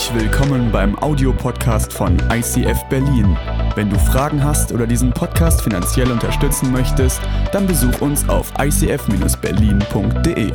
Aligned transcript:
Herzlich 0.00 0.22
willkommen 0.22 0.72
beim 0.72 0.98
Audiopodcast 0.98 1.92
von 1.92 2.16
ICF 2.32 2.84
Berlin. 2.88 3.36
Wenn 3.74 3.90
du 3.90 3.98
Fragen 3.98 4.42
hast 4.42 4.72
oder 4.72 4.86
diesen 4.86 5.12
Podcast 5.12 5.60
finanziell 5.60 6.10
unterstützen 6.10 6.72
möchtest, 6.72 7.20
dann 7.52 7.66
besuch 7.66 8.00
uns 8.00 8.26
auf 8.26 8.50
icf-berlin.de. 8.58 10.52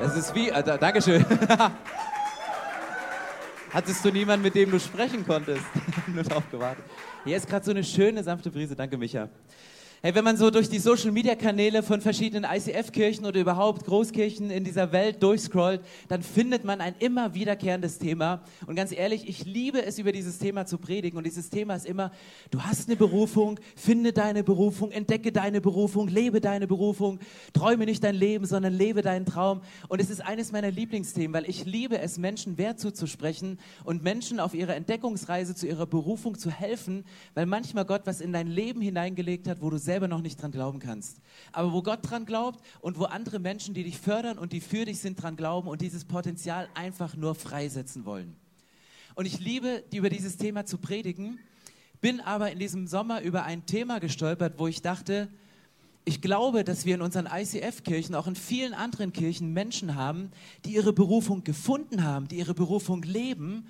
Es 0.00 0.14
ist 0.16 0.32
wie, 0.36 0.50
äh, 0.50 0.62
da- 0.62 0.76
Dankeschön. 0.78 1.24
Hattest 3.72 4.04
du 4.04 4.12
niemanden, 4.12 4.44
mit 4.44 4.54
dem 4.54 4.70
du 4.70 4.78
sprechen 4.78 5.26
konntest? 5.26 5.64
Nur 6.06 6.22
drauf 6.22 6.44
gewartet. 6.52 6.84
Hier 7.24 7.36
ist 7.36 7.48
gerade 7.48 7.64
so 7.64 7.72
eine 7.72 7.82
schöne, 7.82 8.22
sanfte 8.22 8.48
Brise. 8.52 8.76
Danke, 8.76 8.96
Micha. 8.96 9.28
Hey, 10.02 10.14
wenn 10.14 10.24
man 10.24 10.36
so 10.36 10.50
durch 10.50 10.68
die 10.68 10.78
Social-Media-Kanäle 10.78 11.82
von 11.82 12.02
verschiedenen 12.02 12.44
ICF-Kirchen 12.44 13.24
oder 13.24 13.40
überhaupt 13.40 13.86
Großkirchen 13.86 14.50
in 14.50 14.62
dieser 14.62 14.92
Welt 14.92 15.22
durchscrollt, 15.22 15.80
dann 16.08 16.22
findet 16.22 16.64
man 16.64 16.82
ein 16.82 16.94
immer 16.98 17.32
wiederkehrendes 17.32 17.98
Thema. 17.98 18.42
Und 18.66 18.76
ganz 18.76 18.92
ehrlich, 18.92 19.26
ich 19.26 19.46
liebe 19.46 19.82
es, 19.82 19.98
über 19.98 20.12
dieses 20.12 20.36
Thema 20.36 20.66
zu 20.66 20.76
predigen. 20.76 21.16
Und 21.16 21.24
dieses 21.24 21.48
Thema 21.48 21.74
ist 21.74 21.86
immer, 21.86 22.12
du 22.50 22.60
hast 22.60 22.88
eine 22.88 22.96
Berufung, 22.96 23.58
finde 23.74 24.12
deine 24.12 24.44
Berufung, 24.44 24.90
entdecke 24.92 25.32
deine 25.32 25.62
Berufung, 25.62 26.08
lebe 26.08 26.42
deine 26.42 26.66
Berufung, 26.66 27.18
träume 27.54 27.86
nicht 27.86 28.04
dein 28.04 28.16
Leben, 28.16 28.44
sondern 28.44 28.74
lebe 28.74 29.00
deinen 29.00 29.24
Traum. 29.24 29.62
Und 29.88 30.02
es 30.02 30.10
ist 30.10 30.20
eines 30.20 30.52
meiner 30.52 30.70
Lieblingsthemen, 30.70 31.32
weil 31.32 31.48
ich 31.48 31.64
liebe 31.64 31.98
es, 31.98 32.18
Menschen 32.18 32.58
Wert 32.58 32.78
zuzusprechen 32.78 33.58
und 33.82 34.02
Menschen 34.02 34.40
auf 34.40 34.52
ihrer 34.52 34.76
Entdeckungsreise 34.76 35.54
zu 35.54 35.66
ihrer 35.66 35.86
Berufung 35.86 36.36
zu 36.36 36.50
helfen, 36.50 37.06
weil 37.32 37.46
manchmal 37.46 37.86
Gott 37.86 38.02
was 38.04 38.20
in 38.20 38.34
dein 38.34 38.46
Leben 38.46 38.82
hineingelegt 38.82 39.48
hat, 39.48 39.62
wo 39.62 39.70
du 39.70 39.85
selber 39.86 40.06
noch 40.06 40.20
nicht 40.20 40.40
dran 40.40 40.52
glauben 40.52 40.78
kannst. 40.78 41.22
Aber 41.52 41.72
wo 41.72 41.82
Gott 41.82 42.00
dran 42.02 42.26
glaubt 42.26 42.60
und 42.82 42.98
wo 42.98 43.04
andere 43.04 43.38
Menschen, 43.38 43.72
die 43.72 43.84
dich 43.84 43.98
fördern 43.98 44.36
und 44.36 44.52
die 44.52 44.60
für 44.60 44.84
dich 44.84 44.98
sind, 44.98 45.22
dran 45.22 45.36
glauben 45.36 45.68
und 45.68 45.80
dieses 45.80 46.04
Potenzial 46.04 46.68
einfach 46.74 47.16
nur 47.16 47.34
freisetzen 47.34 48.04
wollen. 48.04 48.36
Und 49.14 49.24
ich 49.24 49.40
liebe, 49.40 49.82
über 49.94 50.10
dieses 50.10 50.36
Thema 50.36 50.66
zu 50.66 50.76
predigen, 50.76 51.38
bin 52.02 52.20
aber 52.20 52.52
in 52.52 52.58
diesem 52.58 52.86
Sommer 52.86 53.22
über 53.22 53.44
ein 53.44 53.64
Thema 53.64 53.98
gestolpert, 53.98 54.58
wo 54.58 54.66
ich 54.66 54.82
dachte, 54.82 55.28
ich 56.04 56.20
glaube, 56.20 56.62
dass 56.62 56.84
wir 56.84 56.94
in 56.94 57.02
unseren 57.02 57.26
ICF-Kirchen, 57.26 58.14
auch 58.14 58.26
in 58.26 58.36
vielen 58.36 58.74
anderen 58.74 59.12
Kirchen 59.12 59.52
Menschen 59.52 59.96
haben, 59.96 60.30
die 60.64 60.74
ihre 60.74 60.92
Berufung 60.92 61.42
gefunden 61.42 62.04
haben, 62.04 62.28
die 62.28 62.36
ihre 62.36 62.54
Berufung 62.54 63.02
leben, 63.02 63.66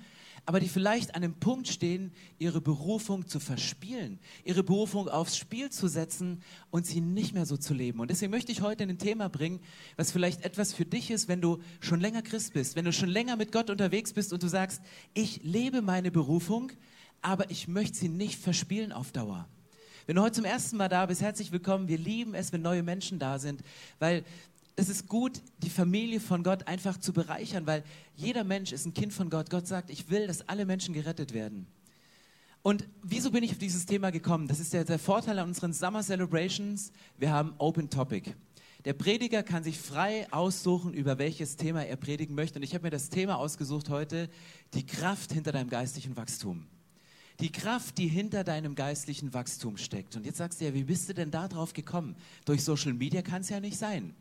aber 0.47 0.61
die 0.61 0.69
vielleicht 0.69 1.13
an 1.13 1.21
dem 1.21 1.33
Punkt 1.33 1.67
stehen, 1.67 2.13
ihre 2.39 2.61
Berufung 2.61 3.27
zu 3.27 3.41
verspielen, 3.41 4.17
ihre 4.45 4.63
Berufung 4.63 5.09
aufs 5.09 5.35
Spiel 5.35 5.69
zu 5.69 5.89
setzen 5.89 6.41
und 6.71 6.85
sie 6.85 7.01
nicht 7.01 7.33
mehr 7.33 7.45
so 7.45 7.57
zu 7.57 7.73
leben. 7.73 7.99
Und 7.99 8.09
deswegen 8.09 8.31
möchte 8.31 8.53
ich 8.53 8.61
heute 8.61 8.85
ein 8.85 8.97
Thema 8.97 9.27
bringen, 9.27 9.59
was 9.97 10.13
vielleicht 10.13 10.45
etwas 10.45 10.71
für 10.71 10.85
dich 10.85 11.11
ist, 11.11 11.27
wenn 11.27 11.41
du 11.41 11.59
schon 11.81 11.99
länger 11.99 12.21
Christ 12.21 12.53
bist, 12.53 12.77
wenn 12.77 12.85
du 12.85 12.93
schon 12.93 13.09
länger 13.09 13.35
mit 13.35 13.51
Gott 13.51 13.69
unterwegs 13.69 14.13
bist 14.13 14.31
und 14.31 14.41
du 14.41 14.47
sagst, 14.47 14.81
ich 15.13 15.43
lebe 15.43 15.81
meine 15.81 16.11
Berufung, 16.11 16.71
aber 17.21 17.51
ich 17.51 17.67
möchte 17.67 17.97
sie 17.97 18.09
nicht 18.09 18.39
verspielen 18.39 18.93
auf 18.93 19.11
Dauer. 19.11 19.49
Wenn 20.05 20.15
du 20.15 20.21
heute 20.21 20.35
zum 20.35 20.45
ersten 20.45 20.77
Mal 20.77 20.87
da 20.87 21.07
bist, 21.07 21.21
herzlich 21.21 21.51
willkommen. 21.51 21.89
Wir 21.89 21.97
lieben 21.97 22.33
es, 22.33 22.53
wenn 22.53 22.61
neue 22.61 22.83
Menschen 22.83 23.19
da 23.19 23.37
sind, 23.37 23.63
weil 23.99 24.23
es 24.79 24.89
ist 24.89 25.07
gut, 25.07 25.41
die 25.57 25.71
Familie 25.71 26.19
von 26.19 26.43
Gott 26.43 26.67
einfach 26.67 26.97
zu 26.99 27.11
bereichern, 27.11 27.65
weil 27.65 27.83
jeder 28.15 28.43
Mensch 28.43 28.71
ist 28.71 28.85
ein 28.85 28.93
Kind 28.93 29.11
von 29.11 29.31
Gott. 29.31 29.49
Gott 29.49 29.65
sagt, 29.65 29.89
ich 29.89 30.09
will, 30.11 30.27
dass 30.27 30.47
alle 30.47 30.65
Menschen 30.65 30.93
gerettet 30.93 31.33
werden. 31.33 31.65
Und 32.61 32.87
wieso 33.01 33.31
bin 33.31 33.43
ich 33.43 33.51
auf 33.51 33.57
dieses 33.57 33.87
Thema 33.87 34.11
gekommen? 34.11 34.47
Das 34.47 34.59
ist 34.59 34.73
der, 34.73 34.85
der 34.85 34.99
Vorteil 34.99 35.39
an 35.39 35.47
unseren 35.47 35.73
Summer 35.73 36.03
Celebrations. 36.03 36.91
Wir 37.17 37.31
haben 37.31 37.55
Open 37.57 37.89
Topic. 37.89 38.35
Der 38.85 38.93
Prediger 38.93 39.41
kann 39.41 39.63
sich 39.63 39.79
frei 39.79 40.31
aussuchen, 40.31 40.93
über 40.93 41.17
welches 41.17 41.57
Thema 41.57 41.83
er 41.83 41.95
predigen 41.95 42.35
möchte. 42.35 42.59
Und 42.59 42.63
ich 42.63 42.75
habe 42.75 42.83
mir 42.83 42.91
das 42.91 43.09
Thema 43.09 43.37
ausgesucht 43.37 43.89
heute, 43.89 44.29
die 44.75 44.85
Kraft 44.85 45.33
hinter 45.33 45.51
deinem 45.51 45.71
geistlichen 45.71 46.15
Wachstum. 46.15 46.67
Die 47.39 47.51
Kraft, 47.51 47.97
die 47.97 48.07
hinter 48.07 48.43
deinem 48.43 48.75
geistlichen 48.75 49.33
Wachstum 49.33 49.77
steckt. 49.77 50.15
Und 50.15 50.25
jetzt 50.25 50.37
sagst 50.37 50.61
du 50.61 50.65
ja, 50.65 50.73
wie 50.75 50.83
bist 50.83 51.09
du 51.09 51.15
denn 51.15 51.31
da 51.31 51.47
drauf 51.47 51.73
gekommen? 51.73 52.15
Durch 52.45 52.63
Social 52.63 52.93
Media 52.93 53.23
kann 53.23 53.41
es 53.41 53.49
ja 53.49 53.59
nicht 53.59 53.77
sein. 53.77 54.13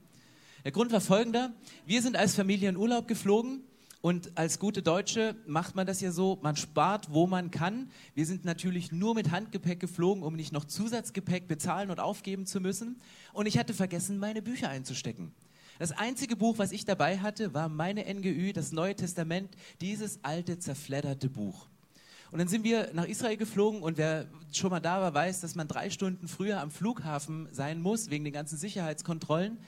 Der 0.67 0.73
Grund 0.73 0.91
war 0.91 1.01
folgender. 1.01 1.53
Wir 1.87 2.03
sind 2.03 2.17
als 2.17 2.35
Familie 2.35 2.69
in 2.69 2.77
Urlaub 2.77 3.07
geflogen 3.07 3.63
und 4.01 4.37
als 4.37 4.59
gute 4.59 4.83
Deutsche 4.83 5.37
macht 5.47 5.77
man 5.77 5.87
das 5.87 6.01
ja 6.01 6.11
so, 6.11 6.41
man 6.43 6.57
spart, 6.57 7.13
wo 7.13 7.29
man 7.29 7.53
kann. 7.53 7.89
Wir 8.17 8.27
sind 8.27 8.45
natürlich 8.45 8.91
nur 8.91 9.15
mit 9.15 9.31
Handgepäck 9.31 9.79
geflogen, 9.79 10.25
um 10.25 10.35
nicht 10.35 10.53
noch 10.53 10.65
Zusatzgepäck 10.65 11.47
bezahlen 11.47 11.89
und 11.93 12.01
aufgeben 12.01 12.47
zu 12.47 12.61
müssen. 12.61 13.01
Und 13.33 13.47
ich 13.47 13.59
hatte 13.59 13.75
vergessen, 13.75 14.19
meine 14.19 14.43
Bücher 14.43 14.69
einzustecken. 14.69 15.33
Das 15.79 15.93
einzige 15.93 16.35
Buch, 16.35 16.59
was 16.59 16.73
ich 16.73 16.85
dabei 16.85 17.19
hatte, 17.19 17.55
war 17.55 17.69
meine 17.69 18.13
NGÜ, 18.13 18.53
das 18.53 18.73
Neue 18.73 18.97
Testament, 18.97 19.57
dieses 19.81 20.19
alte, 20.25 20.59
zerfledderte 20.59 21.31
Buch. 21.31 21.69
Und 22.33 22.41
dann 22.41 22.49
sind 22.49 22.65
wir 22.65 22.91
nach 22.93 23.07
Israel 23.07 23.37
geflogen 23.37 23.83
und 23.83 23.99
wer 23.99 24.27
schon 24.53 24.71
mal 24.71 24.81
da 24.81 25.01
war, 25.01 25.15
weiß, 25.15 25.43
dass 25.43 25.55
man 25.55 25.69
drei 25.69 25.91
Stunden 25.91 26.27
früher 26.27 26.61
am 26.61 26.73
Flughafen 26.73 27.47
sein 27.53 27.81
muss, 27.81 28.11
wegen 28.11 28.25
den 28.25 28.33
ganzen 28.33 28.59
Sicherheitskontrollen. 28.59 29.59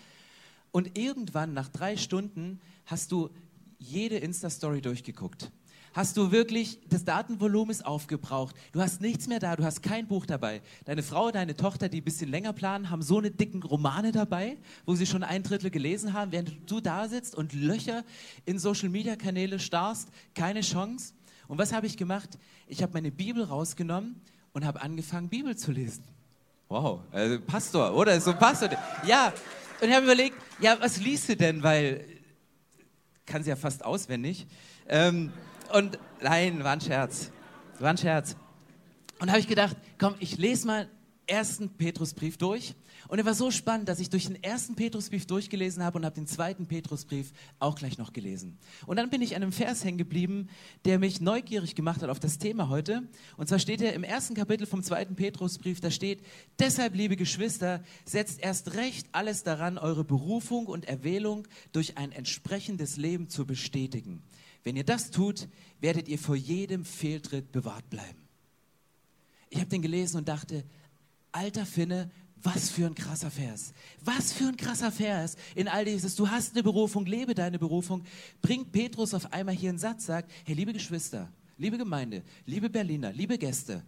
Und 0.71 0.99
irgendwann, 0.99 1.55
nach 1.55 1.69
drei 1.69 1.97
Stunden, 1.97 2.61
hast 2.87 3.13
du 3.13 3.31
jede 3.79 4.19
Insta-Story 4.19 4.81
durchgeguckt. 4.81 5.51
Hast 5.95 6.17
du 6.17 6.31
wirklich, 6.31 6.79
das 6.89 7.05
Datenvolumen 7.05 7.71
ist 7.71 7.85
aufgebraucht. 7.85 8.55
Du 8.73 8.81
hast 8.81 9.01
nichts 9.01 9.27
mehr 9.27 9.39
da, 9.39 9.57
du 9.57 9.65
hast 9.65 9.83
kein 9.83 10.07
Buch 10.07 10.27
dabei. 10.27 10.61
Deine 10.85 11.03
Frau, 11.03 11.31
deine 11.31 11.57
Tochter, 11.57 11.89
die 11.89 12.01
ein 12.01 12.05
bisschen 12.05 12.31
länger 12.31 12.53
planen, 12.53 12.91
haben 12.91 13.03
so 13.03 13.19
eine 13.19 13.31
dicken 13.31 13.63
Romane 13.63 14.13
dabei, 14.13 14.59
wo 14.85 14.95
sie 14.95 15.07
schon 15.07 15.23
ein 15.23 15.43
Drittel 15.43 15.71
gelesen 15.71 16.13
haben, 16.13 16.31
während 16.31 16.71
du 16.71 16.81
da 16.81 17.09
sitzt 17.09 17.35
und 17.35 17.53
Löcher 17.53 18.05
in 18.45 18.59
Social-Media-Kanäle 18.59 19.59
starrst. 19.59 20.11
Keine 20.35 20.61
Chance. 20.61 21.15
Und 21.49 21.59
was 21.59 21.73
habe 21.73 21.87
ich 21.87 21.97
gemacht? 21.97 22.39
Ich 22.67 22.83
habe 22.83 22.93
meine 22.93 23.11
Bibel 23.11 23.43
rausgenommen 23.43 24.21
und 24.53 24.67
habe 24.67 24.83
angefangen, 24.83 25.29
Bibel 25.29 25.57
zu 25.57 25.73
lesen. 25.73 26.05
Wow, 26.69 27.01
also 27.11 27.41
Pastor, 27.41 27.95
oder? 27.95 28.21
So 28.21 28.33
ein 28.33 28.39
Pastor. 28.39 28.69
Ja, 29.07 29.33
und 29.81 29.89
ich 29.89 29.95
habe 29.95 30.05
überlegt, 30.05 30.37
ja, 30.61 30.77
was 30.81 30.99
liest 30.99 31.29
du 31.29 31.37
denn? 31.37 31.63
Weil, 31.63 32.05
kann 33.27 33.43
sie 33.43 33.51
ja 33.51 33.57
fast 33.57 33.85
auswendig. 33.85 34.47
Ähm, 34.89 35.33
und 35.73 35.99
nein, 36.21 36.65
war 36.65 36.73
ein 36.73 36.81
Scherz. 36.81 37.31
War 37.79 37.91
ein 37.91 37.99
Scherz. 37.99 38.37
Und 39.21 39.31
habe 39.31 39.41
ich 39.41 39.49
gedacht, 39.49 39.77
komm, 39.99 40.15
ich 40.19 40.39
lese 40.39 40.67
mal 40.67 40.89
ersten 41.27 41.69
Petrusbrief 41.69 42.39
durch. 42.39 42.75
Und 43.09 43.19
er 43.19 43.25
war 43.25 43.35
so 43.35 43.51
spannend, 43.51 43.89
dass 43.89 44.01
ich 44.01 44.11
durch 44.11 44.27
den 44.27 44.43
ersten 44.43 44.75
Petrusbrief 44.75 45.27
durchgelesen 45.27 45.83
habe 45.83 45.99
und 45.99 46.05
habe 46.05 46.15
den 46.15 46.27
zweiten 46.27 46.67
Petrusbrief 46.67 47.33
auch 47.59 47.75
gleich 47.75 47.97
noch 47.97 48.13
gelesen. 48.13 48.59
Und 48.87 48.97
dann 48.97 49.09
bin 49.09 49.23
ich 49.23 49.35
an 49.35 49.43
einem 49.43 49.53
Vers 49.53 49.83
hängen 49.83 49.97
geblieben, 49.97 50.49
der 50.85 50.99
mich 50.99 51.21
neugierig 51.21 51.75
gemacht 51.75 52.03
hat 52.03 52.11
auf 52.11 52.21
das 52.21 52.37
Thema 52.37 52.69
heute. 52.69 53.03
Und 53.39 53.49
zwar 53.49 53.59
steht 53.59 53.81
er 53.81 53.95
im 53.95 54.05
ersten 54.05 54.35
Kapitel 54.35 54.67
vom 54.67 54.83
zweiten 54.83 55.17
Petrusbrief, 55.17 55.81
da 55.81 55.91
steht, 55.91 56.23
deshalb, 56.59 56.95
liebe 56.95 57.17
Geschwister, 57.17 57.83
setzt 58.05 58.41
erst 58.41 58.75
recht 58.75 59.09
alles 59.13 59.43
daran, 59.43 59.79
eure 59.79 60.05
Berufung 60.05 60.67
und 60.67 60.87
Erwählung 60.87 61.49
durch 61.73 61.97
ein 61.97 62.13
entsprechendes 62.13 62.99
Leben 62.99 63.31
zu 63.31 63.47
bestätigen. 63.47 64.23
Wenn 64.65 64.77
ihr 64.77 64.85
das 64.85 65.11
tut, 65.11 65.49
werdet 65.81 66.09
ihr 66.09 66.19
vor 66.19 66.37
jedem 66.37 66.85
Fehltritt 66.85 67.53
bewahrt 67.53 67.89
bleiben. 67.89 68.29
Ich 69.49 69.61
habe 69.61 69.71
den 69.71 69.81
gelesen 69.81 70.19
und 70.19 70.29
dachte, 70.29 70.65
alter 71.33 71.65
Finne, 71.65 72.11
was 72.43 72.71
für 72.71 72.87
ein 72.87 72.95
krasser 72.95 73.31
Vers. 73.31 73.73
Was 74.05 74.33
für 74.33 74.49
ein 74.49 74.57
krasser 74.57 74.93
Vers. 74.93 75.37
In 75.55 75.69
all 75.69 75.85
dieses, 75.85 76.15
du 76.15 76.29
hast 76.29 76.55
eine 76.55 76.63
Berufung, 76.63 77.07
lebe 77.07 77.35
deine 77.35 77.59
Berufung. 77.59 78.05
Bringt 78.43 78.73
Petrus 78.73 79.15
auf 79.15 79.33
einmal 79.33 79.55
hier 79.55 79.71
einen 79.71 79.79
Satz, 79.79 80.07
sagt, 80.07 80.31
hey, 80.45 80.55
liebe 80.55 80.73
Geschwister, 80.73 81.33
liebe 81.57 81.79
Gemeinde, 81.79 82.23
liebe 82.47 82.71
Berliner, 82.71 83.13
liebe 83.13 83.39
Gäste, 83.39 83.83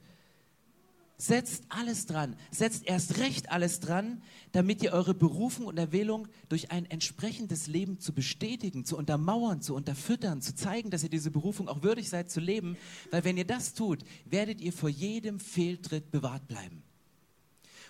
setzt 1.17 1.65
alles 1.69 2.07
dran, 2.07 2.35
setzt 2.51 2.87
erst 2.87 3.19
recht 3.19 3.51
alles 3.53 3.81
dran, 3.81 4.23
damit 4.53 4.83
ihr 4.83 4.93
eure 4.93 5.15
Berufung 5.15 5.67
und 5.67 5.79
Erwählung 5.79 6.29
durch 6.49 6.71
ein 6.71 6.87
entsprechendes 6.87 7.67
Leben 7.67 8.01
zu 8.01 8.15
bestätigen, 8.15 8.85
zu 8.85 8.97
untermauern, 8.97 9.61
zu 9.61 9.75
unterfüttern, 9.75 10.41
zu 10.41 10.55
zeigen, 10.55 10.91
dass 10.91 11.03
ihr 11.03 11.11
diese 11.11 11.31
Berufung 11.31 11.69
auch 11.69 11.83
würdig 11.83 12.09
seid 12.09 12.31
zu 12.31 12.41
leben. 12.41 12.77
Weil 13.11 13.25
wenn 13.25 13.37
ihr 13.37 13.47
das 13.47 13.75
tut, 13.75 14.03
werdet 14.25 14.61
ihr 14.61 14.73
vor 14.73 14.89
jedem 14.89 15.39
Fehltritt 15.41 16.11
bewahrt 16.11 16.49
bleiben. 16.49 16.83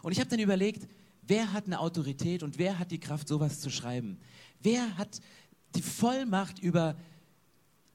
Und 0.02 0.12
ich 0.12 0.20
habe 0.20 0.30
dann 0.30 0.40
überlegt, 0.40 0.88
wer 1.22 1.52
hat 1.52 1.66
eine 1.66 1.80
Autorität 1.80 2.42
und 2.42 2.58
wer 2.58 2.78
hat 2.78 2.90
die 2.90 3.00
Kraft, 3.00 3.28
sowas 3.28 3.60
zu 3.60 3.70
schreiben? 3.70 4.18
Wer 4.62 4.96
hat 4.96 5.20
die 5.74 5.82
Vollmacht 5.82 6.58
über, 6.58 6.96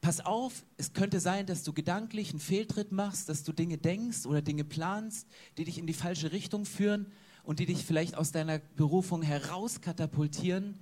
pass 0.01 0.25
auf, 0.25 0.65
es 0.77 0.93
könnte 0.93 1.19
sein, 1.19 1.45
dass 1.45 1.63
du 1.63 1.73
gedanklich 1.73 2.31
einen 2.31 2.39
Fehltritt 2.39 2.91
machst, 2.91 3.29
dass 3.29 3.43
du 3.43 3.51
Dinge 3.51 3.77
denkst 3.77 4.25
oder 4.25 4.41
Dinge 4.41 4.63
planst, 4.63 5.27
die 5.57 5.65
dich 5.65 5.77
in 5.77 5.87
die 5.87 5.93
falsche 5.93 6.31
Richtung 6.31 6.65
führen 6.65 7.07
und 7.43 7.59
die 7.59 7.65
dich 7.65 7.85
vielleicht 7.85 8.15
aus 8.15 8.31
deiner 8.31 8.59
Berufung 8.59 9.21
herauskatapultieren. 9.21 10.79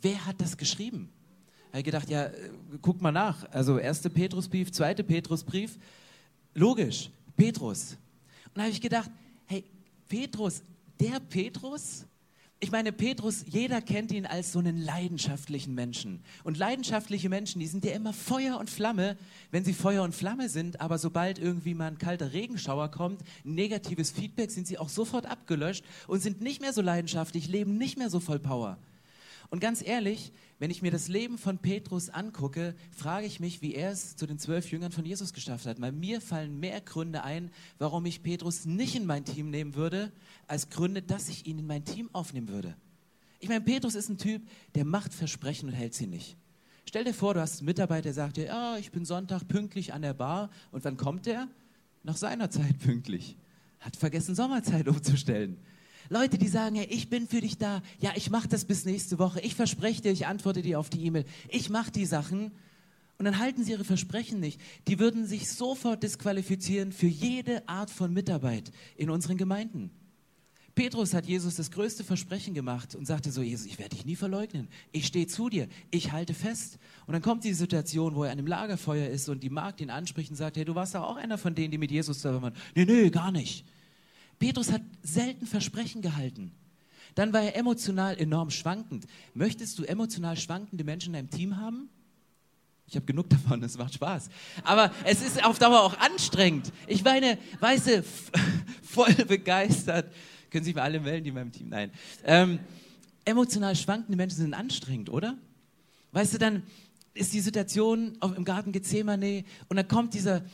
Wer 0.00 0.26
hat 0.26 0.40
das 0.40 0.56
geschrieben? 0.56 1.10
Habe 1.68 1.78
ich 1.78 1.84
gedacht, 1.84 2.10
ja, 2.10 2.24
äh, 2.24 2.50
guck 2.82 3.00
mal 3.00 3.12
nach. 3.12 3.50
Also, 3.50 3.78
erste 3.78 4.10
Petrusbrief, 4.10 4.72
zweite 4.72 5.02
Petrusbrief. 5.02 5.78
Logisch, 6.54 7.10
Petrus. 7.36 7.96
Und 8.46 8.56
da 8.56 8.62
habe 8.62 8.72
ich 8.72 8.80
gedacht, 8.80 9.10
Petrus, 10.12 10.62
der 11.00 11.20
Petrus, 11.20 12.04
ich 12.60 12.70
meine, 12.70 12.92
Petrus, 12.92 13.46
jeder 13.48 13.80
kennt 13.80 14.12
ihn 14.12 14.26
als 14.26 14.52
so 14.52 14.58
einen 14.58 14.76
leidenschaftlichen 14.76 15.74
Menschen. 15.74 16.22
Und 16.44 16.58
leidenschaftliche 16.58 17.30
Menschen, 17.30 17.60
die 17.60 17.66
sind 17.66 17.82
ja 17.82 17.92
immer 17.92 18.12
Feuer 18.12 18.58
und 18.60 18.68
Flamme, 18.68 19.16
wenn 19.52 19.64
sie 19.64 19.72
Feuer 19.72 20.02
und 20.02 20.14
Flamme 20.14 20.50
sind, 20.50 20.82
aber 20.82 20.98
sobald 20.98 21.38
irgendwie 21.38 21.72
mal 21.72 21.86
ein 21.86 21.96
kalter 21.96 22.34
Regenschauer 22.34 22.90
kommt, 22.90 23.22
negatives 23.42 24.10
Feedback, 24.10 24.50
sind 24.50 24.66
sie 24.66 24.76
auch 24.76 24.90
sofort 24.90 25.24
abgelöscht 25.24 25.82
und 26.08 26.20
sind 26.20 26.42
nicht 26.42 26.60
mehr 26.60 26.74
so 26.74 26.82
leidenschaftlich, 26.82 27.48
leben 27.48 27.78
nicht 27.78 27.96
mehr 27.96 28.10
so 28.10 28.20
voll 28.20 28.38
Power. 28.38 28.76
Und 29.52 29.60
ganz 29.60 29.86
ehrlich, 29.86 30.32
wenn 30.58 30.70
ich 30.70 30.80
mir 30.80 30.90
das 30.90 31.08
Leben 31.08 31.36
von 31.36 31.58
Petrus 31.58 32.08
angucke, 32.08 32.74
frage 32.90 33.26
ich 33.26 33.38
mich, 33.38 33.60
wie 33.60 33.74
er 33.74 33.90
es 33.90 34.16
zu 34.16 34.26
den 34.26 34.38
zwölf 34.38 34.70
Jüngern 34.70 34.92
von 34.92 35.04
Jesus 35.04 35.34
geschafft 35.34 35.66
hat. 35.66 35.78
Weil 35.78 35.92
mir 35.92 36.22
fallen 36.22 36.58
mehr 36.58 36.80
Gründe 36.80 37.22
ein, 37.22 37.50
warum 37.78 38.06
ich 38.06 38.22
Petrus 38.22 38.64
nicht 38.64 38.96
in 38.96 39.04
mein 39.04 39.26
Team 39.26 39.50
nehmen 39.50 39.74
würde, 39.74 40.10
als 40.46 40.70
Gründe, 40.70 41.02
dass 41.02 41.28
ich 41.28 41.46
ihn 41.46 41.58
in 41.58 41.66
mein 41.66 41.84
Team 41.84 42.08
aufnehmen 42.14 42.48
würde. 42.48 42.74
Ich 43.40 43.48
meine, 43.50 43.60
Petrus 43.60 43.94
ist 43.94 44.08
ein 44.08 44.16
Typ, 44.16 44.40
der 44.74 44.86
macht 44.86 45.12
Versprechen 45.12 45.68
und 45.68 45.74
hält 45.74 45.92
sie 45.92 46.06
nicht. 46.06 46.38
Stell 46.88 47.04
dir 47.04 47.12
vor, 47.12 47.34
du 47.34 47.42
hast 47.42 47.58
einen 47.58 47.66
Mitarbeiter, 47.66 48.04
der 48.04 48.14
sagt 48.14 48.38
dir, 48.38 48.46
ja, 48.46 48.78
ich 48.78 48.90
bin 48.90 49.04
Sonntag 49.04 49.46
pünktlich 49.48 49.92
an 49.92 50.00
der 50.00 50.14
Bar. 50.14 50.48
Und 50.70 50.82
wann 50.86 50.96
kommt 50.96 51.26
der? 51.26 51.46
Nach 52.04 52.16
seiner 52.16 52.48
Zeit 52.48 52.78
pünktlich. 52.78 53.36
Hat 53.80 53.96
vergessen, 53.96 54.34
Sommerzeit 54.34 54.88
umzustellen. 54.88 55.58
Leute, 56.12 56.36
die 56.36 56.48
sagen, 56.48 56.76
hey, 56.76 56.86
ich 56.90 57.08
bin 57.08 57.26
für 57.26 57.40
dich 57.40 57.56
da. 57.56 57.82
Ja, 57.98 58.12
ich 58.14 58.28
mache 58.28 58.46
das 58.46 58.66
bis 58.66 58.84
nächste 58.84 59.18
Woche. 59.18 59.40
Ich 59.40 59.54
verspreche 59.54 60.02
dir, 60.02 60.12
ich 60.12 60.26
antworte 60.26 60.60
dir 60.60 60.78
auf 60.78 60.90
die 60.90 61.06
E-Mail. 61.06 61.24
Ich 61.48 61.70
mache 61.70 61.90
die 61.90 62.04
Sachen. 62.04 62.52
Und 63.16 63.24
dann 63.24 63.38
halten 63.38 63.64
sie 63.64 63.72
ihre 63.72 63.84
Versprechen 63.84 64.38
nicht. 64.38 64.60
Die 64.88 64.98
würden 64.98 65.26
sich 65.26 65.48
sofort 65.48 66.02
disqualifizieren 66.02 66.92
für 66.92 67.06
jede 67.06 67.66
Art 67.66 67.88
von 67.88 68.12
Mitarbeit 68.12 68.72
in 68.96 69.08
unseren 69.08 69.38
Gemeinden. 69.38 69.90
Petrus 70.74 71.14
hat 71.14 71.24
Jesus 71.24 71.56
das 71.56 71.70
größte 71.70 72.04
Versprechen 72.04 72.52
gemacht 72.52 72.94
und 72.94 73.06
sagte 73.06 73.32
so, 73.32 73.40
Jesus, 73.40 73.66
ich 73.66 73.78
werde 73.78 73.96
dich 73.96 74.04
nie 74.04 74.16
verleugnen. 74.16 74.68
Ich 74.90 75.06
stehe 75.06 75.26
zu 75.26 75.48
dir. 75.48 75.66
Ich 75.90 76.12
halte 76.12 76.34
fest. 76.34 76.78
Und 77.06 77.14
dann 77.14 77.22
kommt 77.22 77.44
die 77.44 77.54
Situation, 77.54 78.14
wo 78.16 78.24
er 78.24 78.32
an 78.32 78.36
dem 78.36 78.46
Lagerfeuer 78.46 79.08
ist 79.08 79.30
und 79.30 79.42
die 79.42 79.50
Magd 79.50 79.80
ihn 79.80 79.90
anspricht 79.90 80.30
und 80.30 80.36
sagt, 80.36 80.58
hey, 80.58 80.66
du 80.66 80.74
warst 80.74 80.94
doch 80.94 81.04
auch 81.04 81.16
einer 81.16 81.38
von 81.38 81.54
denen, 81.54 81.70
die 81.70 81.78
mit 81.78 81.90
Jesus 81.90 82.18
zusammen 82.18 82.42
waren. 82.42 82.54
Nee, 82.74 82.84
nee, 82.84 83.08
gar 83.08 83.32
nicht. 83.32 83.64
Petrus 84.42 84.72
hat 84.72 84.82
selten 85.04 85.46
Versprechen 85.46 86.02
gehalten. 86.02 86.50
Dann 87.14 87.32
war 87.32 87.42
er 87.42 87.54
emotional 87.54 88.18
enorm 88.18 88.50
schwankend. 88.50 89.06
Möchtest 89.34 89.78
du 89.78 89.84
emotional 89.84 90.36
schwankende 90.36 90.82
Menschen 90.82 91.14
in 91.14 91.28
deinem 91.28 91.30
Team 91.30 91.58
haben? 91.58 91.88
Ich 92.88 92.96
habe 92.96 93.06
genug 93.06 93.30
davon, 93.30 93.62
es 93.62 93.78
macht 93.78 93.94
Spaß. 93.94 94.30
Aber 94.64 94.90
es 95.04 95.22
ist 95.22 95.44
auf 95.44 95.60
Dauer 95.60 95.82
auch 95.82 95.96
anstrengend. 95.96 96.72
Ich 96.88 97.04
meine, 97.04 97.38
weißt 97.60 97.86
du, 97.86 98.02
voll 98.82 99.14
begeistert. 99.14 100.12
Können 100.50 100.64
sich 100.64 100.74
mal 100.74 100.82
alle 100.82 100.98
melden, 100.98 101.22
die 101.22 101.28
in 101.28 101.36
meinem 101.36 101.52
Team. 101.52 101.68
Nein. 101.68 101.92
Ähm, 102.24 102.58
emotional 103.24 103.76
schwankende 103.76 104.16
Menschen 104.16 104.38
sind 104.38 104.54
anstrengend, 104.54 105.08
oder? 105.08 105.38
Weißt 106.10 106.34
du, 106.34 106.38
dann 106.38 106.64
ist 107.14 107.32
die 107.32 107.40
Situation 107.40 108.18
im 108.20 108.44
Garten 108.44 108.72
Gethsemane 108.72 109.44
und 109.68 109.76
dann 109.76 109.86
kommt 109.86 110.14
dieser, 110.14 110.44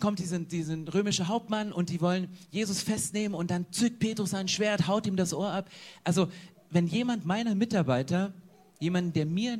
kommt 0.00 0.18
diesen, 0.18 0.48
diesen 0.48 0.88
römische 0.88 1.28
Hauptmann 1.28 1.72
und 1.72 1.90
die 1.90 2.00
wollen 2.00 2.28
Jesus 2.50 2.80
festnehmen 2.80 3.34
und 3.34 3.50
dann 3.50 3.66
zückt 3.70 3.98
Petrus 3.98 4.30
sein 4.30 4.48
Schwert, 4.48 4.86
haut 4.86 5.06
ihm 5.06 5.16
das 5.16 5.32
Ohr 5.32 5.50
ab. 5.50 5.70
Also, 6.04 6.28
wenn 6.70 6.86
jemand 6.86 7.24
meiner 7.24 7.54
Mitarbeiter, 7.54 8.32
jemand, 8.80 9.16
der 9.16 9.26
mir 9.26 9.52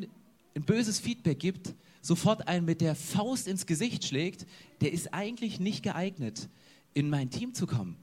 ein 0.55 0.62
böses 0.62 0.99
Feedback 1.00 1.38
gibt, 1.38 1.75
sofort 2.03 2.49
einen 2.49 2.65
mit 2.65 2.81
der 2.81 2.94
Faust 2.94 3.49
ins 3.49 3.67
Gesicht 3.67 4.05
schlägt, 4.05 4.47
der 4.81 4.93
ist 4.93 5.12
eigentlich 5.15 5.61
nicht 5.61 5.82
geeignet, 5.82 6.49
in 6.94 7.11
mein 7.11 7.31
Team 7.31 7.55
zu 7.55 7.67
kommen. 7.67 7.97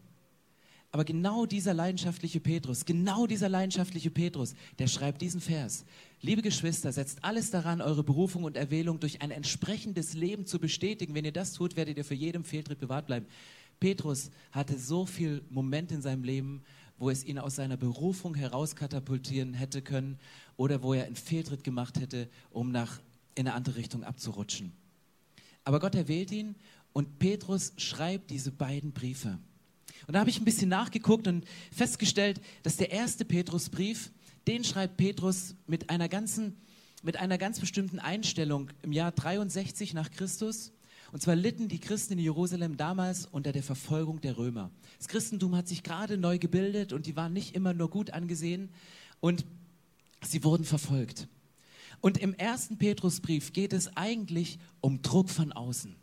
Aber 0.95 1.03
genau 1.03 1.45
dieser 1.45 1.73
leidenschaftliche 1.73 2.39
Petrus, 2.39 2.85
genau 2.85 3.27
dieser 3.27 3.49
leidenschaftliche 3.49 4.09
Petrus, 4.09 4.55
der 4.79 4.87
schreibt 4.87 5.21
diesen 5.21 5.41
Vers. 5.41 5.83
Liebe 6.21 6.41
Geschwister, 6.41 6.89
setzt 6.93 7.21
alles 7.21 7.51
daran, 7.51 7.81
eure 7.81 8.01
Berufung 8.01 8.45
und 8.45 8.55
Erwählung 8.55 9.01
durch 9.01 9.21
ein 9.21 9.29
entsprechendes 9.29 10.13
Leben 10.13 10.45
zu 10.45 10.57
bestätigen. 10.57 11.13
Wenn 11.13 11.25
ihr 11.25 11.33
das 11.33 11.51
tut, 11.51 11.75
werdet 11.75 11.97
ihr 11.97 12.05
für 12.05 12.13
jedem 12.13 12.45
Fehltritt 12.45 12.79
bewahrt 12.79 13.07
bleiben. 13.07 13.25
Petrus 13.81 14.31
hatte 14.53 14.79
so 14.79 15.05
viel 15.05 15.43
Momente 15.49 15.95
in 15.95 16.01
seinem 16.01 16.23
Leben, 16.23 16.63
wo 16.97 17.09
es 17.09 17.25
ihn 17.25 17.39
aus 17.39 17.57
seiner 17.57 17.75
Berufung 17.75 18.33
herauskatapultieren 18.33 19.53
hätte 19.53 19.81
können 19.81 20.17
oder 20.55 20.81
wo 20.81 20.93
er 20.93 21.07
einen 21.07 21.17
Fehltritt 21.17 21.65
gemacht 21.65 21.99
hätte, 21.99 22.29
um 22.51 22.71
nach 22.71 23.01
in 23.35 23.47
eine 23.47 23.53
andere 23.53 23.75
Richtung 23.75 24.05
abzurutschen. 24.05 24.71
Aber 25.65 25.81
Gott 25.81 25.95
erwählt 25.95 26.31
ihn 26.31 26.55
und 26.93 27.19
Petrus 27.19 27.73
schreibt 27.75 28.29
diese 28.31 28.53
beiden 28.53 28.93
Briefe. 28.93 29.39
Und 30.07 30.13
da 30.13 30.19
habe 30.19 30.29
ich 30.29 30.39
ein 30.39 30.45
bisschen 30.45 30.69
nachgeguckt 30.69 31.27
und 31.27 31.45
festgestellt, 31.71 32.41
dass 32.63 32.77
der 32.77 32.91
erste 32.91 33.25
Petrusbrief, 33.25 34.11
den 34.47 34.63
schreibt 34.63 34.97
Petrus 34.97 35.55
mit 35.67 35.89
einer 35.89 36.09
ganzen, 36.09 36.57
mit 37.01 37.17
einer 37.17 37.37
ganz 37.37 37.59
bestimmten 37.59 37.99
Einstellung 37.99 38.69
im 38.81 38.91
Jahr 38.91 39.11
63 39.11 39.93
nach 39.93 40.11
Christus. 40.11 40.71
Und 41.11 41.21
zwar 41.21 41.35
litten 41.35 41.67
die 41.67 41.79
Christen 41.79 42.13
in 42.13 42.19
Jerusalem 42.19 42.77
damals 42.77 43.25
unter 43.25 43.51
der 43.51 43.63
Verfolgung 43.63 44.21
der 44.21 44.37
Römer. 44.37 44.71
Das 44.97 45.07
Christentum 45.07 45.55
hat 45.55 45.67
sich 45.67 45.83
gerade 45.83 46.17
neu 46.17 46.39
gebildet 46.39 46.93
und 46.93 47.05
die 47.05 47.15
waren 47.15 47.33
nicht 47.33 47.55
immer 47.55 47.73
nur 47.73 47.89
gut 47.89 48.11
angesehen 48.11 48.69
und 49.21 49.45
sie 50.21 50.43
wurden 50.43 50.65
verfolgt. 50.65 51.27
Und 52.01 52.17
im 52.17 52.33
ersten 52.33 52.77
Petrusbrief 52.77 53.53
geht 53.53 53.73
es 53.73 53.95
eigentlich 53.95 54.59
um 54.81 55.01
Druck 55.01 55.29
von 55.29 55.51
außen. 55.51 55.95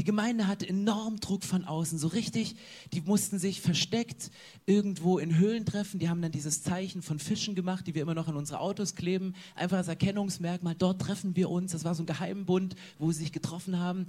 Die 0.00 0.04
Gemeinde 0.04 0.46
hatte 0.46 0.66
enorm 0.66 1.20
Druck 1.20 1.44
von 1.44 1.66
außen, 1.66 1.98
so 1.98 2.08
richtig. 2.08 2.56
Die 2.94 3.02
mussten 3.02 3.38
sich 3.38 3.60
versteckt 3.60 4.30
irgendwo 4.64 5.18
in 5.18 5.36
Höhlen 5.36 5.66
treffen. 5.66 6.00
Die 6.00 6.08
haben 6.08 6.22
dann 6.22 6.32
dieses 6.32 6.62
Zeichen 6.62 7.02
von 7.02 7.18
Fischen 7.18 7.54
gemacht, 7.54 7.86
die 7.86 7.94
wir 7.94 8.00
immer 8.00 8.14
noch 8.14 8.26
an 8.26 8.34
unsere 8.34 8.60
Autos 8.60 8.94
kleben. 8.94 9.34
Einfach 9.56 9.76
als 9.76 9.88
Erkennungsmerkmal, 9.88 10.74
dort 10.74 11.02
treffen 11.02 11.36
wir 11.36 11.50
uns. 11.50 11.72
Das 11.72 11.84
war 11.84 11.94
so 11.94 12.02
ein 12.02 12.06
Geheimbund, 12.06 12.76
wo 12.98 13.12
sie 13.12 13.18
sich 13.18 13.32
getroffen 13.32 13.78
haben. 13.78 14.06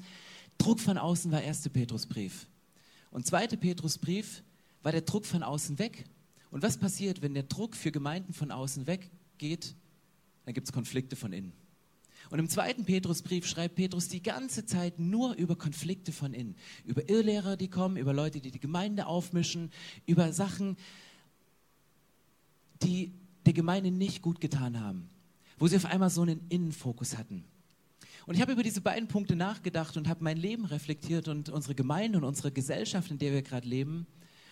Druck 0.57 0.79
von 0.79 0.97
außen 0.97 1.29
war 1.29 1.41
erste 1.41 1.69
Petrusbrief. 1.69 2.47
Und 3.11 3.27
zweite 3.27 3.57
Petrusbrief 3.57 4.43
war 4.83 4.93
der 4.93 5.01
Druck 5.01 5.25
von 5.25 5.43
außen 5.43 5.77
weg. 5.77 6.05
Und 6.51 6.63
was 6.63 6.77
passiert, 6.77 7.21
wenn 7.21 7.33
der 7.33 7.43
Druck 7.43 7.75
für 7.75 7.91
Gemeinden 7.91 8.31
von 8.31 8.51
außen 8.51 8.87
weggeht? 8.87 9.75
Dann 10.45 10.53
gibt 10.53 10.67
es 10.67 10.71
Konflikte 10.71 11.17
von 11.17 11.33
innen. 11.33 11.51
Und 12.31 12.39
im 12.39 12.47
zweiten 12.47 12.85
Petrusbrief 12.85 13.45
schreibt 13.45 13.75
Petrus 13.75 14.07
die 14.07 14.23
ganze 14.23 14.65
Zeit 14.65 14.99
nur 14.99 15.35
über 15.35 15.57
Konflikte 15.57 16.13
von 16.13 16.33
innen. 16.33 16.55
Über 16.85 17.09
Irrlehrer, 17.09 17.57
die 17.57 17.67
kommen, 17.67 17.97
über 17.97 18.13
Leute, 18.13 18.39
die 18.39 18.51
die 18.51 18.59
Gemeinde 18.59 19.05
aufmischen, 19.05 19.69
über 20.05 20.31
Sachen, 20.31 20.77
die 22.81 23.11
der 23.45 23.51
Gemeinde 23.51 23.91
nicht 23.91 24.21
gut 24.21 24.39
getan 24.39 24.79
haben. 24.79 25.09
Wo 25.59 25.67
sie 25.67 25.75
auf 25.75 25.83
einmal 25.83 26.09
so 26.09 26.21
einen 26.21 26.39
Innenfokus 26.47 27.17
hatten. 27.17 27.43
Und 28.25 28.35
ich 28.35 28.41
habe 28.41 28.53
über 28.53 28.63
diese 28.63 28.79
beiden 28.79 29.09
Punkte 29.09 29.35
nachgedacht 29.35 29.97
und 29.97 30.07
habe 30.07 30.23
mein 30.23 30.37
Leben 30.37 30.63
reflektiert 30.63 31.27
und 31.27 31.49
unsere 31.49 31.75
Gemeinde 31.75 32.17
und 32.17 32.23
unsere 32.23 32.53
Gesellschaft, 32.53 33.11
in 33.11 33.17
der 33.17 33.33
wir 33.33 33.41
gerade 33.41 33.67
leben. 33.67 34.07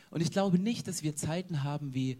Und 0.10 0.20
ich 0.20 0.32
glaube 0.32 0.60
nicht, 0.60 0.86
dass 0.90 1.02
wir 1.02 1.16
Zeiten 1.16 1.64
haben 1.64 1.94
wie 1.94 2.18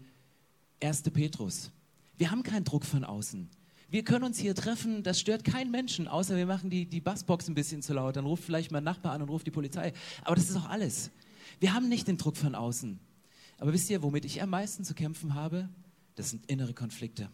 1. 0.82 1.02
Petrus. 1.02 1.70
Wir 2.16 2.30
haben 2.30 2.44
keinen 2.44 2.64
Druck 2.64 2.86
von 2.86 3.04
außen. 3.04 3.50
Wir 3.90 4.04
können 4.04 4.24
uns 4.24 4.38
hier 4.38 4.54
treffen, 4.54 5.02
das 5.02 5.18
stört 5.18 5.42
keinen 5.42 5.72
Menschen, 5.72 6.06
außer 6.06 6.36
wir 6.36 6.46
machen 6.46 6.70
die, 6.70 6.86
die 6.86 7.00
Bassbox 7.00 7.48
ein 7.48 7.54
bisschen 7.54 7.82
zu 7.82 7.92
laut. 7.92 8.14
Dann 8.14 8.24
ruft 8.24 8.44
vielleicht 8.44 8.70
mein 8.70 8.84
Nachbar 8.84 9.12
an 9.12 9.22
und 9.22 9.28
ruft 9.28 9.48
die 9.48 9.50
Polizei. 9.50 9.92
Aber 10.22 10.36
das 10.36 10.48
ist 10.48 10.56
auch 10.56 10.68
alles. 10.68 11.10
Wir 11.58 11.74
haben 11.74 11.88
nicht 11.88 12.06
den 12.06 12.16
Druck 12.16 12.36
von 12.36 12.54
außen. 12.54 13.00
Aber 13.58 13.72
wisst 13.72 13.90
ihr, 13.90 14.00
womit 14.04 14.24
ich 14.24 14.40
am 14.42 14.50
meisten 14.50 14.84
zu 14.84 14.94
kämpfen 14.94 15.34
habe? 15.34 15.68
Das 16.14 16.30
sind 16.30 16.48
innere 16.48 16.72
Konflikte. 16.72 17.30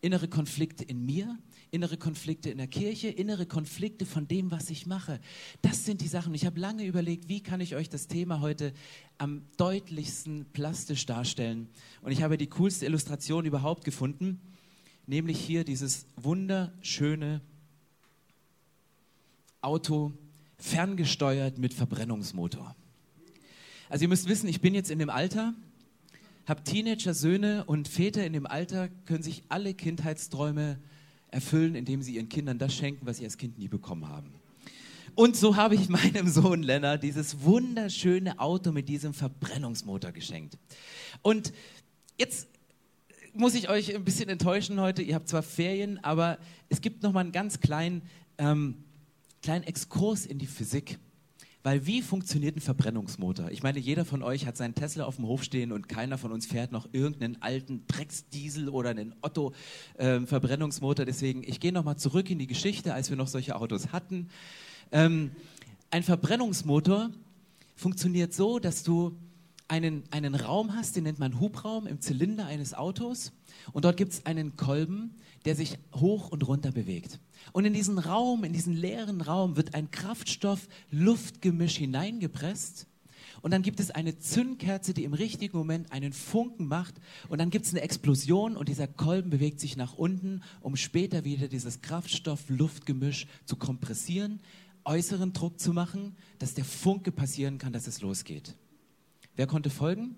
Innere 0.00 0.28
Konflikte 0.28 0.82
in 0.82 1.04
mir, 1.04 1.38
innere 1.70 1.98
Konflikte 1.98 2.48
in 2.48 2.56
der 2.56 2.68
Kirche, 2.68 3.08
innere 3.08 3.44
Konflikte 3.44 4.06
von 4.06 4.26
dem, 4.26 4.50
was 4.50 4.70
ich 4.70 4.86
mache. 4.86 5.20
Das 5.60 5.84
sind 5.84 6.00
die 6.00 6.08
Sachen. 6.08 6.32
Ich 6.32 6.46
habe 6.46 6.58
lange 6.58 6.86
überlegt, 6.86 7.28
wie 7.28 7.42
kann 7.42 7.60
ich 7.60 7.76
euch 7.76 7.90
das 7.90 8.08
Thema 8.08 8.40
heute 8.40 8.72
am 9.18 9.42
deutlichsten 9.58 10.46
plastisch 10.54 11.04
darstellen. 11.04 11.68
Und 12.00 12.12
ich 12.12 12.22
habe 12.22 12.38
die 12.38 12.48
coolste 12.48 12.86
Illustration 12.86 13.44
überhaupt 13.44 13.84
gefunden 13.84 14.40
nämlich 15.12 15.38
hier 15.38 15.62
dieses 15.62 16.06
wunderschöne 16.16 17.42
Auto 19.60 20.14
ferngesteuert 20.56 21.58
mit 21.58 21.74
Verbrennungsmotor. 21.74 22.74
Also 23.90 24.04
ihr 24.04 24.08
müsst 24.08 24.26
wissen, 24.26 24.48
ich 24.48 24.62
bin 24.62 24.72
jetzt 24.72 24.90
in 24.90 24.98
dem 24.98 25.10
Alter, 25.10 25.52
habe 26.46 26.64
Teenager-Söhne 26.64 27.64
und 27.66 27.88
Väter 27.88 28.24
in 28.24 28.32
dem 28.32 28.46
Alter 28.46 28.88
können 29.04 29.22
sich 29.22 29.42
alle 29.50 29.74
Kindheitsträume 29.74 30.78
erfüllen, 31.28 31.74
indem 31.74 32.00
sie 32.00 32.14
ihren 32.14 32.30
Kindern 32.30 32.58
das 32.58 32.74
schenken, 32.74 33.04
was 33.04 33.18
sie 33.18 33.24
als 33.24 33.36
Kind 33.36 33.58
nie 33.58 33.68
bekommen 33.68 34.08
haben. 34.08 34.32
Und 35.14 35.36
so 35.36 35.56
habe 35.56 35.74
ich 35.74 35.88
meinem 35.90 36.26
Sohn 36.26 36.62
Lennart 36.62 37.02
dieses 37.02 37.42
wunderschöne 37.42 38.38
Auto 38.38 38.72
mit 38.72 38.88
diesem 38.88 39.12
Verbrennungsmotor 39.12 40.12
geschenkt. 40.12 40.56
Und 41.20 41.52
jetzt 42.18 42.48
muss 43.34 43.54
ich 43.54 43.68
euch 43.68 43.94
ein 43.94 44.04
bisschen 44.04 44.28
enttäuschen 44.28 44.80
heute. 44.80 45.02
Ihr 45.02 45.14
habt 45.14 45.28
zwar 45.28 45.42
Ferien, 45.42 46.02
aber 46.04 46.38
es 46.68 46.80
gibt 46.80 47.02
noch 47.02 47.12
mal 47.12 47.20
einen 47.20 47.32
ganz 47.32 47.60
kleinen, 47.60 48.02
ähm, 48.38 48.84
kleinen 49.42 49.64
Exkurs 49.64 50.26
in 50.26 50.38
die 50.38 50.46
Physik. 50.46 50.98
Weil 51.64 51.86
wie 51.86 52.02
funktioniert 52.02 52.56
ein 52.56 52.60
Verbrennungsmotor? 52.60 53.50
Ich 53.52 53.62
meine, 53.62 53.78
jeder 53.78 54.04
von 54.04 54.22
euch 54.24 54.46
hat 54.46 54.56
seinen 54.56 54.74
Tesla 54.74 55.04
auf 55.04 55.16
dem 55.16 55.26
Hof 55.26 55.44
stehen 55.44 55.70
und 55.70 55.88
keiner 55.88 56.18
von 56.18 56.32
uns 56.32 56.44
fährt 56.44 56.72
noch 56.72 56.88
irgendeinen 56.92 57.40
alten 57.40 57.86
Drecksdiesel 57.86 58.68
oder 58.68 58.90
einen 58.90 59.14
Otto-Verbrennungsmotor. 59.22 61.04
Ähm, 61.04 61.06
Deswegen, 61.06 61.44
ich 61.44 61.60
gehe 61.60 61.72
nochmal 61.72 61.96
zurück 61.96 62.28
in 62.30 62.40
die 62.40 62.48
Geschichte, 62.48 62.92
als 62.94 63.10
wir 63.10 63.16
noch 63.16 63.28
solche 63.28 63.54
Autos 63.54 63.92
hatten. 63.92 64.28
Ähm, 64.90 65.30
ein 65.90 66.02
Verbrennungsmotor 66.02 67.10
funktioniert 67.76 68.34
so, 68.34 68.58
dass 68.58 68.82
du 68.82 69.16
einen, 69.68 70.04
einen 70.10 70.34
Raum 70.34 70.74
hast, 70.74 70.96
den 70.96 71.04
nennt 71.04 71.18
man 71.18 71.40
Hubraum 71.40 71.86
im 71.86 72.00
Zylinder 72.00 72.46
eines 72.46 72.74
Autos. 72.74 73.32
Und 73.72 73.84
dort 73.84 73.96
gibt 73.96 74.12
es 74.12 74.26
einen 74.26 74.56
Kolben, 74.56 75.14
der 75.44 75.56
sich 75.56 75.78
hoch 75.94 76.30
und 76.30 76.46
runter 76.46 76.72
bewegt. 76.72 77.20
Und 77.52 77.64
in 77.64 77.72
diesen 77.72 77.98
Raum, 77.98 78.44
in 78.44 78.52
diesen 78.52 78.74
leeren 78.74 79.20
Raum 79.20 79.56
wird 79.56 79.74
ein 79.74 79.90
Kraftstoff-Luftgemisch 79.90 81.76
hineingepresst. 81.76 82.86
Und 83.40 83.50
dann 83.50 83.62
gibt 83.62 83.80
es 83.80 83.90
eine 83.90 84.18
Zündkerze, 84.18 84.94
die 84.94 85.04
im 85.04 85.14
richtigen 85.14 85.56
Moment 85.56 85.90
einen 85.90 86.12
Funken 86.12 86.66
macht. 86.66 86.94
Und 87.28 87.40
dann 87.40 87.50
gibt 87.50 87.66
es 87.66 87.72
eine 87.72 87.80
Explosion 87.80 88.56
und 88.56 88.68
dieser 88.68 88.86
Kolben 88.86 89.30
bewegt 89.30 89.58
sich 89.58 89.76
nach 89.76 89.94
unten, 89.94 90.42
um 90.60 90.76
später 90.76 91.24
wieder 91.24 91.48
dieses 91.48 91.80
Kraftstoff-Luftgemisch 91.80 93.26
zu 93.44 93.56
kompressieren, 93.56 94.40
äußeren 94.84 95.32
Druck 95.32 95.58
zu 95.58 95.72
machen, 95.72 96.16
dass 96.38 96.54
der 96.54 96.64
Funke 96.64 97.10
passieren 97.10 97.58
kann, 97.58 97.72
dass 97.72 97.86
es 97.86 98.00
losgeht. 98.00 98.54
Wer 99.36 99.46
konnte 99.46 99.70
folgen? 99.70 100.16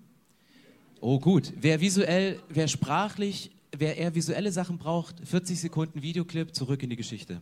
Oh 1.01 1.19
gut. 1.19 1.53
Wer 1.59 1.81
visuell, 1.81 2.39
wer 2.49 2.67
sprachlich 2.67 3.51
wer 3.79 3.97
eher 3.97 4.15
visuelle 4.15 4.51
Sachen 4.51 4.77
braucht, 4.77 5.15
40 5.27 5.59
Sekunden 5.59 6.01
Videoclip, 6.01 6.55
zurück 6.55 6.83
in 6.83 6.89
die 6.89 6.95
Geschichte. 6.95 7.41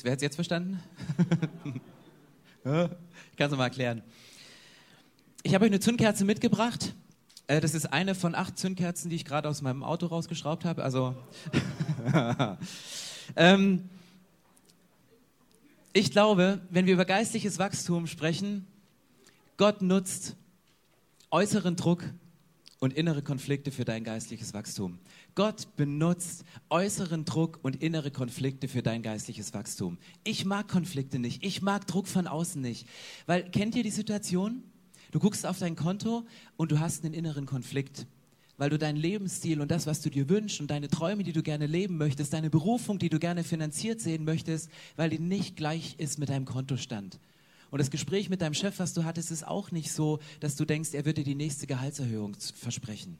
Jetzt 0.00 0.04
wer 0.04 0.12
hat 0.12 0.18
es 0.18 0.22
jetzt 0.22 0.34
verstanden? 0.36 0.80
ich 2.64 3.36
kann 3.36 3.50
es 3.50 3.56
mal 3.56 3.64
erklären. 3.64 4.02
Ich 5.42 5.54
habe 5.54 5.64
euch 5.64 5.70
eine 5.70 5.80
Zündkerze 5.80 6.24
mitgebracht. 6.24 6.94
Äh, 7.46 7.60
das 7.60 7.74
ist 7.74 7.92
eine 7.92 8.14
von 8.14 8.34
acht 8.34 8.58
Zündkerzen, 8.58 9.10
die 9.10 9.16
ich 9.16 9.24
gerade 9.24 9.48
aus 9.48 9.62
meinem 9.62 9.82
Auto 9.82 10.06
rausgeschraubt 10.06 10.64
habe. 10.64 10.82
Also, 10.84 11.14
ähm, 13.36 13.90
ich 15.92 16.10
glaube, 16.10 16.60
wenn 16.70 16.86
wir 16.86 16.94
über 16.94 17.04
geistliches 17.04 17.58
Wachstum 17.58 18.06
sprechen, 18.06 18.66
Gott 19.56 19.82
nutzt 19.82 20.36
äußeren 21.30 21.76
Druck 21.76 22.04
und 22.80 22.94
innere 22.94 23.22
Konflikte 23.22 23.70
für 23.70 23.84
dein 23.84 24.04
geistliches 24.04 24.54
Wachstum. 24.54 24.98
Gott 25.34 25.76
benutzt 25.76 26.44
äußeren 26.70 27.26
Druck 27.26 27.60
und 27.62 27.82
innere 27.82 28.10
Konflikte 28.10 28.68
für 28.68 28.82
dein 28.82 29.02
geistliches 29.02 29.52
Wachstum. 29.52 29.98
Ich 30.24 30.46
mag 30.46 30.66
Konflikte 30.66 31.18
nicht. 31.18 31.44
Ich 31.44 31.60
mag 31.60 31.86
Druck 31.86 32.08
von 32.08 32.26
außen 32.26 32.60
nicht. 32.60 32.88
Weil, 33.26 33.48
kennt 33.50 33.76
ihr 33.76 33.82
die 33.82 33.90
Situation? 33.90 34.62
Du 35.10 35.18
guckst 35.18 35.44
auf 35.44 35.58
dein 35.58 35.76
Konto 35.76 36.24
und 36.56 36.72
du 36.72 36.80
hast 36.80 37.04
einen 37.04 37.12
inneren 37.12 37.44
Konflikt. 37.44 38.06
Weil 38.56 38.70
du 38.70 38.78
deinen 38.78 38.96
Lebensstil 38.96 39.60
und 39.60 39.70
das, 39.70 39.86
was 39.86 40.00
du 40.00 40.10
dir 40.10 40.28
wünschst 40.28 40.60
und 40.60 40.70
deine 40.70 40.88
Träume, 40.88 41.22
die 41.22 41.32
du 41.32 41.42
gerne 41.42 41.66
leben 41.66 41.98
möchtest, 41.98 42.32
deine 42.32 42.50
Berufung, 42.50 42.98
die 42.98 43.08
du 43.10 43.18
gerne 43.18 43.44
finanziert 43.44 44.00
sehen 44.00 44.24
möchtest, 44.24 44.70
weil 44.96 45.10
die 45.10 45.18
nicht 45.18 45.56
gleich 45.56 45.96
ist 45.98 46.18
mit 46.18 46.30
deinem 46.30 46.46
Kontostand. 46.46 47.18
Und 47.70 47.78
das 47.78 47.90
Gespräch 47.90 48.28
mit 48.28 48.42
deinem 48.42 48.54
Chef, 48.54 48.78
was 48.78 48.94
du 48.94 49.04
hattest, 49.04 49.30
ist 49.30 49.46
auch 49.46 49.70
nicht 49.70 49.92
so, 49.92 50.18
dass 50.40 50.56
du 50.56 50.64
denkst, 50.64 50.90
er 50.92 51.04
würde 51.04 51.22
die 51.22 51.34
nächste 51.34 51.66
Gehaltserhöhung 51.66 52.36
versprechen. 52.54 53.18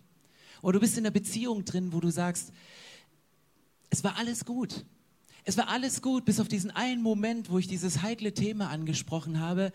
Oder 0.62 0.74
du 0.74 0.80
bist 0.80 0.98
in 0.98 1.04
einer 1.04 1.12
Beziehung 1.12 1.64
drin, 1.64 1.92
wo 1.92 2.00
du 2.00 2.10
sagst, 2.10 2.52
es 3.90 4.04
war 4.04 4.16
alles 4.16 4.44
gut. 4.44 4.84
Es 5.44 5.56
war 5.56 5.68
alles 5.68 6.02
gut, 6.02 6.24
bis 6.24 6.40
auf 6.40 6.48
diesen 6.48 6.70
einen 6.70 7.02
Moment, 7.02 7.50
wo 7.50 7.58
ich 7.58 7.66
dieses 7.66 8.02
heikle 8.02 8.34
Thema 8.34 8.68
angesprochen 8.68 9.40
habe. 9.40 9.72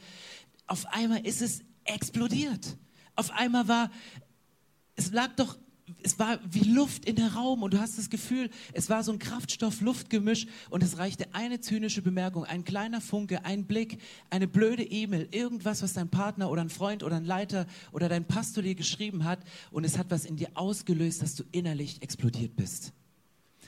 Auf 0.67 0.85
einmal 0.87 1.25
ist 1.25 1.41
es 1.41 1.61
explodiert. 1.85 2.77
Auf 3.15 3.31
einmal 3.31 3.67
war, 3.67 3.91
es 4.95 5.11
lag 5.11 5.35
doch 5.35 5.57
es 6.01 6.17
war 6.17 6.39
wie 6.49 6.71
Luft 6.71 7.05
in 7.05 7.15
der 7.15 7.33
Raum 7.33 7.61
und 7.61 7.73
du 7.73 7.79
hast 7.79 7.97
das 7.97 8.09
Gefühl, 8.09 8.49
es 8.73 8.89
war 8.89 9.03
so 9.03 9.11
ein 9.11 9.19
Kraftstoff-Luftgemisch 9.19 10.47
und 10.71 10.81
es 10.81 10.97
reichte 10.97 11.33
eine 11.33 11.59
zynische 11.59 12.01
Bemerkung, 12.01 12.43
ein 12.43 12.63
kleiner 12.63 13.01
Funke, 13.01 13.45
ein 13.45 13.65
Blick, 13.65 13.99
eine 14.31 14.47
blöde 14.47 14.83
E-Mail, 14.83 15.27
irgendwas, 15.31 15.83
was 15.83 15.93
dein 15.93 16.09
Partner 16.09 16.49
oder 16.49 16.61
ein 16.61 16.69
Freund 16.69 17.03
oder 17.03 17.17
ein 17.17 17.25
Leiter 17.25 17.67
oder 17.91 18.09
dein 18.09 18.25
Pastor 18.25 18.63
dir 18.63 18.73
geschrieben 18.73 19.25
hat 19.25 19.39
und 19.69 19.83
es 19.83 19.97
hat 19.97 20.09
was 20.09 20.25
in 20.25 20.37
dir 20.37 20.49
ausgelöst, 20.55 21.21
dass 21.21 21.35
du 21.35 21.43
innerlich 21.51 22.01
explodiert 22.01 22.55
bist. 22.55 22.91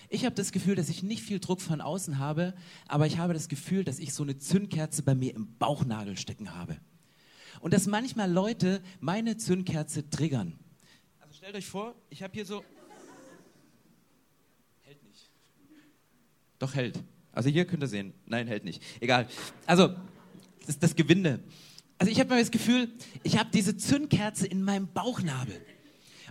Ich 0.10 0.26
habe 0.26 0.36
das 0.36 0.52
Gefühl, 0.52 0.76
dass 0.76 0.90
ich 0.90 1.04
nicht 1.04 1.22
viel 1.22 1.40
Druck 1.40 1.62
von 1.62 1.82
außen 1.82 2.18
habe, 2.18 2.56
aber 2.88 3.06
ich 3.06 3.18
habe 3.20 3.34
das 3.34 3.48
Gefühl, 3.48 3.84
dass 3.84 4.00
ich 4.00 4.14
so 4.14 4.24
eine 4.24 4.38
Zündkerze 4.40 5.04
bei 5.04 5.14
mir 5.14 5.36
im 5.36 5.56
Bauchnagel 5.60 6.18
stecken 6.18 6.56
habe. 6.56 6.78
Und 7.60 7.74
dass 7.74 7.88
manchmal 7.88 8.32
Leute 8.32 8.82
meine 9.02 9.38
Zündkerze 9.38 10.10
triggern 10.10 10.58
stellt 11.48 11.64
euch 11.64 11.70
vor, 11.70 11.96
ich 12.10 12.22
habe 12.22 12.34
hier 12.34 12.46
so. 12.46 12.62
Hält 14.82 15.02
nicht. 15.02 15.32
Doch 16.60 16.76
hält. 16.76 17.02
Also 17.32 17.48
hier 17.48 17.64
könnt 17.64 17.82
ihr 17.84 17.88
sehen. 17.88 18.14
Nein, 18.26 18.48
hält 18.48 18.66
nicht. 18.66 18.84
Egal. 19.00 19.30
Also, 19.66 19.96
das 20.66 20.78
das 20.78 20.94
Gewinde. 20.94 21.40
Also 22.00 22.12
ich 22.12 22.20
habe 22.20 22.32
mal 22.32 22.40
das 22.42 22.52
Gefühl, 22.52 22.92
ich 23.24 23.38
habe 23.38 23.50
diese 23.54 23.78
Zündkerze 23.78 24.46
in 24.46 24.62
meinem 24.62 24.92
Bauchnabel. 24.92 25.56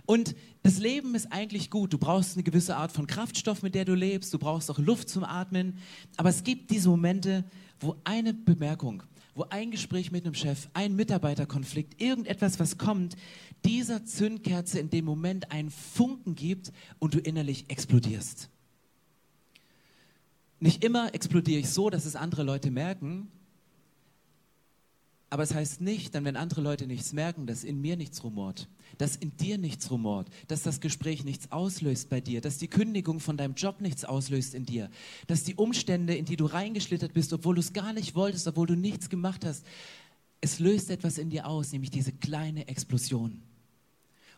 Und 0.05 0.35
das 0.61 0.77
Leben 0.77 1.15
ist 1.15 1.31
eigentlich 1.31 1.71
gut. 1.71 1.93
Du 1.93 1.97
brauchst 1.97 2.35
eine 2.35 2.43
gewisse 2.43 2.75
Art 2.75 2.91
von 2.91 3.07
Kraftstoff, 3.07 3.63
mit 3.63 3.73
der 3.73 3.85
du 3.85 3.95
lebst. 3.95 4.31
Du 4.35 4.37
brauchst 4.37 4.69
auch 4.69 4.77
Luft 4.77 5.09
zum 5.09 5.23
Atmen. 5.23 5.79
Aber 6.17 6.29
es 6.29 6.43
gibt 6.43 6.69
diese 6.69 6.89
Momente, 6.89 7.43
wo 7.79 7.95
eine 8.03 8.35
Bemerkung, 8.35 9.01
wo 9.37 9.45
ein 9.49 9.69
Gespräch 9.69 10.11
mit 10.11 10.25
einem 10.25 10.33
Chef, 10.33 10.67
ein 10.73 10.95
Mitarbeiterkonflikt, 10.95 12.01
irgendetwas, 12.01 12.59
was 12.59 12.79
kommt, 12.79 13.15
dieser 13.65 14.03
Zündkerze 14.03 14.79
in 14.79 14.89
dem 14.89 15.05
Moment 15.05 15.51
einen 15.51 15.69
Funken 15.69 16.33
gibt 16.33 16.71
und 16.97 17.13
du 17.13 17.19
innerlich 17.19 17.65
explodierst. 17.69 18.49
Nicht 20.59 20.83
immer 20.83 21.13
explodiere 21.13 21.59
ich 21.59 21.69
so, 21.69 21.91
dass 21.91 22.05
es 22.05 22.15
andere 22.15 22.41
Leute 22.41 22.71
merken, 22.71 23.31
aber 25.29 25.43
es 25.43 25.53
heißt 25.53 25.81
nicht, 25.81 26.15
dann 26.15 26.25
wenn 26.25 26.35
andere 26.35 26.61
Leute 26.61 26.87
nichts 26.87 27.13
merken, 27.13 27.45
dass 27.45 27.63
in 27.63 27.79
mir 27.79 27.95
nichts 27.95 28.23
rumort, 28.23 28.67
dass 28.97 29.15
in 29.15 29.35
dir 29.37 29.57
nichts 29.57 29.91
rumort, 29.91 30.29
dass 30.47 30.63
das 30.63 30.79
Gespräch 30.79 31.23
nichts 31.23 31.51
auslöst 31.51 32.09
bei 32.09 32.21
dir, 32.21 32.41
dass 32.41 32.57
die 32.57 32.67
Kündigung 32.67 33.19
von 33.19 33.37
deinem 33.37 33.55
Job 33.55 33.81
nichts 33.81 34.05
auslöst 34.05 34.53
in 34.53 34.65
dir, 34.65 34.89
dass 35.27 35.43
die 35.43 35.55
Umstände, 35.55 36.15
in 36.15 36.25
die 36.25 36.37
du 36.37 36.45
reingeschlittert 36.45 37.13
bist, 37.13 37.33
obwohl 37.33 37.55
du 37.55 37.61
es 37.61 37.73
gar 37.73 37.93
nicht 37.93 38.15
wolltest, 38.15 38.47
obwohl 38.47 38.67
du 38.67 38.75
nichts 38.75 39.09
gemacht 39.09 39.45
hast, 39.45 39.65
es 40.41 40.59
löst 40.59 40.89
etwas 40.89 41.17
in 41.17 41.29
dir 41.29 41.47
aus, 41.47 41.71
nämlich 41.71 41.91
diese 41.91 42.11
kleine 42.11 42.67
Explosion. 42.67 43.41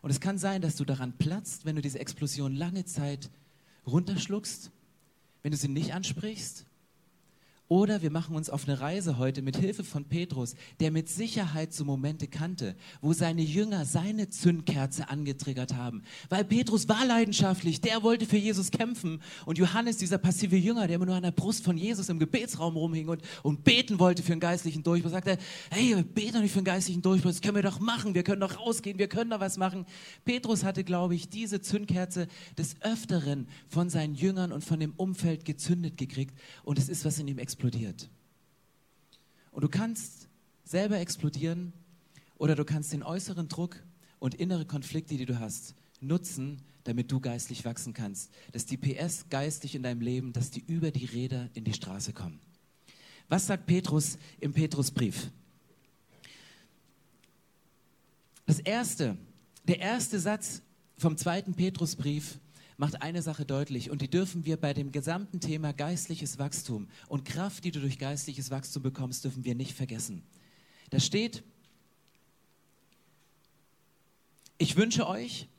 Und 0.02 0.12
es 0.12 0.20
kann 0.20 0.38
sein, 0.38 0.62
dass 0.62 0.76
du 0.78 0.86
daran 0.86 1.18
platzt, 1.18 1.66
wenn 1.66 1.76
du 1.76 1.82
diese 1.82 2.00
Explosion 2.00 2.56
lange 2.56 2.86
Zeit 2.86 3.30
runterschluckst, 3.86 4.72
wenn 5.44 5.52
du 5.52 5.58
sie 5.58 5.68
nicht 5.68 5.94
ansprichst 5.94 6.66
oder 7.70 8.02
wir 8.02 8.10
machen 8.10 8.36
uns 8.36 8.50
auf 8.50 8.68
eine 8.68 8.82
Reise 8.82 9.20
heute 9.20 9.44
mit 9.44 9.56
Hilfe 9.56 9.84
von 9.84 10.04
Petrus, 10.04 10.56
der 10.80 10.90
mit 10.90 11.08
Sicherheit 11.08 11.72
so 11.72 11.86
Momente 11.86 12.28
kannte, 12.28 12.76
wo 13.00 13.14
seine 13.14 13.44
Jünger 13.44 13.86
seine 13.86 14.28
Zündkerze 14.28 15.08
angetriggert 15.08 15.76
haben. 15.76 16.02
Weil 16.30 16.46
Petrus 16.46 16.90
war 16.90 17.06
leidenschaftlich, 17.06 17.80
der 17.80 18.02
wollte 18.02 18.26
für 18.26 18.38
Jesus 18.38 18.72
kämpfen. 18.72 19.22
Und 19.46 19.60
Johannes, 19.60 19.98
dieser 19.98 20.18
passive 20.18 20.58
Jünger, 20.58 20.88
der 20.88 20.96
immer 20.96 21.06
nur 21.06 21.16
an 21.16 21.22
der 21.22 21.32
Brust 21.32 21.64
von 21.64 21.78
Jesus 21.78 22.10
im 22.10 22.18
Gebetsraum 22.18 22.76
rumhing 22.76 23.08
und, 23.08 23.22
und 23.44 23.64
beten 23.64 24.00
wollte 24.00 24.24
für 24.24 24.32
einen 24.32 24.42
geistlichen 24.42 24.82
Durchbruch, 24.82 25.12
sagte, 25.12 25.38
hey, 25.70 25.96
wir 25.96 26.04
beten 26.04 26.34
doch 26.34 26.42
nicht 26.42 26.52
für 26.52 26.60
einen 26.60 26.66
geistlichen 26.66 27.04
Durchbruch, 27.04 27.30
das 27.30 27.42
können 27.42 27.56
wir 27.56 27.62
doch 27.62 27.80
machen, 27.80 28.16
wir 28.16 28.24
können 28.24 28.42
doch 28.42 28.58
rausgehen, 28.60 28.98
wir 28.98 29.10
können 29.10 29.30
doch 29.30 29.42
was 29.42 29.58
machen. 29.58 29.86
Petrus 30.26 30.64
hatte, 30.64 30.84
glaube 30.84 31.14
ich, 31.14 31.30
diese 31.30 31.62
Zündkerze 31.62 32.28
des 32.58 32.78
Öfteren 32.82 33.48
von 33.68 33.92
seinen 33.92 34.16
Jüngern 34.16 34.52
und 34.52 34.64
von 34.64 34.80
dem 34.80 34.94
Umfeld 34.98 35.46
gezündet 35.46 35.98
gekriegt. 35.98 36.34
Und 36.64 36.80
es 36.80 36.90
ist 36.90 37.06
was 37.06 37.20
in 37.20 37.28
ihm 37.28 37.38
explodiert 37.38 37.59
explodiert. 37.60 38.10
Und 39.52 39.64
du 39.64 39.68
kannst 39.68 40.30
selber 40.64 40.98
explodieren 40.98 41.74
oder 42.38 42.56
du 42.56 42.64
kannst 42.64 42.94
den 42.94 43.04
äußeren 43.04 43.50
Druck 43.50 43.84
und 44.20 44.34
innere 44.36 44.66
Konflikte, 44.66 45.18
die 45.18 45.26
du 45.26 45.40
hast, 45.40 45.76
nutzen, 46.00 46.62
damit 46.86 47.12
du 47.12 47.20
geistlich 47.20 47.66
wachsen 47.66 47.92
kannst. 47.92 48.32
Dass 48.54 48.66
die 48.66 48.78
PS 48.78 49.26
geistlich 49.30 49.76
in 49.76 49.84
deinem 49.84 50.00
Leben, 50.00 50.32
dass 50.32 50.52
die 50.52 50.64
über 50.68 50.92
die 50.92 51.04
Räder 51.04 51.50
in 51.54 51.66
die 51.66 51.74
Straße 51.74 52.14
kommen. 52.14 52.40
Was 53.28 53.48
sagt 53.48 53.66
Petrus 53.66 54.18
im 54.40 54.54
Petrusbrief? 54.54 55.30
Das 58.46 58.60
erste, 58.60 59.18
der 59.66 59.80
erste 59.80 60.18
Satz 60.18 60.62
vom 60.98 61.18
zweiten 61.18 61.54
Petrusbrief 61.56 62.40
macht 62.80 63.02
eine 63.02 63.22
Sache 63.22 63.46
deutlich 63.46 63.92
und 63.92 64.02
die 64.02 64.10
dürfen 64.10 64.46
wir 64.46 64.56
bei 64.56 64.74
dem 64.74 64.94
gesamten 64.94 65.42
Thema 65.42 65.74
geistliches 65.74 66.40
Wachstum 66.40 66.88
und 67.10 67.26
Kraft, 67.26 67.66
die 67.66 67.72
du 67.72 67.82
durch 67.82 68.00
geistliches 68.00 68.52
Wachstum 68.52 68.82
bekommst, 68.82 69.26
dürfen 69.26 69.44
wir 69.44 69.54
nicht 69.54 69.74
vergessen. 69.74 70.24
Da 70.90 71.02
steht, 71.02 71.44
ich 74.58 74.78
wünsche 74.78 75.08
euch, 75.08 75.50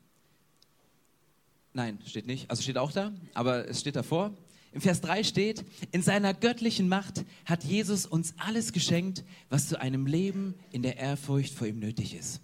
nein, 1.74 1.98
steht 2.06 2.26
nicht, 2.26 2.48
also 2.48 2.62
steht 2.62 2.78
auch 2.78 2.90
da, 2.90 3.12
aber 3.34 3.68
es 3.68 3.80
steht 3.80 3.96
davor. 3.96 4.34
Im 4.72 4.80
Vers 4.80 5.02
3 5.02 5.22
steht, 5.22 5.66
in 5.92 6.00
seiner 6.00 6.32
göttlichen 6.32 6.88
Macht 6.88 7.26
hat 7.44 7.64
Jesus 7.64 8.06
uns 8.06 8.32
alles 8.38 8.72
geschenkt, 8.72 9.24
was 9.50 9.68
zu 9.68 9.78
einem 9.78 10.06
Leben 10.06 10.54
in 10.70 10.80
der 10.80 10.96
Ehrfurcht 10.96 11.52
vor 11.52 11.66
ihm 11.66 11.80
nötig 11.80 12.14
ist. 12.14 12.40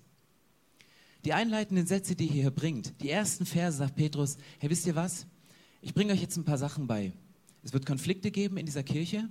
Die 1.26 1.32
einleitenden 1.32 1.88
Sätze, 1.88 2.14
die 2.14 2.28
er 2.28 2.32
hier 2.34 2.50
bringt, 2.52 2.94
die 3.02 3.10
ersten 3.10 3.46
Verse, 3.46 3.78
sagt 3.78 3.96
Petrus, 3.96 4.36
hey, 4.60 4.70
wisst 4.70 4.86
ihr 4.86 4.94
was? 4.94 5.26
Ich 5.82 5.92
bringe 5.92 6.12
euch 6.12 6.20
jetzt 6.20 6.36
ein 6.36 6.44
paar 6.44 6.56
Sachen 6.56 6.86
bei. 6.86 7.12
Es 7.64 7.72
wird 7.72 7.84
Konflikte 7.84 8.30
geben 8.30 8.58
in 8.58 8.64
dieser 8.64 8.84
Kirche, 8.84 9.28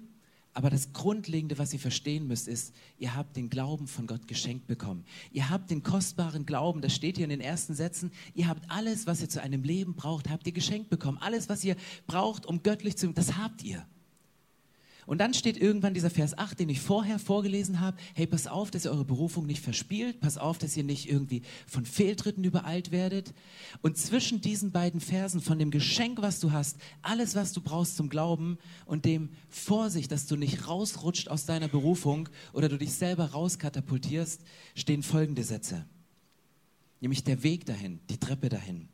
aber 0.51 0.69
das 0.69 0.91
Grundlegende, 0.91 1.57
was 1.57 1.71
ihr 1.71 1.79
verstehen 1.79 2.27
müsst, 2.27 2.49
ist, 2.49 2.75
ihr 2.97 3.15
habt 3.15 3.37
den 3.37 3.49
Glauben 3.49 3.87
von 3.87 4.07
Gott 4.07 4.27
geschenkt 4.27 4.67
bekommen. 4.67 5.05
Ihr 5.31 5.49
habt 5.49 5.71
den 5.71 5.83
kostbaren 5.83 6.45
Glauben, 6.45 6.81
das 6.81 6.93
steht 6.93 7.15
hier 7.15 7.23
in 7.23 7.29
den 7.29 7.39
ersten 7.39 7.75
Sätzen. 7.75 8.11
Ihr 8.33 8.49
habt 8.49 8.69
alles, 8.69 9.07
was 9.07 9.21
ihr 9.21 9.29
zu 9.29 9.41
einem 9.41 9.63
Leben 9.63 9.95
braucht, 9.95 10.29
habt 10.29 10.45
ihr 10.47 10.53
geschenkt 10.53 10.89
bekommen. 10.89 11.17
Alles, 11.21 11.47
was 11.47 11.63
ihr 11.63 11.77
braucht, 12.07 12.45
um 12.45 12.61
göttlich 12.61 12.97
zu, 12.97 13.07
das 13.13 13.37
habt 13.37 13.63
ihr. 13.63 13.87
Und 15.05 15.19
dann 15.19 15.33
steht 15.33 15.57
irgendwann 15.57 15.93
dieser 15.93 16.09
Vers 16.09 16.37
8, 16.37 16.59
den 16.59 16.69
ich 16.69 16.81
vorher 16.81 17.19
vorgelesen 17.19 17.79
habe. 17.79 17.97
Hey, 18.13 18.25
pass 18.25 18.47
auf, 18.47 18.71
dass 18.71 18.85
ihr 18.85 18.91
eure 18.91 19.05
Berufung 19.05 19.45
nicht 19.45 19.61
verspielt. 19.61 20.19
Pass 20.19 20.37
auf, 20.37 20.57
dass 20.57 20.75
ihr 20.75 20.83
nicht 20.83 21.09
irgendwie 21.09 21.43
von 21.67 21.85
Fehltritten 21.85 22.43
übereilt 22.43 22.91
werdet. 22.91 23.33
Und 23.81 23.97
zwischen 23.97 24.41
diesen 24.41 24.71
beiden 24.71 24.99
Versen, 24.99 25.41
von 25.41 25.59
dem 25.59 25.69
Geschenk, 25.69 26.21
was 26.21 26.39
du 26.39 26.51
hast, 26.51 26.77
alles, 27.01 27.35
was 27.35 27.53
du 27.53 27.61
brauchst 27.61 27.97
zum 27.97 28.09
Glauben 28.09 28.57
und 28.85 29.05
dem 29.05 29.29
Vorsicht, 29.49 30.11
dass 30.11 30.25
du 30.25 30.35
nicht 30.35 30.67
rausrutscht 30.67 31.29
aus 31.29 31.45
deiner 31.45 31.67
Berufung 31.67 32.29
oder 32.53 32.69
du 32.69 32.77
dich 32.77 32.93
selber 32.93 33.25
rauskatapultierst, 33.25 34.41
stehen 34.73 35.03
folgende 35.03 35.43
Sätze. 35.43 35.85
Nämlich 36.99 37.23
der 37.23 37.43
Weg 37.43 37.65
dahin, 37.65 37.99
die 38.09 38.17
Treppe 38.17 38.49
dahin. 38.49 38.87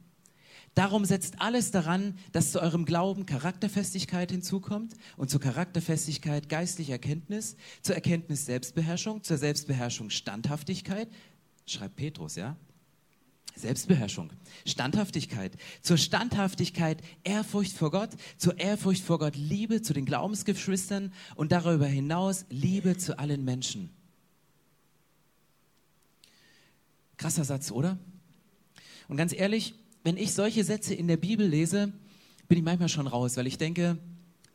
Darum 0.74 1.04
setzt 1.04 1.42
alles 1.42 1.72
daran, 1.72 2.18
dass 2.32 2.54
zu 2.54 2.62
eurem 2.62 2.86
Glauben 2.86 3.26
Charakterfestigkeit 3.26 4.32
hinzukommt 4.32 4.94
und 5.18 5.30
zur 5.30 5.42
Charakterfestigkeit 5.42 6.48
geistliche 6.48 6.94
Erkenntnis, 6.94 7.58
zur 7.82 7.96
Erkenntnis 7.96 8.46
Selbstbeherrschung, 8.46 9.22
zur 9.22 9.38
Selbstbeherrschung 9.38 10.10
Standhaftigkeit, 10.10 11.10
schreibt 11.66 11.98
Petrus, 11.98 12.36
ja? 12.36 12.56
Selbstbeherrschung, 13.54 14.32
Standhaftigkeit, 14.66 15.58
zur 15.82 15.98
Standhaftigkeit 15.98 17.02
Ehrfurcht 17.26 17.74
vor 17.74 17.92
Gott, 17.92 18.12
zur 18.38 18.58
Ehrfurcht 18.58 19.04
vor 19.04 19.20
Gott 19.20 19.36
Liebe 19.36 19.82
zu 19.82 19.94
den 19.94 20.06
Glaubensgeschwistern 20.06 21.12
und 21.36 21.52
darüber 21.52 21.86
hinaus 21.86 22.46
Liebe 22.50 22.98
zu 22.98 23.20
allen 23.20 23.44
Menschen. 23.44 23.90
Krasser 27.18 27.44
Satz, 27.44 27.72
oder? 27.72 28.00
Und 29.10 29.18
ganz 29.18 29.34
ehrlich, 29.34 29.76
wenn 30.04 30.18
ich 30.18 30.34
solche 30.34 30.64
Sätze 30.64 30.94
in 30.94 31.08
der 31.08 31.18
Bibel 31.18 31.48
lese, 31.48 31.94
bin 32.48 32.58
ich 32.58 32.64
manchmal 32.64 32.90
schon 32.90 33.08
raus, 33.08 33.38
weil 33.38 33.48
ich 33.48 33.58
denke, 33.58 33.98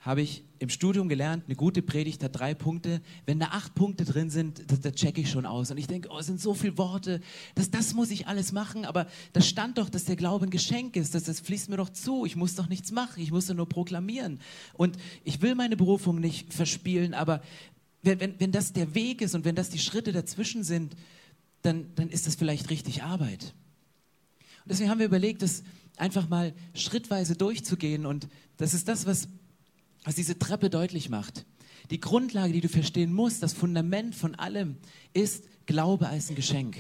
habe 0.06 0.22
ich 0.22 0.44
im 0.60 0.68
Studium 0.68 1.08
gelernt, 1.08 1.44
eine 1.46 1.56
gute 1.56 1.82
Predigt 1.82 2.22
hat 2.22 2.38
drei 2.38 2.54
Punkte. 2.54 3.00
Wenn 3.26 3.40
da 3.40 3.46
acht 3.46 3.74
Punkte 3.74 4.04
drin 4.04 4.30
sind, 4.30 4.70
da, 4.70 4.76
da 4.76 4.92
checke 4.92 5.20
ich 5.20 5.28
schon 5.28 5.44
aus. 5.44 5.72
Und 5.72 5.78
ich 5.78 5.88
denke, 5.88 6.10
oh, 6.12 6.18
es 6.18 6.26
sind 6.26 6.40
so 6.40 6.54
viele 6.54 6.78
Worte, 6.78 7.20
das, 7.56 7.72
das 7.72 7.92
muss 7.92 8.12
ich 8.12 8.28
alles 8.28 8.52
machen. 8.52 8.84
Aber 8.84 9.08
da 9.32 9.40
stand 9.40 9.78
doch, 9.78 9.88
dass 9.88 10.04
der 10.04 10.14
Glaube 10.14 10.46
ein 10.46 10.50
Geschenk 10.50 10.94
ist. 10.94 11.16
Das, 11.16 11.24
das 11.24 11.40
fließt 11.40 11.70
mir 11.70 11.76
doch 11.76 11.88
zu. 11.88 12.24
Ich 12.24 12.36
muss 12.36 12.54
doch 12.54 12.68
nichts 12.68 12.92
machen. 12.92 13.20
Ich 13.20 13.32
muss 13.32 13.48
nur 13.48 13.68
proklamieren. 13.68 14.38
Und 14.74 14.96
ich 15.24 15.42
will 15.42 15.56
meine 15.56 15.76
Berufung 15.76 16.20
nicht 16.20 16.54
verspielen. 16.54 17.12
Aber 17.12 17.42
wenn, 18.02 18.20
wenn, 18.20 18.38
wenn 18.38 18.52
das 18.52 18.72
der 18.72 18.94
Weg 18.94 19.20
ist 19.22 19.34
und 19.34 19.44
wenn 19.44 19.56
das 19.56 19.70
die 19.70 19.80
Schritte 19.80 20.12
dazwischen 20.12 20.62
sind, 20.62 20.94
dann, 21.62 21.86
dann 21.96 22.10
ist 22.10 22.28
das 22.28 22.36
vielleicht 22.36 22.70
richtig 22.70 23.02
Arbeit. 23.02 23.54
Und 24.66 24.72
deswegen 24.72 24.90
haben 24.90 24.98
wir 24.98 25.06
überlegt, 25.06 25.42
das 25.42 25.62
einfach 25.96 26.28
mal 26.28 26.52
schrittweise 26.74 27.36
durchzugehen. 27.36 28.04
Und 28.04 28.26
das 28.56 28.74
ist 28.74 28.88
das, 28.88 29.06
was, 29.06 29.28
was 30.02 30.16
diese 30.16 30.40
Treppe 30.40 30.70
deutlich 30.70 31.08
macht. 31.08 31.46
Die 31.92 32.00
Grundlage, 32.00 32.52
die 32.52 32.60
du 32.60 32.68
verstehen 32.68 33.12
musst, 33.12 33.44
das 33.44 33.52
Fundament 33.52 34.16
von 34.16 34.34
allem 34.34 34.76
ist 35.14 35.44
Glaube 35.66 36.08
als 36.08 36.30
ein 36.30 36.34
Geschenk. 36.34 36.78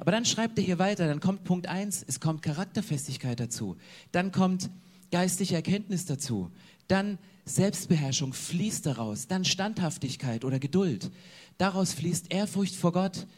Aber 0.00 0.10
dann 0.10 0.24
schreibt 0.24 0.58
er 0.58 0.64
hier 0.64 0.80
weiter, 0.80 1.06
dann 1.06 1.20
kommt 1.20 1.44
Punkt 1.44 1.68
1, 1.68 2.04
es 2.08 2.18
kommt 2.18 2.42
Charakterfestigkeit 2.42 3.38
dazu. 3.38 3.76
Dann 4.10 4.32
kommt 4.32 4.68
geistliche 5.12 5.54
Erkenntnis 5.54 6.06
dazu. 6.06 6.50
Dann 6.88 7.18
Selbstbeherrschung 7.44 8.32
fließt 8.32 8.84
daraus. 8.84 9.28
Dann 9.28 9.44
Standhaftigkeit 9.44 10.44
oder 10.44 10.58
Geduld. 10.58 11.12
Daraus 11.56 11.92
fließt 11.94 12.32
Ehrfurcht 12.32 12.74
vor 12.74 12.90
Gott. 12.90 13.28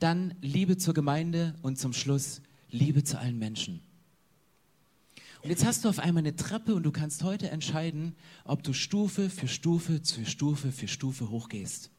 Dann 0.00 0.34
Liebe 0.40 0.76
zur 0.76 0.92
Gemeinde 0.92 1.54
und 1.62 1.78
zum 1.78 1.92
Schluss 1.92 2.42
Liebe 2.72 3.04
zu 3.04 3.18
allen 3.18 3.38
Menschen. 3.38 3.82
Und 5.42 5.50
jetzt 5.50 5.64
hast 5.64 5.84
du 5.84 5.88
auf 5.88 5.98
einmal 5.98 6.22
eine 6.22 6.36
Treppe 6.36 6.74
und 6.74 6.84
du 6.84 6.90
kannst 6.90 7.22
heute 7.22 7.50
entscheiden, 7.50 8.16
ob 8.44 8.62
du 8.62 8.72
Stufe 8.72 9.28
für 9.28 9.48
Stufe 9.48 10.00
für 10.02 10.24
Stufe 10.24 10.72
für 10.72 10.88
Stufe 10.88 11.30
hochgehst. 11.30 11.90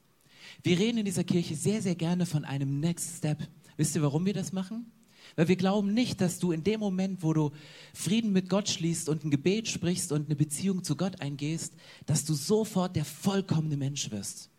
Wir 0.63 0.79
reden 0.79 0.97
in 0.97 1.05
dieser 1.05 1.23
Kirche 1.23 1.55
sehr, 1.55 1.81
sehr 1.81 1.95
gerne 1.95 2.25
von 2.25 2.43
einem 2.43 2.79
Next 2.79 3.17
Step. 3.17 3.47
Wisst 3.77 3.95
ihr, 3.95 4.01
warum 4.01 4.25
wir 4.25 4.33
das 4.33 4.51
machen? 4.51 4.91
Weil 5.35 5.47
wir 5.47 5.55
glauben 5.55 5.93
nicht, 5.93 6.21
dass 6.21 6.39
du 6.39 6.51
in 6.51 6.63
dem 6.63 6.79
Moment, 6.79 7.21
wo 7.21 7.33
du 7.33 7.51
Frieden 7.93 8.31
mit 8.31 8.49
Gott 8.49 8.69
schließt 8.69 9.09
und 9.09 9.23
ein 9.23 9.31
Gebet 9.31 9.67
sprichst 9.67 10.11
und 10.11 10.25
eine 10.25 10.35
Beziehung 10.35 10.83
zu 10.83 10.95
Gott 10.95 11.21
eingehst, 11.21 11.73
dass 12.05 12.25
du 12.25 12.33
sofort 12.33 12.95
der 12.95 13.05
vollkommene 13.05 13.77
Mensch 13.77 14.11
wirst. 14.11 14.49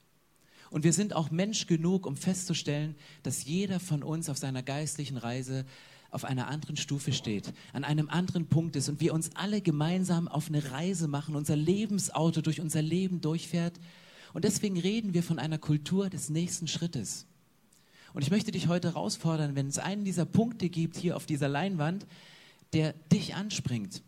Und 0.70 0.84
wir 0.84 0.92
sind 0.92 1.14
auch 1.14 1.30
Mensch 1.30 1.66
genug, 1.66 2.06
um 2.06 2.16
festzustellen, 2.16 2.96
dass 3.22 3.44
jeder 3.44 3.78
von 3.78 4.02
uns 4.02 4.28
auf 4.28 4.38
seiner 4.38 4.62
geistlichen 4.62 5.16
Reise 5.16 5.64
auf 6.14 6.24
einer 6.24 6.48
anderen 6.48 6.76
Stufe 6.76 7.12
steht, 7.12 7.52
an 7.72 7.84
einem 7.84 8.08
anderen 8.08 8.46
Punkt 8.46 8.76
ist 8.76 8.88
und 8.88 9.00
wir 9.00 9.12
uns 9.12 9.30
alle 9.34 9.60
gemeinsam 9.60 10.28
auf 10.28 10.48
eine 10.48 10.70
Reise 10.70 11.08
machen, 11.08 11.36
unser 11.36 11.56
Lebensauto 11.56 12.40
durch 12.40 12.60
unser 12.60 12.82
Leben 12.82 13.20
durchfährt. 13.20 13.78
Und 14.32 14.44
deswegen 14.44 14.78
reden 14.78 15.14
wir 15.14 15.22
von 15.22 15.38
einer 15.38 15.58
Kultur 15.58 16.10
des 16.10 16.30
nächsten 16.30 16.66
Schrittes. 16.66 17.26
Und 18.12 18.22
ich 18.22 18.30
möchte 18.30 18.52
dich 18.52 18.68
heute 18.68 18.88
herausfordern, 18.88 19.56
wenn 19.56 19.66
es 19.66 19.78
einen 19.78 20.04
dieser 20.04 20.24
Punkte 20.24 20.68
gibt 20.68 20.96
hier 20.96 21.16
auf 21.16 21.26
dieser 21.26 21.48
Leinwand, 21.48 22.06
der 22.72 22.92
dich 23.12 23.34
anspringt, 23.34 24.02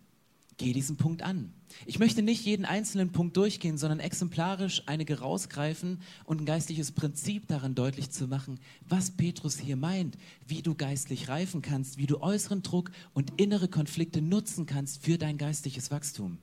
geh 0.58 0.72
diesen 0.72 0.96
Punkt 0.96 1.22
an. 1.22 1.52
Ich 1.84 1.98
möchte 1.98 2.22
nicht 2.22 2.44
jeden 2.44 2.64
einzelnen 2.64 3.12
Punkt 3.12 3.36
durchgehen, 3.36 3.76
sondern 3.76 4.00
exemplarisch 4.00 4.82
einige 4.86 5.18
rausgreifen 5.18 6.00
und 6.24 6.40
ein 6.40 6.46
geistliches 6.46 6.92
Prinzip 6.92 7.46
daran 7.48 7.74
deutlich 7.74 8.10
zu 8.10 8.26
machen, 8.26 8.58
was 8.88 9.10
Petrus 9.10 9.58
hier 9.58 9.76
meint, 9.76 10.16
wie 10.46 10.62
du 10.62 10.74
geistlich 10.74 11.28
reifen 11.28 11.60
kannst, 11.60 11.98
wie 11.98 12.06
du 12.06 12.20
äußeren 12.20 12.62
Druck 12.62 12.90
und 13.12 13.32
innere 13.36 13.68
Konflikte 13.68 14.22
nutzen 14.22 14.66
kannst 14.66 15.02
für 15.02 15.18
dein 15.18 15.36
geistliches 15.36 15.90
Wachstum. 15.90 16.38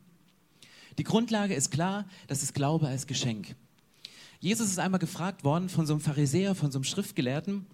Die 0.98 1.04
Grundlage 1.04 1.56
ist 1.56 1.72
klar, 1.72 2.06
das 2.28 2.44
ist 2.44 2.54
Glaube 2.54 2.88
als 2.88 3.08
Geschenk. 3.08 3.56
Jesus 4.40 4.70
ist 4.70 4.80
einmal 4.80 5.00
gefragt 5.00 5.44
worden 5.44 5.70
von 5.70 5.88
so 5.88 5.94
einem 5.94 6.02
Pharisäer, 6.02 6.54
von 6.54 6.72
so 6.72 6.78
einem 6.78 6.84
Schriftgelehrten, 6.84 7.66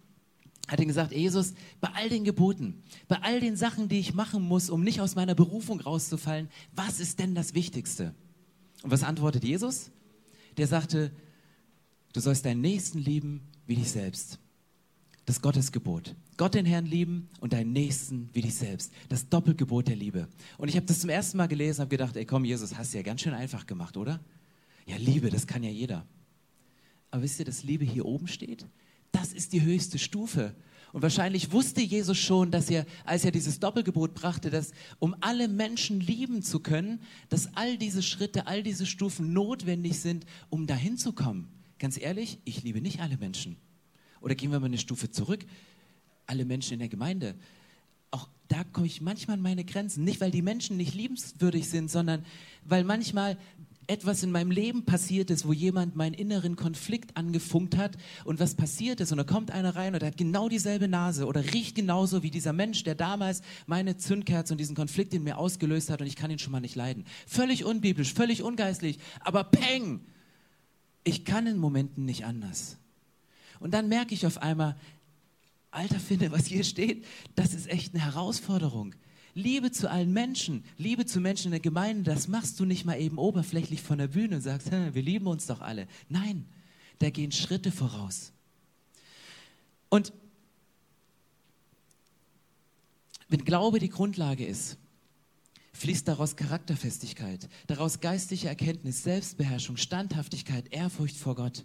hat 0.68 0.80
ihn 0.80 0.88
gesagt, 0.88 1.12
Jesus, 1.12 1.54
bei 1.82 1.90
all 1.94 2.10
den 2.10 2.24
Geboten, 2.24 2.84
bei 3.08 3.18
all 3.22 3.40
den 3.40 3.56
Sachen, 3.56 3.90
die 3.90 4.00
ich 4.00 4.14
machen 4.14 4.44
muss, 4.44 4.70
um 4.70 4.84
nicht 4.84 5.02
aus 5.02 5.16
meiner 5.16 5.36
Berufung 5.36 5.80
rauszufallen, 5.80 6.50
was 6.76 7.00
ist 7.00 7.20
denn 7.20 7.34
das 7.34 7.54
Wichtigste? 7.54 8.14
Und 8.84 8.92
was 8.92 9.04
antwortet 9.04 9.44
Jesus? 9.44 9.92
Der 10.58 10.68
sagte, 10.68 11.12
du 12.14 12.20
sollst 12.20 12.46
deinen 12.46 12.62
Nächsten 12.62 13.00
lieben 13.00 13.42
wie 13.66 13.76
dich 13.76 13.90
selbst. 13.90 14.40
Das 15.26 15.42
Gottesgebot. 15.42 16.16
Gott 16.38 16.54
den 16.54 16.66
Herrn 16.66 16.86
lieben 16.86 17.30
und 17.40 17.54
deinen 17.54 17.72
Nächsten 17.72 18.30
wie 18.34 18.42
dich 18.42 18.56
selbst. 18.56 18.92
Das 19.10 19.30
Doppelgebot 19.30 19.88
der 19.88 19.96
Liebe. 19.96 20.28
Und 20.58 20.70
ich 20.70 20.76
habe 20.76 20.86
das 20.86 21.00
zum 21.00 21.10
ersten 21.10 21.38
Mal 21.38 21.48
gelesen, 21.48 21.82
habe 21.82 21.90
gedacht, 21.90 22.16
ey 22.16 22.26
komm, 22.26 22.46
Jesus, 22.46 22.76
hast 22.78 22.94
du 22.94 22.98
ja 22.98 23.04
ganz 23.04 23.22
schön 23.22 23.34
einfach 23.34 23.66
gemacht, 23.66 23.98
oder? 23.98 24.20
Ja, 24.86 24.98
Liebe, 24.98 25.30
das 25.30 25.46
kann 25.46 25.62
ja 25.64 25.70
jeder. 25.70 26.06
Aber 27.12 27.22
wisst 27.22 27.40
ihr, 27.40 27.46
dass 27.46 27.64
Liebe 27.64 27.86
hier 27.86 28.06
oben 28.06 28.28
steht? 28.28 28.66
Das 29.12 29.34
ist 29.34 29.54
die 29.54 29.62
höchste 29.62 30.00
Stufe. 30.00 30.56
Und 30.92 31.04
wahrscheinlich 31.04 31.52
wusste 31.52 31.82
Jesus 31.82 32.18
schon, 32.18 32.50
dass 32.50 32.70
er, 32.70 32.86
als 33.06 33.24
er 33.24 33.32
dieses 33.32 33.60
Doppelgebot 33.60 34.16
brachte, 34.16 34.50
dass 34.50 34.72
um 34.98 35.16
alle 35.22 35.48
Menschen 35.48 36.00
lieben 36.00 36.42
zu 36.42 36.60
können, 36.60 37.02
dass 37.30 37.56
all 37.56 37.78
diese 37.78 38.02
Schritte, 38.02 38.48
all 38.48 38.64
diese 38.64 38.86
Stufen 38.86 39.34
notwendig 39.34 40.00
sind, 40.00 40.26
um 40.50 40.66
dahin 40.66 40.98
zu 40.98 41.14
kommen. 41.14 41.48
Ganz 41.78 42.00
ehrlich, 42.00 42.40
ich 42.44 42.64
liebe 42.64 42.82
nicht 42.82 43.02
alle 43.02 43.18
Menschen. 43.18 43.58
Oder 44.20 44.36
gehen 44.36 44.52
wir 44.52 44.60
mal 44.60 44.66
eine 44.66 44.78
Stufe 44.78 45.12
zurück. 45.12 45.46
Alle 46.26 46.46
Menschen 46.46 46.74
in 46.74 46.80
der 46.80 46.90
Gemeinde. 46.90 47.36
Auch 48.12 48.28
da 48.48 48.64
komme 48.64 48.88
ich 48.88 49.02
manchmal 49.02 49.38
an 49.38 49.44
meine 49.44 49.64
Grenzen. 49.64 50.04
Nicht, 50.04 50.20
weil 50.22 50.32
die 50.32 50.42
Menschen 50.42 50.78
nicht 50.78 50.96
liebenswürdig 50.96 51.70
sind, 51.70 51.90
sondern 51.92 52.26
weil 52.66 52.84
manchmal 52.84 53.38
etwas 53.90 54.22
in 54.22 54.32
meinem 54.32 54.52
Leben 54.52 54.86
passiert 54.86 55.32
ist, 55.32 55.48
wo 55.48 55.52
jemand 55.52 55.96
meinen 55.96 56.14
inneren 56.14 56.56
Konflikt 56.56 57.18
angefunkt 57.18 57.76
hat 57.76 57.98
und 58.24 58.40
was 58.40 58.54
passiert 58.54 59.02
ist 59.02 59.12
und 59.12 59.18
da 59.18 59.24
kommt 59.24 59.50
einer 59.50 59.76
rein 59.76 59.96
und 59.96 60.04
hat 60.04 60.16
genau 60.16 60.48
dieselbe 60.48 60.88
Nase 60.88 61.26
oder 61.26 61.44
riecht 61.54 61.76
genauso 61.76 62.22
wie 62.22 62.30
dieser 62.30 62.54
Mensch, 62.54 62.84
der 62.84 62.94
damals 62.94 63.42
meine 63.66 63.98
Zündkerze 63.98 64.54
und 64.54 64.60
diesen 64.60 64.76
Konflikt 64.76 65.14
in 65.16 65.24
mir 65.24 65.40
ausgelöst 65.40 65.90
hat 65.90 66.02
und 66.02 66.08
ich 66.08 66.16
kann 66.16 66.30
ihn 66.30 66.38
schon 66.38 66.52
mal 66.52 66.60
nicht 66.60 66.76
leiden. 66.76 67.06
Völlig 67.26 67.66
unbiblisch, 67.66 68.14
völlig 68.14 68.44
ungeistlich, 68.44 69.00
aber 69.22 69.44
peng! 69.44 70.02
Ich 71.04 71.26
kann 71.26 71.48
in 71.48 71.58
Momenten 71.58 72.06
nicht 72.06 72.26
anders. 72.26 72.78
Und 73.60 73.74
dann 73.74 73.90
merke 73.90 74.14
ich 74.14 74.28
auf 74.28 74.38
einmal, 74.38 74.76
alter 75.72 76.00
Finde, 76.00 76.32
was 76.32 76.46
hier 76.46 76.64
steht, 76.64 77.06
das 77.36 77.56
ist 77.56 77.68
echt 77.68 77.96
eine 77.96 78.04
Herausforderung. 78.04 78.94
Liebe 79.40 79.72
zu 79.72 79.90
allen 79.90 80.14
Menschen, 80.14 80.64
Liebe 80.78 81.06
zu 81.06 81.20
Menschen 81.20 81.46
in 81.46 81.52
der 81.52 81.60
Gemeinde, 81.60 82.12
das 82.12 82.28
machst 82.28 82.60
du 82.60 82.66
nicht 82.66 82.86
mal 82.86 83.00
eben 83.00 83.18
oberflächlich 83.18 83.82
von 83.82 83.98
der 83.98 84.08
Bühne 84.08 84.36
und 84.36 84.42
sagst, 84.42 84.72
wir 84.72 85.02
lieben 85.02 85.28
uns 85.28 85.48
doch 85.48 85.62
alle. 85.62 85.88
Nein, 86.10 86.46
da 87.00 87.10
gehen 87.10 87.32
Schritte 87.32 87.72
voraus. 87.72 88.32
Und 89.90 90.14
wenn 93.30 93.46
Glaube 93.46 93.80
die 93.80 93.90
Grundlage 93.90 94.46
ist, 94.46 94.78
fließt 95.74 96.08
daraus 96.08 96.36
Charakterfestigkeit, 96.36 97.48
daraus 97.68 98.02
geistliche 98.02 98.50
Erkenntnis, 98.50 99.04
Selbstbeherrschung, 99.04 99.78
Standhaftigkeit, 99.78 100.72
Ehrfurcht 100.74 101.16
vor 101.16 101.36
Gott. 101.36 101.64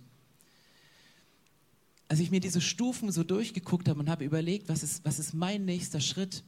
Als 2.06 2.20
ich 2.20 2.30
mir 2.30 2.40
diese 2.40 2.60
Stufen 2.60 3.10
so 3.10 3.24
durchgeguckt 3.24 3.88
habe 3.88 3.98
und 3.98 4.08
habe 4.08 4.24
überlegt, 4.24 4.68
was 4.68 4.82
ist, 4.82 5.04
was 5.04 5.18
ist 5.18 5.34
mein 5.34 5.64
nächster 5.64 6.00
Schritt, 6.00 6.44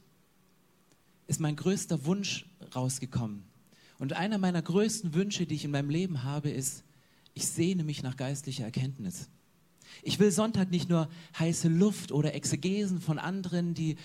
ist 1.27 1.39
mein 1.39 1.55
größter 1.55 2.05
Wunsch 2.05 2.45
rausgekommen. 2.75 3.43
Und 3.99 4.13
einer 4.13 4.37
meiner 4.37 4.61
größten 4.61 5.13
Wünsche, 5.13 5.45
die 5.45 5.55
ich 5.55 5.65
in 5.65 5.71
meinem 5.71 5.89
Leben 5.89 6.23
habe, 6.23 6.49
ist, 6.49 6.83
ich 7.33 7.47
sehne 7.47 7.83
mich 7.83 8.03
nach 8.03 8.17
geistlicher 8.17 8.63
Erkenntnis. 8.63 9.29
Ich 10.03 10.19
will 10.19 10.31
Sonntag 10.31 10.71
nicht 10.71 10.89
nur 10.89 11.09
heiße 11.37 11.67
Luft 11.67 12.11
oder 12.11 12.33
Exegesen 12.33 13.01
von 13.01 13.19
anderen, 13.19 13.73
die 13.73 13.97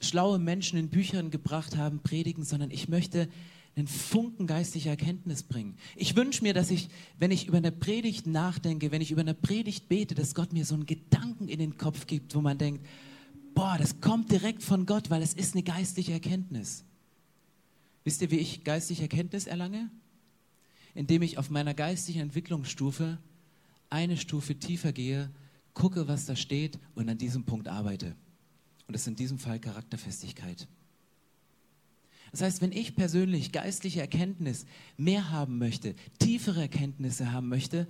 schlaue 0.00 0.38
Menschen 0.38 0.78
in 0.78 0.88
Büchern 0.88 1.30
gebracht 1.30 1.76
haben, 1.76 2.00
predigen, 2.00 2.44
sondern 2.44 2.70
ich 2.70 2.88
möchte 2.88 3.28
einen 3.76 3.86
Funken 3.86 4.46
geistlicher 4.46 4.90
Erkenntnis 4.90 5.44
bringen. 5.44 5.76
Ich 5.96 6.16
wünsche 6.16 6.42
mir, 6.42 6.52
dass 6.52 6.70
ich, 6.70 6.88
wenn 7.18 7.30
ich 7.30 7.46
über 7.46 7.58
eine 7.58 7.72
Predigt 7.72 8.26
nachdenke, 8.26 8.90
wenn 8.90 9.00
ich 9.00 9.12
über 9.12 9.20
eine 9.20 9.34
Predigt 9.34 9.88
bete, 9.88 10.14
dass 10.14 10.34
Gott 10.34 10.52
mir 10.52 10.64
so 10.64 10.74
einen 10.74 10.86
Gedanken 10.86 11.48
in 11.48 11.58
den 11.58 11.76
Kopf 11.76 12.06
gibt, 12.06 12.34
wo 12.34 12.40
man 12.40 12.58
denkt, 12.58 12.84
boah, 13.58 13.76
das 13.76 14.00
kommt 14.00 14.30
direkt 14.30 14.62
von 14.62 14.86
Gott, 14.86 15.10
weil 15.10 15.20
es 15.20 15.34
ist 15.34 15.54
eine 15.54 15.64
geistliche 15.64 16.12
Erkenntnis. 16.12 16.84
Wisst 18.04 18.22
ihr, 18.22 18.30
wie 18.30 18.38
ich 18.38 18.62
geistliche 18.62 19.02
Erkenntnis 19.02 19.48
erlange? 19.48 19.90
Indem 20.94 21.22
ich 21.22 21.38
auf 21.38 21.50
meiner 21.50 21.74
geistigen 21.74 22.20
Entwicklungsstufe 22.20 23.18
eine 23.90 24.16
Stufe 24.16 24.54
tiefer 24.54 24.92
gehe, 24.92 25.28
gucke, 25.74 26.06
was 26.06 26.24
da 26.24 26.36
steht 26.36 26.78
und 26.94 27.08
an 27.08 27.18
diesem 27.18 27.42
Punkt 27.42 27.66
arbeite. 27.66 28.14
Und 28.86 28.92
das 28.92 29.02
ist 29.02 29.08
in 29.08 29.16
diesem 29.16 29.40
Fall 29.40 29.58
Charakterfestigkeit. 29.58 30.68
Das 32.30 32.42
heißt, 32.42 32.62
wenn 32.62 32.70
ich 32.70 32.94
persönlich 32.94 33.50
geistliche 33.50 34.00
Erkenntnis 34.00 34.66
mehr 34.96 35.32
haben 35.32 35.58
möchte, 35.58 35.96
tiefere 36.20 36.60
Erkenntnisse 36.60 37.32
haben 37.32 37.48
möchte, 37.48 37.88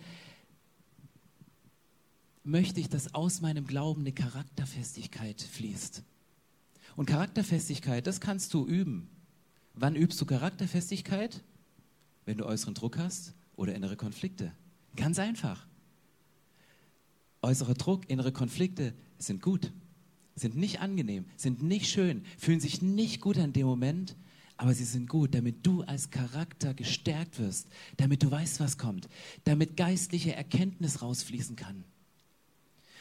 möchte 2.48 2.80
ich, 2.80 2.88
dass 2.88 3.14
aus 3.14 3.40
meinem 3.40 3.66
Glauben 3.66 4.00
eine 4.00 4.12
Charakterfestigkeit 4.12 5.40
fließt. 5.42 6.02
Und 6.96 7.06
Charakterfestigkeit, 7.06 8.06
das 8.06 8.20
kannst 8.20 8.54
du 8.54 8.66
üben. 8.66 9.08
Wann 9.74 9.94
übst 9.94 10.20
du 10.20 10.26
Charakterfestigkeit? 10.26 11.44
Wenn 12.24 12.38
du 12.38 12.46
äußeren 12.46 12.74
Druck 12.74 12.98
hast 12.98 13.34
oder 13.54 13.74
innere 13.74 13.96
Konflikte. 13.96 14.52
Ganz 14.96 15.18
einfach. 15.18 15.66
Äußerer 17.42 17.74
Druck, 17.74 18.08
innere 18.10 18.32
Konflikte 18.32 18.94
sind 19.18 19.42
gut, 19.42 19.72
sind 20.34 20.56
nicht 20.56 20.80
angenehm, 20.80 21.26
sind 21.36 21.62
nicht 21.62 21.88
schön, 21.88 22.24
fühlen 22.36 22.60
sich 22.60 22.82
nicht 22.82 23.20
gut 23.20 23.38
an 23.38 23.52
dem 23.52 23.66
Moment, 23.66 24.16
aber 24.56 24.74
sie 24.74 24.84
sind 24.84 25.08
gut, 25.08 25.34
damit 25.34 25.64
du 25.64 25.82
als 25.82 26.10
Charakter 26.10 26.74
gestärkt 26.74 27.38
wirst, 27.38 27.68
damit 27.96 28.24
du 28.24 28.30
weißt, 28.30 28.58
was 28.58 28.76
kommt, 28.76 29.08
damit 29.44 29.76
geistliche 29.76 30.34
Erkenntnis 30.34 31.00
rausfließen 31.00 31.54
kann 31.54 31.84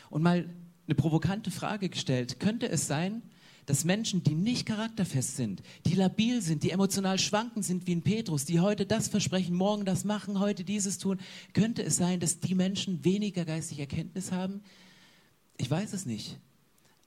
und 0.09 0.23
mal 0.23 0.49
eine 0.87 0.95
provokante 0.95 1.51
Frage 1.51 1.89
gestellt. 1.89 2.39
Könnte 2.39 2.69
es 2.69 2.87
sein, 2.87 3.21
dass 3.67 3.83
Menschen, 3.83 4.23
die 4.23 4.33
nicht 4.33 4.65
charakterfest 4.65 5.35
sind, 5.35 5.61
die 5.85 5.95
labil 5.95 6.41
sind, 6.41 6.63
die 6.63 6.71
emotional 6.71 7.19
schwankend 7.19 7.65
sind 7.65 7.85
wie 7.85 7.95
ein 7.95 8.01
Petrus, 8.01 8.45
die 8.45 8.61
heute 8.61 8.85
das 8.85 9.09
versprechen, 9.09 9.55
morgen 9.55 9.83
das 9.83 10.05
machen, 10.05 10.39
heute 10.39 10.63
dieses 10.63 10.97
tun, 10.97 11.19
könnte 11.53 11.83
es 11.83 11.97
sein, 11.97 12.21
dass 12.21 12.39
die 12.39 12.55
Menschen 12.55 13.03
weniger 13.03 13.43
geistige 13.43 13.81
Erkenntnis 13.81 14.31
haben? 14.31 14.61
Ich 15.57 15.69
weiß 15.69 15.91
es 15.91 16.05
nicht. 16.05 16.39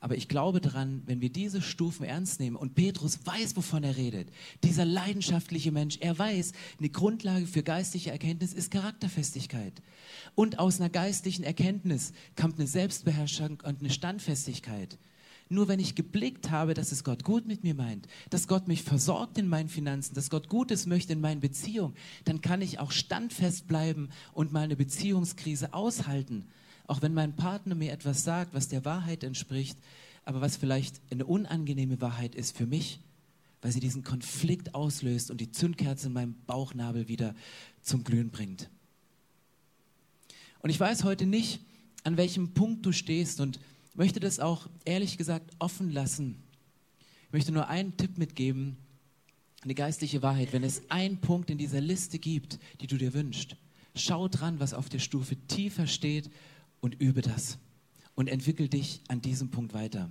Aber 0.02 0.16
ich 0.16 0.28
glaube 0.28 0.62
daran, 0.62 1.02
wenn 1.04 1.20
wir 1.20 1.30
diese 1.30 1.60
Stufen 1.60 2.04
ernst 2.04 2.40
nehmen 2.40 2.56
und 2.56 2.74
Petrus 2.74 3.20
weiß, 3.24 3.54
wovon 3.56 3.84
er 3.84 3.98
redet, 3.98 4.30
dieser 4.64 4.86
leidenschaftliche 4.86 5.72
Mensch, 5.72 5.98
er 6.00 6.18
weiß, 6.18 6.52
eine 6.78 6.88
Grundlage 6.88 7.46
für 7.46 7.62
geistliche 7.62 8.10
Erkenntnis 8.10 8.54
ist 8.54 8.70
Charakterfestigkeit. 8.70 9.82
Und 10.34 10.58
aus 10.58 10.80
einer 10.80 10.88
geistlichen 10.88 11.44
Erkenntnis 11.44 12.12
kommt 12.34 12.58
eine 12.58 12.66
Selbstbeherrschung 12.66 13.58
und 13.62 13.80
eine 13.80 13.90
Standfestigkeit. 13.90 14.98
Nur 15.50 15.68
wenn 15.68 15.80
ich 15.80 15.96
geblickt 15.96 16.50
habe, 16.50 16.72
dass 16.72 16.92
es 16.92 17.04
Gott 17.04 17.22
gut 17.22 17.46
mit 17.46 17.62
mir 17.62 17.74
meint, 17.74 18.06
dass 18.30 18.48
Gott 18.48 18.68
mich 18.68 18.82
versorgt 18.82 19.36
in 19.36 19.48
meinen 19.48 19.68
Finanzen, 19.68 20.14
dass 20.14 20.30
Gott 20.30 20.48
Gutes 20.48 20.86
möchte 20.86 21.12
in 21.12 21.20
meinen 21.20 21.40
Beziehungen, 21.40 21.94
dann 22.24 22.40
kann 22.40 22.62
ich 22.62 22.78
auch 22.78 22.92
standfest 22.92 23.66
bleiben 23.66 24.08
und 24.32 24.52
mal 24.52 24.62
eine 24.62 24.76
Beziehungskrise 24.76 25.74
aushalten 25.74 26.46
auch 26.90 27.02
wenn 27.02 27.14
mein 27.14 27.36
Partner 27.36 27.76
mir 27.76 27.92
etwas 27.92 28.24
sagt, 28.24 28.52
was 28.52 28.66
der 28.66 28.84
Wahrheit 28.84 29.22
entspricht, 29.22 29.78
aber 30.24 30.40
was 30.40 30.56
vielleicht 30.56 31.00
eine 31.12 31.24
unangenehme 31.24 32.00
Wahrheit 32.00 32.34
ist 32.34 32.56
für 32.56 32.66
mich, 32.66 32.98
weil 33.62 33.70
sie 33.70 33.78
diesen 33.78 34.02
Konflikt 34.02 34.74
auslöst 34.74 35.30
und 35.30 35.40
die 35.40 35.52
Zündkerze 35.52 36.08
in 36.08 36.14
meinem 36.14 36.34
Bauchnabel 36.46 37.06
wieder 37.06 37.36
zum 37.80 38.02
Glühen 38.02 38.30
bringt. 38.30 38.68
Und 40.62 40.70
ich 40.70 40.80
weiß 40.80 41.04
heute 41.04 41.26
nicht, 41.26 41.60
an 42.02 42.16
welchem 42.16 42.54
Punkt 42.54 42.84
du 42.84 42.90
stehst 42.90 43.40
und 43.40 43.60
möchte 43.94 44.18
das 44.18 44.40
auch 44.40 44.68
ehrlich 44.84 45.16
gesagt 45.16 45.52
offen 45.60 45.92
lassen. 45.92 46.42
Ich 47.28 47.32
möchte 47.32 47.52
nur 47.52 47.68
einen 47.68 47.96
Tipp 47.98 48.18
mitgeben, 48.18 48.76
eine 49.62 49.76
geistliche 49.76 50.22
Wahrheit. 50.22 50.52
Wenn 50.52 50.64
es 50.64 50.90
einen 50.90 51.18
Punkt 51.18 51.50
in 51.50 51.58
dieser 51.58 51.80
Liste 51.80 52.18
gibt, 52.18 52.58
die 52.80 52.88
du 52.88 52.96
dir 52.96 53.14
wünschst, 53.14 53.54
schau 53.94 54.26
dran, 54.26 54.58
was 54.58 54.74
auf 54.74 54.88
der 54.88 54.98
Stufe 54.98 55.36
tiefer 55.46 55.86
steht 55.86 56.30
und 56.80 57.00
übe 57.00 57.22
das 57.22 57.58
und 58.14 58.28
entwickel 58.28 58.68
dich 58.68 59.00
an 59.08 59.20
diesem 59.20 59.50
Punkt 59.50 59.72
weiter. 59.74 60.10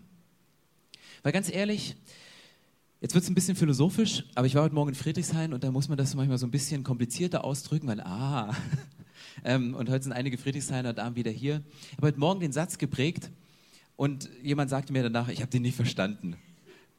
Weil 1.24 1.32
ganz 1.32 1.52
ehrlich, 1.52 1.96
jetzt 3.02 3.14
wird 3.14 3.24
es 3.24 3.30
ein 3.30 3.36
bisschen 3.36 3.56
philosophisch, 3.56 4.26
aber 4.36 4.48
ich 4.48 4.56
war 4.56 4.64
heute 4.64 4.76
Morgen 4.76 4.90
in 4.90 4.96
Friedrichshain 4.96 5.54
und 5.54 5.64
da 5.64 5.72
muss 5.72 5.90
man 5.90 5.98
das 5.98 6.16
manchmal 6.16 6.38
so 6.38 6.48
ein 6.48 6.52
bisschen 6.52 6.84
komplizierter 6.84 7.44
ausdrücken, 7.44 7.88
weil, 7.88 8.02
ah, 8.02 8.56
ähm, 9.44 9.76
und 9.76 9.90
heute 9.90 10.04
sind 10.04 10.14
einige 10.14 10.38
Friedrichshainer 10.38 10.94
Damen 10.94 11.16
wieder 11.16 11.32
hier. 11.32 11.62
Ich 11.92 11.98
habe 11.98 12.08
heute 12.08 12.20
Morgen 12.20 12.40
den 12.40 12.52
Satz 12.52 12.78
geprägt 12.78 13.30
und 13.96 14.30
jemand 14.42 14.70
sagte 14.70 14.94
mir 14.94 15.04
danach, 15.04 15.28
ich 15.28 15.42
habe 15.42 15.52
den 15.52 15.62
nicht 15.62 15.76
verstanden. 15.76 16.38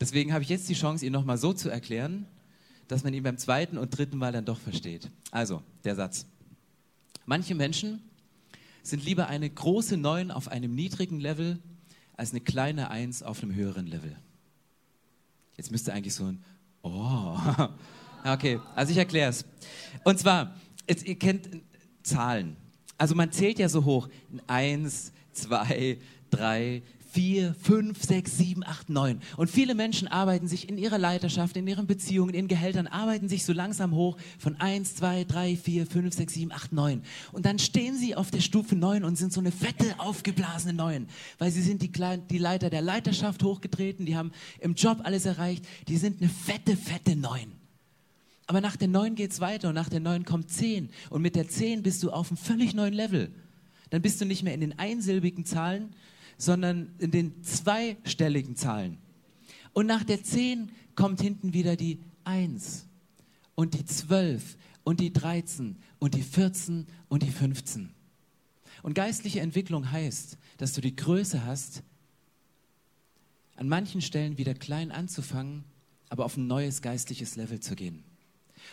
Deswegen 0.01 0.33
habe 0.33 0.43
ich 0.43 0.49
jetzt 0.49 0.69
die 0.69 0.75
Chance, 0.75 1.05
ihn 1.05 1.13
nochmal 1.13 1.39
so 1.39 1.53
zu 1.53 1.69
erklären, 1.69 2.27
dass 2.89 3.05
man 3.05 3.15
ihn 3.15 3.23
beim 3.23 3.39
zweiten 3.39 3.79
und 3.79 3.97
dritten 3.97 4.17
Mal 4.17 4.33
dann 4.33 4.45
doch 4.45 4.59
versteht. 4.59 5.11
Also, 5.31 5.63
der 5.85 5.95
Satz. 5.95 6.27
Manche 7.27 7.55
Menschen 7.55 8.03
sind 8.83 9.05
lieber 9.05 9.29
eine 9.29 9.49
große 9.49 9.97
9 9.97 10.31
auf 10.31 10.49
einem 10.49 10.75
niedrigen 10.75 11.21
Level 11.21 11.59
als 12.17 12.31
eine 12.31 12.41
kleine 12.41 12.91
1 12.91 13.23
auf 13.23 13.43
einem 13.43 13.55
höheren 13.55 13.87
Level. 13.87 14.17
Jetzt 15.57 15.71
müsste 15.71 15.93
eigentlich 15.93 16.15
so 16.15 16.25
ein 16.25 16.43
Oh. 16.83 17.37
Okay, 18.23 18.61
also 18.75 18.93
ich 18.93 18.99
erkläre 18.99 19.31
es. 19.31 19.47
Und 20.05 20.19
zwar, 20.19 20.55
jetzt, 20.87 21.07
ihr 21.07 21.19
kennt 21.19 21.49
Zahlen. 22.03 22.55
Also 22.99 23.15
man 23.15 23.33
zählt 23.33 23.59
ja 23.59 23.71
so 23.71 23.87
hoch. 23.87 24.11
Eins, 24.47 25.13
zwei, 25.33 25.97
drei, 26.29 26.83
vier, 27.13 27.55
fünf, 27.61 28.03
sechs, 28.03 28.39
sieben, 28.39 28.65
acht, 28.65 28.89
neun. 28.89 29.21
Und 29.37 29.51
viele 29.51 29.75
Menschen 29.75 30.09
arbeiten 30.09 30.49
sich 30.49 30.69
in 30.69 30.79
ihrer 30.79 30.99
Leiterschaft, 30.99 31.57
in 31.57 31.67
ihren 31.67 31.87
Beziehungen, 31.87 32.35
in 32.35 32.49
Gehältern, 32.49 32.87
arbeiten 32.87 33.29
sich 33.29 33.45
so 33.45 33.53
langsam 33.53 33.95
hoch 33.95 34.17
von 34.39 34.57
eins, 34.61 34.95
zwei, 34.95 35.25
drei, 35.25 35.57
vier, 35.57 35.87
fünf, 35.87 36.15
sechs, 36.15 36.35
sieben, 36.35 36.53
acht, 36.53 36.73
neun. 36.73 37.03
Und 37.33 37.47
dann 37.47 37.59
stehen 37.59 37.97
sie 37.97 38.15
auf 38.15 38.31
der 38.31 38.41
Stufe 38.41 38.77
neun 38.77 39.05
und 39.05 39.17
sind 39.17 39.33
so 39.33 39.41
eine 39.41 39.53
fette, 39.53 39.99
aufgeblasene 39.99 40.73
neun. 40.73 41.07
Weil 41.39 41.51
sie 41.51 41.63
sind 41.63 41.83
die, 41.83 41.91
die 42.31 42.39
Leiter 42.39 42.71
der 42.71 42.83
Leiterschaft 42.83 43.43
hochgetreten, 43.43 44.07
die 44.07 44.17
haben 44.17 44.33
im 44.61 44.75
Job 44.75 45.01
alles 45.03 45.27
erreicht. 45.27 45.65
Die 45.89 45.97
sind 45.97 46.21
eine 46.21 46.31
fette, 46.31 46.77
fette 46.77 47.17
neun. 47.17 47.53
Aber 48.47 48.61
nach 48.61 48.77
der 48.77 48.89
neun 48.89 49.15
geht's 49.15 49.39
weiter 49.39 49.69
und 49.69 49.77
nach 49.77 49.89
der 49.89 50.01
neun 50.01 50.25
kommt 50.25 50.51
zehn. 50.51 50.91
Und 51.09 51.23
mit 51.23 51.37
der 51.37 51.49
zehn 51.49 51.85
bist 51.85 52.03
du 52.03 52.11
auf 52.11 52.31
einem 52.31 52.37
völlig 52.37 52.75
neuen 52.75 52.95
Level. 52.95 53.31
Dann 53.91 54.03
bist 54.03 54.21
du 54.21 54.25
nicht 54.25 54.43
mehr 54.43 54.55
in 54.55 54.61
den 54.61 54.79
einsilbigen 54.79 55.45
Zahlen, 55.45 55.95
sondern 56.41 56.95
in 56.99 57.11
den 57.11 57.45
zweistelligen 57.45 58.57
Zahlen. 58.57 58.99
Und 59.73 59.87
nach 59.87 60.05
der 60.05 60.25
10 60.25 60.73
kommt 60.95 61.21
hinten 61.21 61.53
wieder 61.53 61.77
die 61.77 62.01
1 62.25 62.87
und 63.55 63.75
die 63.75 63.85
12 63.85 64.57
und 64.83 65.01
die 65.01 65.13
13 65.13 65.77
und 65.99 66.15
die 66.15 66.23
14 66.23 66.87
und 67.09 67.23
die 67.23 67.31
15. 67.31 67.91
Und 68.83 68.95
geistliche 68.95 69.41
Entwicklung 69.41 69.91
heißt, 69.93 70.39
dass 70.57 70.73
du 70.73 70.81
die 70.81 70.97
Größe 70.97 71.45
hast, 71.45 71.83
an 73.57 73.69
manchen 73.69 74.01
Stellen 74.01 74.39
wieder 74.39 74.55
klein 74.55 74.91
anzufangen, 74.91 75.65
aber 76.09 76.25
auf 76.25 76.39
ein 76.39 76.47
neues 76.47 76.81
geistliches 76.81 77.37
Level 77.37 77.61
zu 77.61 77.77
gehen. 77.77 78.03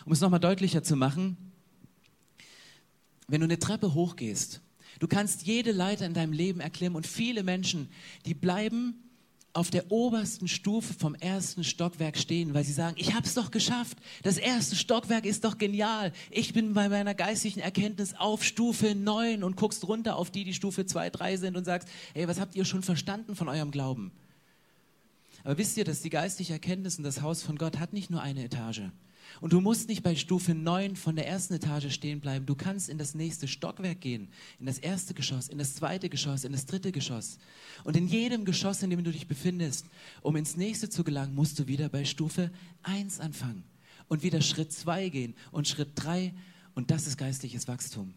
Um 0.06 0.14
es 0.14 0.22
nochmal 0.22 0.40
deutlicher 0.40 0.84
zu 0.84 0.96
machen, 0.96 1.36
wenn 3.28 3.42
du 3.42 3.46
eine 3.46 3.60
Treppe 3.60 3.94
hochgehst, 3.94 4.62
du 5.00 5.08
kannst 5.08 5.44
jede 5.44 5.72
Leiter 5.72 6.06
in 6.06 6.14
deinem 6.14 6.34
Leben 6.34 6.60
erklimmen 6.60 6.96
und 6.96 7.08
viele 7.08 7.44
Menschen, 7.44 7.90
die 8.26 8.34
bleiben 8.34 9.08
auf 9.58 9.72
der 9.72 9.92
obersten 9.92 10.48
Stufe 10.48 10.94
vom 10.94 11.16
ersten 11.16 11.64
Stockwerk 11.64 12.18
stehen, 12.18 12.54
weil 12.54 12.64
sie 12.64 12.74
sagen, 12.74 12.96
ich 13.00 13.16
habe 13.16 13.26
es 13.26 13.34
doch 13.34 13.50
geschafft. 13.50 13.98
Das 14.22 14.38
erste 14.38 14.76
Stockwerk 14.76 15.26
ist 15.26 15.44
doch 15.46 15.58
genial. 15.58 16.14
Ich 16.30 16.54
bin 16.54 16.76
bei 16.76 16.90
meiner 16.90 17.16
geistigen 17.16 17.60
Erkenntnis 17.60 18.14
auf 18.14 18.44
Stufe 18.44 18.94
9 18.94 19.44
und 19.44 19.56
guckst 19.56 19.88
runter 19.88 20.16
auf 20.16 20.30
die, 20.30 20.44
die 20.44 20.54
Stufe 20.54 20.86
2, 20.86 21.10
3 21.10 21.38
sind 21.38 21.58
und 21.58 21.66
sagst, 21.66 21.90
hey, 22.14 22.28
was 22.28 22.40
habt 22.40 22.56
ihr 22.56 22.66
schon 22.66 22.84
verstanden 22.84 23.36
von 23.36 23.50
eurem 23.50 23.72
Glauben? 23.72 24.12
Aber 25.44 25.58
wisst 25.58 25.76
ihr, 25.78 25.86
dass 25.86 26.04
die 26.04 26.12
geistliche 26.12 26.54
Erkenntnis 26.54 27.00
und 27.00 27.04
das 27.04 27.22
Haus 27.22 27.42
von 27.42 27.58
Gott 27.58 27.80
hat 27.80 27.94
nicht 27.94 28.12
nur 28.12 28.22
eine 28.22 28.44
Etage. 28.44 28.82
Und 29.40 29.54
du 29.54 29.62
musst 29.62 29.88
nicht 29.88 30.04
bei 30.04 30.16
Stufe 30.16 30.54
9 30.54 30.96
von 30.96 31.16
der 31.16 31.28
ersten 31.28 31.54
Etage 31.54 31.94
stehen 31.94 32.20
bleiben. 32.20 32.46
Du 32.46 32.56
kannst 32.56 32.90
in 32.90 32.98
das 32.98 33.14
nächste 33.14 33.48
Stockwerk 33.48 34.02
gehen, 34.02 34.30
in 34.60 34.66
das 34.66 34.80
erste 34.80 35.14
Geschoss, 35.14 35.48
in 35.48 35.58
das 35.58 35.76
zweite 35.76 36.10
Geschoss, 36.10 36.44
in 36.44 36.52
das 36.52 36.66
dritte 36.66 36.92
Geschoss. 36.92 37.38
Und 37.84 37.96
in 37.96 38.08
jedem 38.08 38.46
Geschoss, 38.46 38.82
in 38.82 38.90
dem 38.90 39.04
du 39.04 39.12
dich 39.12 39.28
befindest, 39.28 39.86
um 40.22 40.36
ins 40.36 40.58
nächste 40.58 40.90
zu 40.90 41.04
gelangen, 41.04 41.36
musst 41.36 41.60
du 41.60 41.68
wieder 41.68 41.90
bei 41.90 42.06
Stufe 42.06 42.52
1 42.84 43.20
anfangen 43.20 43.64
und 44.08 44.24
wieder 44.24 44.42
Schritt 44.42 44.72
2 44.72 45.10
gehen 45.10 45.36
und 45.52 45.68
Schritt 45.68 45.92
3 45.96 46.34
und 46.74 46.92
das 46.92 47.08
ist 47.08 47.18
geistliches 47.18 47.68
Wachstum. 47.68 48.14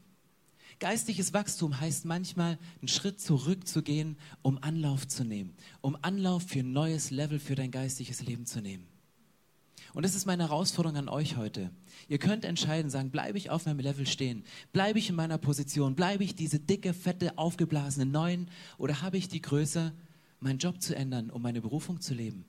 Geistliches 0.78 1.34
Wachstum 1.34 1.78
heißt 1.78 2.06
manchmal, 2.06 2.58
einen 2.80 2.88
Schritt 2.88 3.20
zurückzugehen, 3.20 4.16
um 4.40 4.62
Anlauf 4.62 5.06
zu 5.06 5.24
nehmen, 5.24 5.54
um 5.82 5.96
Anlauf 6.00 6.44
für 6.44 6.60
ein 6.60 6.72
neues 6.72 7.10
Level 7.10 7.38
für 7.38 7.54
dein 7.54 7.70
geistliches 7.70 8.22
Leben 8.22 8.46
zu 8.46 8.62
nehmen. 8.62 8.89
Und 9.92 10.04
das 10.04 10.14
ist 10.14 10.26
meine 10.26 10.44
Herausforderung 10.44 10.96
an 10.96 11.08
euch 11.08 11.36
heute. 11.36 11.70
Ihr 12.08 12.18
könnt 12.18 12.44
entscheiden, 12.44 12.90
sagen, 12.90 13.10
bleibe 13.10 13.38
ich 13.38 13.50
auf 13.50 13.66
meinem 13.66 13.80
Level 13.80 14.06
stehen? 14.06 14.44
Bleibe 14.72 14.98
ich 14.98 15.08
in 15.08 15.16
meiner 15.16 15.38
Position? 15.38 15.96
Bleibe 15.96 16.22
ich 16.22 16.34
diese 16.34 16.60
dicke, 16.60 16.94
fette, 16.94 17.38
aufgeblasene 17.38 18.06
Neun? 18.06 18.48
Oder 18.78 19.02
habe 19.02 19.16
ich 19.16 19.28
die 19.28 19.42
Größe, 19.42 19.92
meinen 20.38 20.58
Job 20.58 20.80
zu 20.80 20.94
ändern, 20.94 21.30
um 21.30 21.42
meine 21.42 21.60
Berufung 21.60 22.00
zu 22.00 22.14
leben? 22.14 22.44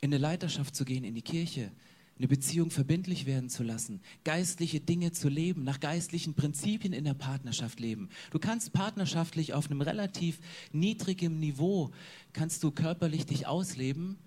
In 0.00 0.12
eine 0.12 0.18
Leiterschaft 0.18 0.76
zu 0.76 0.84
gehen, 0.84 1.02
in 1.02 1.14
die 1.14 1.22
Kirche, 1.22 1.72
eine 2.18 2.28
Beziehung 2.28 2.70
verbindlich 2.70 3.26
werden 3.26 3.48
zu 3.48 3.62
lassen, 3.62 4.00
geistliche 4.24 4.80
Dinge 4.80 5.12
zu 5.12 5.28
leben, 5.28 5.62
nach 5.62 5.78
geistlichen 5.78 6.34
Prinzipien 6.34 6.92
in 6.92 7.04
der 7.04 7.14
Partnerschaft 7.14 7.78
leben. 7.78 8.08
Du 8.32 8.38
kannst 8.40 8.72
partnerschaftlich 8.72 9.54
auf 9.54 9.70
einem 9.70 9.80
relativ 9.80 10.40
niedrigen 10.72 11.38
Niveau, 11.38 11.90
kannst 12.32 12.64
du 12.64 12.72
körperlich 12.72 13.26
dich 13.26 13.46
ausleben, 13.46 14.18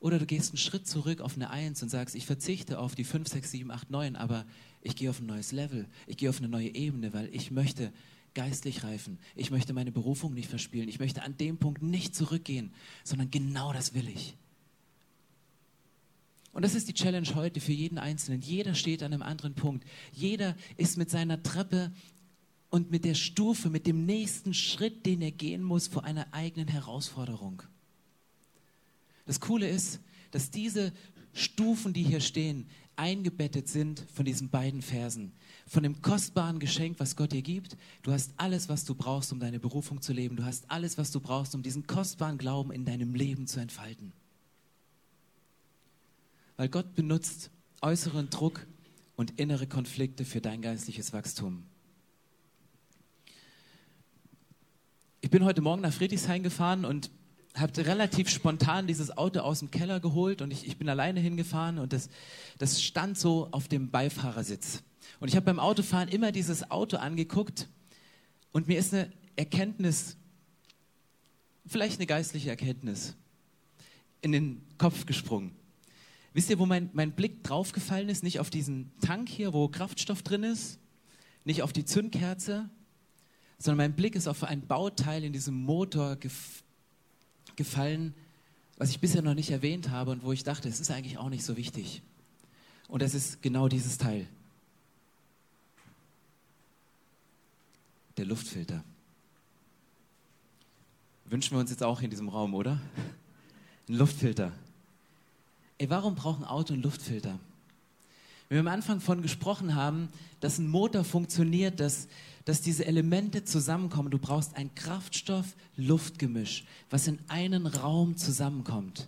oder 0.00 0.18
du 0.18 0.26
gehst 0.26 0.50
einen 0.50 0.58
Schritt 0.58 0.86
zurück 0.86 1.20
auf 1.20 1.34
eine 1.34 1.50
Eins 1.50 1.82
und 1.82 1.88
sagst, 1.88 2.14
ich 2.14 2.26
verzichte 2.26 2.78
auf 2.78 2.94
die 2.94 3.04
5, 3.04 3.28
6, 3.28 3.50
7, 3.50 3.70
8, 3.70 3.90
9, 3.90 4.16
aber 4.16 4.44
ich 4.80 4.96
gehe 4.96 5.10
auf 5.10 5.20
ein 5.20 5.26
neues 5.26 5.52
Level, 5.52 5.86
ich 6.06 6.16
gehe 6.16 6.30
auf 6.30 6.38
eine 6.38 6.48
neue 6.48 6.74
Ebene, 6.74 7.12
weil 7.12 7.28
ich 7.34 7.50
möchte 7.50 7.92
geistlich 8.34 8.84
reifen. 8.84 9.18
Ich 9.34 9.50
möchte 9.50 9.72
meine 9.72 9.90
Berufung 9.90 10.34
nicht 10.34 10.48
verspielen. 10.48 10.88
Ich 10.88 11.00
möchte 11.00 11.22
an 11.22 11.36
dem 11.36 11.58
Punkt 11.58 11.82
nicht 11.82 12.14
zurückgehen, 12.14 12.72
sondern 13.02 13.30
genau 13.32 13.72
das 13.72 13.94
will 13.94 14.08
ich. 14.08 14.36
Und 16.52 16.62
das 16.62 16.74
ist 16.74 16.88
die 16.88 16.94
Challenge 16.94 17.34
heute 17.34 17.60
für 17.60 17.72
jeden 17.72 17.98
Einzelnen. 17.98 18.40
Jeder 18.40 18.74
steht 18.74 19.02
an 19.02 19.12
einem 19.12 19.22
anderen 19.22 19.54
Punkt. 19.54 19.84
Jeder 20.12 20.56
ist 20.76 20.96
mit 20.96 21.10
seiner 21.10 21.42
Treppe 21.42 21.92
und 22.70 22.90
mit 22.90 23.04
der 23.04 23.14
Stufe, 23.14 23.70
mit 23.70 23.86
dem 23.86 24.06
nächsten 24.06 24.54
Schritt, 24.54 25.04
den 25.06 25.20
er 25.20 25.32
gehen 25.32 25.62
muss, 25.62 25.88
vor 25.88 26.04
einer 26.04 26.32
eigenen 26.32 26.68
Herausforderung. 26.68 27.62
Das 29.28 29.40
Coole 29.40 29.68
ist, 29.68 30.00
dass 30.30 30.50
diese 30.50 30.90
Stufen, 31.34 31.92
die 31.92 32.02
hier 32.02 32.20
stehen, 32.20 32.66
eingebettet 32.96 33.68
sind 33.68 34.02
von 34.10 34.24
diesen 34.24 34.48
beiden 34.48 34.80
Versen. 34.80 35.32
Von 35.66 35.82
dem 35.82 36.00
kostbaren 36.00 36.58
Geschenk, 36.58 36.98
was 36.98 37.14
Gott 37.14 37.32
dir 37.32 37.42
gibt. 37.42 37.76
Du 38.02 38.10
hast 38.10 38.32
alles, 38.38 38.70
was 38.70 38.86
du 38.86 38.94
brauchst, 38.94 39.30
um 39.30 39.38
deine 39.38 39.60
Berufung 39.60 40.00
zu 40.00 40.14
leben. 40.14 40.36
Du 40.36 40.46
hast 40.46 40.70
alles, 40.70 40.96
was 40.96 41.10
du 41.10 41.20
brauchst, 41.20 41.54
um 41.54 41.62
diesen 41.62 41.86
kostbaren 41.86 42.38
Glauben 42.38 42.72
in 42.72 42.86
deinem 42.86 43.14
Leben 43.14 43.46
zu 43.46 43.60
entfalten. 43.60 44.14
Weil 46.56 46.70
Gott 46.70 46.94
benutzt 46.94 47.50
äußeren 47.82 48.30
Druck 48.30 48.66
und 49.14 49.38
innere 49.38 49.66
Konflikte 49.66 50.24
für 50.24 50.40
dein 50.40 50.62
geistliches 50.62 51.12
Wachstum. 51.12 51.64
Ich 55.20 55.28
bin 55.28 55.44
heute 55.44 55.60
Morgen 55.60 55.82
nach 55.82 55.92
Friedrichshain 55.92 56.42
gefahren 56.42 56.86
und 56.86 57.10
habe 57.60 57.86
relativ 57.86 58.28
spontan 58.28 58.86
dieses 58.86 59.16
Auto 59.16 59.40
aus 59.40 59.60
dem 59.60 59.70
Keller 59.70 60.00
geholt 60.00 60.42
und 60.42 60.52
ich, 60.52 60.66
ich 60.66 60.76
bin 60.76 60.88
alleine 60.88 61.20
hingefahren 61.20 61.78
und 61.78 61.92
das, 61.92 62.08
das 62.58 62.82
stand 62.82 63.18
so 63.18 63.48
auf 63.52 63.68
dem 63.68 63.90
Beifahrersitz. 63.90 64.82
Und 65.20 65.28
ich 65.28 65.36
habe 65.36 65.46
beim 65.46 65.58
Autofahren 65.58 66.08
immer 66.08 66.32
dieses 66.32 66.70
Auto 66.70 66.96
angeguckt 66.98 67.68
und 68.52 68.68
mir 68.68 68.78
ist 68.78 68.92
eine 68.92 69.12
Erkenntnis, 69.36 70.16
vielleicht 71.66 71.98
eine 71.98 72.06
geistliche 72.06 72.50
Erkenntnis, 72.50 73.14
in 74.20 74.32
den 74.32 74.62
Kopf 74.78 75.06
gesprungen. 75.06 75.54
Wisst 76.34 76.50
ihr, 76.50 76.58
wo 76.58 76.66
mein, 76.66 76.90
mein 76.92 77.12
Blick 77.12 77.42
draufgefallen 77.44 78.08
ist? 78.08 78.22
Nicht 78.22 78.40
auf 78.40 78.50
diesen 78.50 78.92
Tank 79.00 79.28
hier, 79.28 79.52
wo 79.52 79.68
Kraftstoff 79.68 80.22
drin 80.22 80.42
ist, 80.42 80.78
nicht 81.44 81.62
auf 81.62 81.72
die 81.72 81.84
Zündkerze, 81.84 82.68
sondern 83.58 83.78
mein 83.78 83.96
Blick 83.96 84.14
ist 84.14 84.28
auf 84.28 84.44
ein 84.44 84.66
Bauteil 84.66 85.24
in 85.24 85.32
diesem 85.32 85.54
Motor 85.54 86.16
gefallen 87.58 88.14
was 88.78 88.90
ich 88.90 89.00
bisher 89.00 89.22
noch 89.22 89.34
nicht 89.34 89.50
erwähnt 89.50 89.90
habe 89.90 90.12
und 90.12 90.22
wo 90.22 90.32
ich 90.32 90.44
dachte, 90.44 90.68
es 90.68 90.78
ist 90.78 90.90
eigentlich 90.90 91.18
auch 91.18 91.28
nicht 91.28 91.44
so 91.44 91.56
wichtig. 91.56 92.00
Und 92.86 93.02
das 93.02 93.12
ist 93.12 93.42
genau 93.42 93.68
dieses 93.68 93.98
Teil. 93.98 94.26
Der 98.16 98.24
Luftfilter. 98.24 98.82
Wünschen 101.26 101.56
wir 101.56 101.60
uns 101.60 101.70
jetzt 101.70 101.82
auch 101.82 102.00
in 102.00 102.08
diesem 102.08 102.28
Raum, 102.28 102.54
oder? 102.54 102.80
Ein 103.88 103.94
Luftfilter. 103.94 104.52
Ey, 105.76 105.90
warum 105.90 106.14
brauchen 106.14 106.44
Auto 106.44 106.72
einen 106.72 106.82
Luftfilter? 106.82 107.38
Wenn 108.48 108.56
wir 108.56 108.60
am 108.60 108.68
Anfang 108.68 109.00
von 109.00 109.22
gesprochen 109.22 109.74
haben, 109.74 110.08
dass 110.40 110.58
ein 110.58 110.68
Motor 110.68 111.04
funktioniert, 111.04 111.80
dass, 111.80 112.08
dass 112.48 112.62
diese 112.62 112.86
Elemente 112.86 113.44
zusammenkommen. 113.44 114.10
Du 114.10 114.16
brauchst 114.16 114.56
ein 114.56 114.74
Kraftstoff-Luftgemisch, 114.74 116.64
was 116.88 117.06
in 117.06 117.18
einen 117.28 117.66
Raum 117.66 118.16
zusammenkommt. 118.16 119.06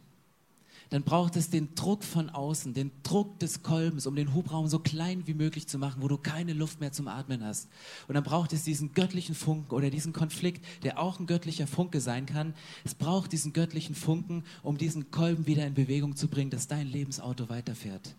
Dann 0.91 1.05
braucht 1.05 1.37
es 1.37 1.49
den 1.49 1.75
Druck 1.75 2.05
von 2.05 2.29
außen, 2.29 2.75
den 2.75 2.91
Druck 3.03 3.39
des 3.39 3.63
Kolbens, 3.63 4.07
um 4.07 4.15
den 4.15 4.35
Hubraum 4.35 4.69
so 4.69 4.79
klein 4.79 5.27
wie 5.27 5.33
möglich 5.33 5.67
zu 5.67 5.79
machen, 5.79 6.03
wo 6.03 6.09
du 6.09 6.19
keine 6.19 6.53
Luft 6.53 6.81
mehr 6.81 6.93
zum 6.93 7.09
Atmen 7.09 7.43
hast. 7.43 7.71
Und 8.09 8.15
dann 8.15 8.25
braucht 8.25 8.53
es 8.53 8.65
diesen 8.65 8.93
göttlichen 8.93 9.35
Funken 9.35 9.75
oder 9.75 9.89
diesen 9.89 10.13
Konflikt, 10.13 10.63
der 10.83 10.99
auch 10.99 11.19
ein 11.19 11.27
göttlicher 11.27 11.67
Funke 11.67 12.03
sein 12.03 12.27
kann. 12.27 12.53
Es 12.85 12.95
braucht 12.95 13.33
diesen 13.33 13.55
göttlichen 13.55 13.95
Funken, 13.95 14.45
um 14.63 14.77
diesen 14.77 15.11
Kolben 15.11 15.47
wieder 15.47 15.67
in 15.67 15.73
Bewegung 15.73 16.15
zu 16.15 16.29
bringen, 16.29 16.51
dass 16.51 16.69
dein 16.69 16.89
Lebensauto 16.89 17.49
weiterfährt. 17.49 18.15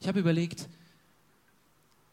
Ich 0.00 0.08
habe 0.08 0.18
überlegt, 0.18 0.68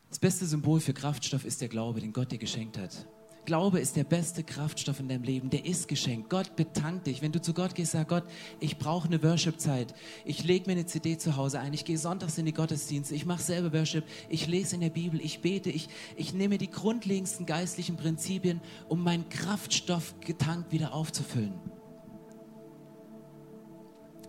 das 0.10 0.20
beste 0.20 0.46
Symbol 0.46 0.80
für 0.80 0.94
Kraftstoff 0.94 1.46
ist 1.46 1.62
der 1.62 1.68
Glaube, 1.68 2.02
den 2.02 2.14
Gott 2.14 2.32
dir 2.32 2.40
geschenkt 2.40 2.78
hat. 2.78 3.08
Glaube 3.46 3.80
ist 3.80 3.96
der 3.96 4.04
beste 4.04 4.44
Kraftstoff 4.44 5.00
in 5.00 5.08
deinem 5.08 5.24
Leben. 5.24 5.50
Der 5.50 5.66
ist 5.66 5.88
geschenkt. 5.88 6.30
Gott 6.30 6.56
betankt 6.56 7.08
dich. 7.08 7.22
Wenn 7.22 7.32
du 7.32 7.42
zu 7.42 7.54
Gott 7.54 7.74
gehst, 7.74 7.94
sag 7.94 8.08
Gott, 8.08 8.24
ich 8.60 8.78
brauche 8.78 9.08
eine 9.08 9.24
Worship-Zeit. 9.24 9.96
Ich 10.24 10.44
lege 10.44 10.68
mir 10.68 10.74
eine 10.74 10.86
CD 10.86 11.18
zu 11.18 11.36
Hause 11.36 11.60
ein. 11.60 11.74
Ich 11.74 11.84
gehe 11.84 11.98
sonntags 11.98 12.38
in 12.38 12.46
die 12.46 12.54
Gottesdienste. 12.54 13.16
Ich 13.16 13.26
mache 13.26 13.42
selber 13.42 13.74
Worship. 13.74 14.04
Ich 14.30 14.46
lese 14.46 14.76
in 14.76 14.82
der 14.82 14.92
Bibel. 14.92 15.20
Ich 15.20 15.42
bete. 15.42 15.72
Ich, 15.72 15.90
ich 16.16 16.34
nehme 16.34 16.60
die 16.60 16.70
grundlegendsten 16.70 17.48
geistlichen 17.48 17.96
Prinzipien, 17.96 18.62
um 18.88 19.04
meinen 19.04 19.30
Kraftstoff 19.30 20.14
getankt 20.22 20.72
wieder 20.72 20.94
aufzufüllen. 20.94 21.54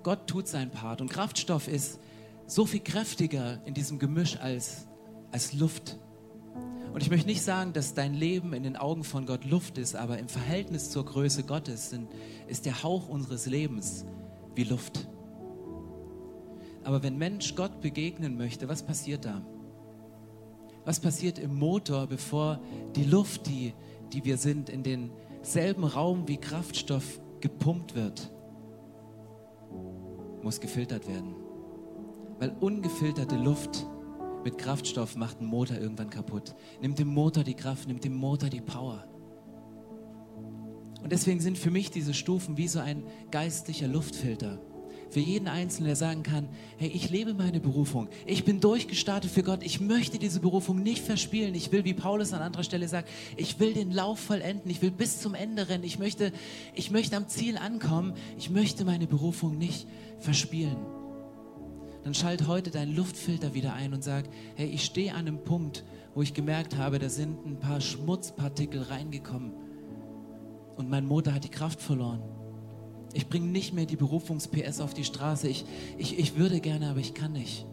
Gott 0.02 0.26
tut 0.28 0.48
seinen 0.48 0.70
Part. 0.70 1.02
Und 1.02 1.10
Kraftstoff 1.10 1.68
ist 1.68 2.00
so 2.46 2.64
viel 2.64 2.80
kräftiger 2.80 3.60
in 3.66 3.74
diesem 3.74 3.98
Gemisch 3.98 4.38
als 4.38 4.86
als 5.30 5.52
Luft. 5.52 5.98
Und 6.92 7.02
ich 7.02 7.10
möchte 7.10 7.28
nicht 7.28 7.42
sagen, 7.42 7.72
dass 7.72 7.94
dein 7.94 8.14
Leben 8.14 8.52
in 8.52 8.62
den 8.62 8.76
Augen 8.76 9.04
von 9.04 9.26
Gott 9.26 9.44
Luft 9.44 9.78
ist, 9.78 9.94
aber 9.94 10.18
im 10.18 10.28
Verhältnis 10.28 10.90
zur 10.90 11.04
Größe 11.04 11.44
Gottes 11.44 11.94
ist 12.48 12.66
der 12.66 12.82
Hauch 12.82 13.08
unseres 13.08 13.46
Lebens 13.46 14.04
wie 14.54 14.64
Luft. 14.64 15.08
Aber 16.82 17.02
wenn 17.02 17.16
Mensch 17.16 17.54
Gott 17.54 17.80
begegnen 17.80 18.36
möchte, 18.36 18.68
was 18.68 18.82
passiert 18.82 19.24
da? 19.24 19.42
Was 20.84 20.98
passiert 20.98 21.38
im 21.38 21.54
Motor, 21.54 22.06
bevor 22.06 22.58
die 22.96 23.04
Luft, 23.04 23.46
die, 23.46 23.74
die 24.12 24.24
wir 24.24 24.38
sind, 24.38 24.68
in 24.68 24.82
den 24.82 25.10
selben 25.42 25.84
Raum 25.84 26.26
wie 26.26 26.38
Kraftstoff 26.38 27.20
gepumpt 27.40 27.94
wird, 27.94 28.30
muss 30.42 30.60
gefiltert 30.60 31.06
werden. 31.06 31.34
Weil 32.38 32.56
ungefilterte 32.60 33.36
Luft 33.36 33.86
mit 34.44 34.58
Kraftstoff 34.58 35.16
macht 35.16 35.38
einen 35.38 35.48
Motor 35.48 35.78
irgendwann 35.78 36.10
kaputt. 36.10 36.54
Nimmt 36.80 36.98
dem 36.98 37.08
Motor 37.08 37.44
die 37.44 37.54
Kraft, 37.54 37.88
nimmt 37.88 38.04
dem 38.04 38.14
Motor 38.14 38.48
die 38.48 38.60
Power. 38.60 39.04
Und 41.02 41.12
deswegen 41.12 41.40
sind 41.40 41.58
für 41.58 41.70
mich 41.70 41.90
diese 41.90 42.14
Stufen 42.14 42.56
wie 42.56 42.68
so 42.68 42.78
ein 42.78 43.04
geistlicher 43.30 43.88
Luftfilter. 43.88 44.60
Für 45.10 45.18
jeden 45.18 45.48
Einzelnen, 45.48 45.88
der 45.88 45.96
sagen 45.96 46.22
kann, 46.22 46.48
hey, 46.78 46.88
ich 46.88 47.10
lebe 47.10 47.34
meine 47.34 47.58
Berufung. 47.58 48.08
Ich 48.26 48.44
bin 48.44 48.60
durchgestartet 48.60 49.28
für 49.28 49.42
Gott. 49.42 49.64
Ich 49.64 49.80
möchte 49.80 50.18
diese 50.18 50.38
Berufung 50.38 50.84
nicht 50.84 51.02
verspielen. 51.02 51.56
Ich 51.56 51.72
will, 51.72 51.84
wie 51.84 51.94
Paulus 51.94 52.32
an 52.32 52.42
anderer 52.42 52.62
Stelle 52.62 52.86
sagt, 52.86 53.08
ich 53.36 53.58
will 53.58 53.74
den 53.74 53.90
Lauf 53.90 54.20
vollenden. 54.20 54.70
Ich 54.70 54.82
will 54.82 54.92
bis 54.92 55.20
zum 55.20 55.34
Ende 55.34 55.68
rennen. 55.68 55.82
Ich 55.82 55.98
möchte, 55.98 56.32
ich 56.74 56.92
möchte 56.92 57.16
am 57.16 57.26
Ziel 57.26 57.58
ankommen. 57.58 58.14
Ich 58.38 58.50
möchte 58.50 58.84
meine 58.84 59.08
Berufung 59.08 59.58
nicht 59.58 59.88
verspielen. 60.20 60.76
Dann 62.02 62.14
schalt 62.14 62.46
heute 62.46 62.70
deinen 62.70 62.94
Luftfilter 62.94 63.54
wieder 63.54 63.74
ein 63.74 63.92
und 63.92 64.02
sag, 64.02 64.24
hey, 64.56 64.68
ich 64.68 64.84
stehe 64.84 65.12
an 65.12 65.20
einem 65.20 65.44
Punkt, 65.44 65.84
wo 66.14 66.22
ich 66.22 66.34
gemerkt 66.34 66.76
habe, 66.76 66.98
da 66.98 67.08
sind 67.08 67.44
ein 67.44 67.58
paar 67.58 67.80
Schmutzpartikel 67.80 68.82
reingekommen 68.82 69.52
und 70.76 70.88
mein 70.88 71.06
Motor 71.06 71.34
hat 71.34 71.44
die 71.44 71.50
Kraft 71.50 71.80
verloren. 71.80 72.22
Ich 73.12 73.28
bringe 73.28 73.46
nicht 73.46 73.74
mehr 73.74 73.86
die 73.86 73.96
Berufungs-PS 73.96 74.80
auf 74.80 74.94
die 74.94 75.04
Straße. 75.04 75.48
Ich, 75.48 75.64
ich, 75.98 76.18
ich 76.18 76.36
würde 76.36 76.60
gerne, 76.60 76.88
aber 76.88 77.00
ich 77.00 77.12
kann 77.12 77.32
nicht. 77.32 77.66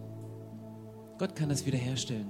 Gott 1.17 1.35
kann 1.35 1.49
das 1.49 1.65
wiederherstellen. 1.65 2.29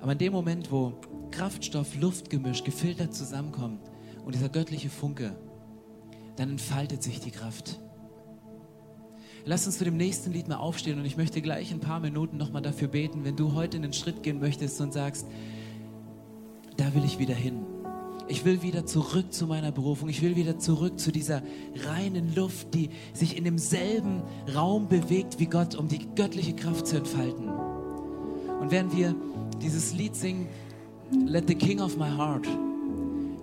Aber 0.00 0.12
in 0.12 0.18
dem 0.18 0.32
Moment, 0.32 0.72
wo 0.72 0.94
Kraftstoff, 1.30 1.94
Luftgemisch, 2.00 2.64
gefiltert 2.64 3.14
zusammenkommt 3.14 3.80
und 4.24 4.34
dieser 4.34 4.48
göttliche 4.48 4.90
Funke, 4.90 5.36
dann 6.36 6.50
entfaltet 6.50 7.02
sich 7.02 7.20
die 7.20 7.30
Kraft. 7.30 7.78
Lass 9.44 9.66
uns 9.66 9.78
zu 9.78 9.84
dem 9.84 9.96
nächsten 9.96 10.32
Lied 10.32 10.46
mal 10.46 10.56
aufstehen 10.56 10.98
und 10.98 11.04
ich 11.04 11.16
möchte 11.16 11.42
gleich 11.42 11.72
ein 11.72 11.80
paar 11.80 11.98
Minuten 11.98 12.36
nochmal 12.36 12.62
dafür 12.62 12.86
beten, 12.86 13.24
wenn 13.24 13.34
du 13.34 13.54
heute 13.54 13.76
einen 13.76 13.92
Schritt 13.92 14.22
gehen 14.22 14.38
möchtest 14.38 14.80
und 14.80 14.92
sagst, 14.92 15.26
da 16.76 16.94
will 16.94 17.04
ich 17.04 17.18
wieder 17.18 17.34
hin. 17.34 17.66
Ich 18.28 18.44
will 18.44 18.62
wieder 18.62 18.86
zurück 18.86 19.32
zu 19.32 19.48
meiner 19.48 19.72
Berufung. 19.72 20.08
Ich 20.08 20.22
will 20.22 20.36
wieder 20.36 20.58
zurück 20.58 21.00
zu 21.00 21.10
dieser 21.10 21.42
reinen 21.84 22.34
Luft, 22.36 22.72
die 22.72 22.90
sich 23.12 23.36
in 23.36 23.42
demselben 23.42 24.22
Raum 24.54 24.88
bewegt 24.88 25.40
wie 25.40 25.46
Gott, 25.46 25.74
um 25.74 25.88
die 25.88 26.06
göttliche 26.14 26.54
Kraft 26.54 26.86
zu 26.86 26.96
entfalten. 26.96 27.48
Und 27.48 28.70
während 28.70 28.96
wir 28.96 29.14
dieses 29.60 29.92
Lied 29.92 30.14
singen, 30.14 30.46
Let 31.26 31.48
the 31.48 31.56
King 31.56 31.80
of 31.80 31.96
my 31.96 32.08
Heart, 32.08 32.46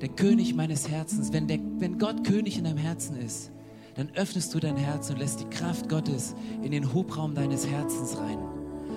der 0.01 0.09
König 0.09 0.55
meines 0.55 0.87
Herzens, 0.87 1.33
wenn, 1.33 1.47
der, 1.47 1.59
wenn 1.77 1.99
Gott 1.99 2.23
König 2.23 2.57
in 2.57 2.63
deinem 2.63 2.77
Herzen 2.77 3.17
ist, 3.17 3.51
dann 3.99 4.11
öffnest 4.15 4.55
du 4.55 4.61
dein 4.61 4.77
Herz 4.77 5.09
und 5.09 5.19
lässt 5.19 5.41
die 5.41 5.49
Kraft 5.49 5.89
Gottes 5.89 6.33
in 6.61 6.71
den 6.71 6.93
Hubraum 6.93 7.35
deines 7.35 7.67
Herzens 7.67 8.17
rein. 8.17 8.37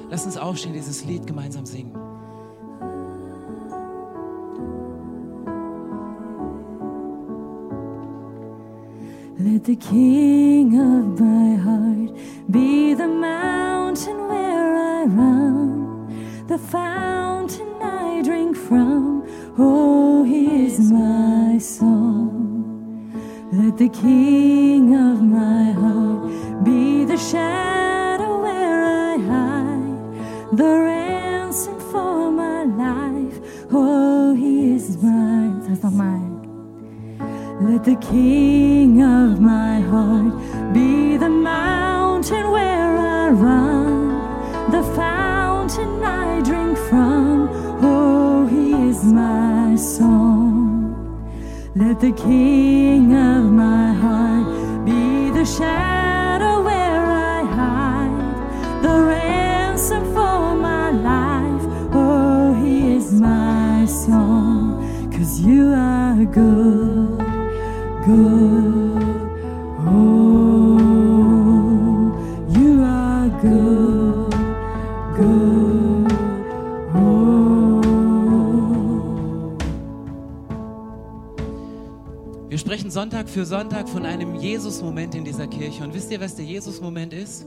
Lass 0.09 0.25
uns 0.25 0.37
aufstehen, 0.37 0.75
dieses 0.75 1.05
Lied 1.05 1.27
gemeinsam 1.27 1.67
singen. 1.67 1.93
Let 9.39 9.65
the 9.65 9.75
King 9.75 10.79
of 10.79 11.21
my 11.21 11.57
heart 11.57 12.17
be 12.47 12.95
the 12.97 13.09
mountain 13.09 14.29
where 14.29 14.77
I 14.77 15.07
run, 15.07 16.07
the 16.47 16.59
fountain 16.59 17.67
I 17.83 18.23
drink 18.23 18.57
from. 18.57 19.25
Oh, 19.59 20.23
He 20.23 20.67
is 20.67 20.79
my 20.79 21.59
song. 21.59 22.02
Let 23.73 23.91
the 23.91 24.01
King 24.01 24.95
of 24.95 25.23
my 25.23 25.73
heart 25.73 26.63
be 26.63 27.07
the 27.07 27.17
shadow 27.17 28.43
where 28.43 28.85
I 28.85 29.17
hide, 29.17 30.57
the 30.59 30.63
ransom 30.63 31.81
for 31.91 32.31
my 32.31 32.65
life. 32.65 33.41
Oh, 33.71 34.35
He 34.35 34.75
is 34.75 35.03
mine. 35.03 35.61
That's 35.67 35.83
not 35.85 35.95
mine. 35.95 36.37
Let 37.63 37.85
the 37.85 37.97
King 37.97 39.03
of 39.03 39.41
my 39.41 39.81
heart 39.81 40.75
be 40.75 41.17
the 41.17 41.31
mountain 41.31 41.82
Let 51.75 52.01
the 52.01 52.13
King 52.13 53.15
of 53.15 53.51
my 53.51 53.95
heart 53.95 54.85
be 54.85 55.31
the 55.31 55.47
shadow 55.47 56.63
where 56.63 57.07
I 57.07 57.45
hide, 57.45 58.83
the 58.83 59.03
ransom 59.07 60.05
for 60.13 60.55
my 60.55 60.91
life. 60.91 61.63
Oh, 61.95 62.53
He 62.63 62.93
is 62.95 63.11
my 63.19 63.87
song. 63.87 64.85
Cause 65.13 65.41
you 65.41 65.73
are 65.73 66.23
good, 66.27 67.17
good. 68.05 68.42
Sonntag 83.23 83.35
für 83.35 83.47
Sonntag 83.47 83.89
von 83.89 84.05
einem 84.05 84.35
Jesus-Moment 84.35 85.15
in 85.15 85.25
dieser 85.25 85.47
Kirche. 85.47 85.85
Und 85.85 85.95
wisst 85.95 86.11
ihr, 86.11 86.21
was 86.21 86.35
der 86.35 86.45
Jesus-Moment 86.45 87.15
ist? 87.15 87.47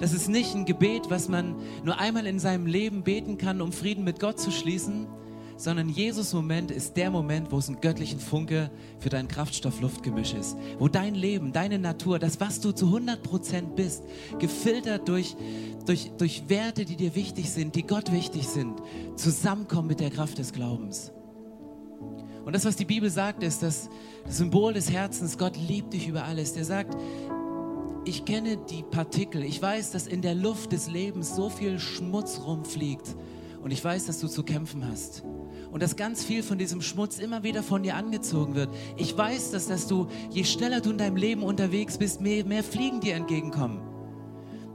Das 0.00 0.12
ist 0.12 0.28
nicht 0.28 0.52
ein 0.56 0.64
Gebet, 0.64 1.10
was 1.10 1.28
man 1.28 1.54
nur 1.84 2.00
einmal 2.00 2.26
in 2.26 2.40
seinem 2.40 2.66
Leben 2.66 3.04
beten 3.04 3.38
kann, 3.38 3.60
um 3.60 3.70
Frieden 3.70 4.02
mit 4.02 4.18
Gott 4.18 4.40
zu 4.40 4.50
schließen, 4.50 5.06
sondern 5.56 5.88
Jesus-Moment 5.88 6.72
ist 6.72 6.96
der 6.96 7.12
Moment, 7.12 7.52
wo 7.52 7.58
es 7.58 7.68
einen 7.68 7.80
göttlichen 7.80 8.18
Funke 8.18 8.68
für 8.98 9.10
dein 9.10 9.28
Kraftstoff-Luftgemisch 9.28 10.34
ist. 10.34 10.56
Wo 10.80 10.88
dein 10.88 11.14
Leben, 11.14 11.52
deine 11.52 11.78
Natur, 11.78 12.18
das, 12.18 12.40
was 12.40 12.58
du 12.58 12.72
zu 12.72 12.86
100% 12.86 13.76
bist, 13.76 14.02
gefiltert 14.40 15.08
durch, 15.08 15.36
durch, 15.86 16.10
durch 16.18 16.48
Werte, 16.48 16.84
die 16.84 16.96
dir 16.96 17.14
wichtig 17.14 17.48
sind, 17.48 17.76
die 17.76 17.86
Gott 17.86 18.10
wichtig 18.10 18.48
sind, 18.48 18.82
zusammenkommen 19.14 19.86
mit 19.86 20.00
der 20.00 20.10
Kraft 20.10 20.38
des 20.38 20.52
Glaubens. 20.52 21.12
Und 22.44 22.54
das, 22.54 22.64
was 22.64 22.76
die 22.76 22.84
Bibel 22.84 23.08
sagt, 23.08 23.42
ist, 23.42 23.62
dass 23.62 23.88
das 24.24 24.36
Symbol 24.36 24.72
des 24.72 24.90
Herzens, 24.90 25.38
Gott 25.38 25.56
liebt 25.56 25.92
dich 25.92 26.08
über 26.08 26.24
alles. 26.24 26.54
Der 26.54 26.64
sagt, 26.64 26.96
ich 28.04 28.24
kenne 28.24 28.56
die 28.56 28.82
Partikel. 28.82 29.44
Ich 29.44 29.62
weiß, 29.62 29.92
dass 29.92 30.06
in 30.06 30.22
der 30.22 30.34
Luft 30.34 30.72
des 30.72 30.88
Lebens 30.88 31.36
so 31.36 31.48
viel 31.48 31.78
Schmutz 31.78 32.40
rumfliegt. 32.44 33.14
Und 33.62 33.70
ich 33.70 33.84
weiß, 33.84 34.06
dass 34.06 34.18
du 34.18 34.26
zu 34.26 34.42
kämpfen 34.42 34.86
hast. 34.88 35.22
Und 35.70 35.82
dass 35.82 35.94
ganz 35.94 36.24
viel 36.24 36.42
von 36.42 36.58
diesem 36.58 36.82
Schmutz 36.82 37.18
immer 37.18 37.44
wieder 37.44 37.62
von 37.62 37.84
dir 37.84 37.94
angezogen 37.94 38.56
wird. 38.56 38.70
Ich 38.96 39.16
weiß, 39.16 39.52
dass, 39.52 39.68
dass 39.68 39.86
du, 39.86 40.08
je 40.30 40.44
schneller 40.44 40.80
du 40.80 40.90
in 40.90 40.98
deinem 40.98 41.16
Leben 41.16 41.44
unterwegs 41.44 41.96
bist, 41.96 42.20
mehr, 42.20 42.44
mehr 42.44 42.64
Fliegen 42.64 43.00
dir 43.00 43.14
entgegenkommen. 43.14 43.80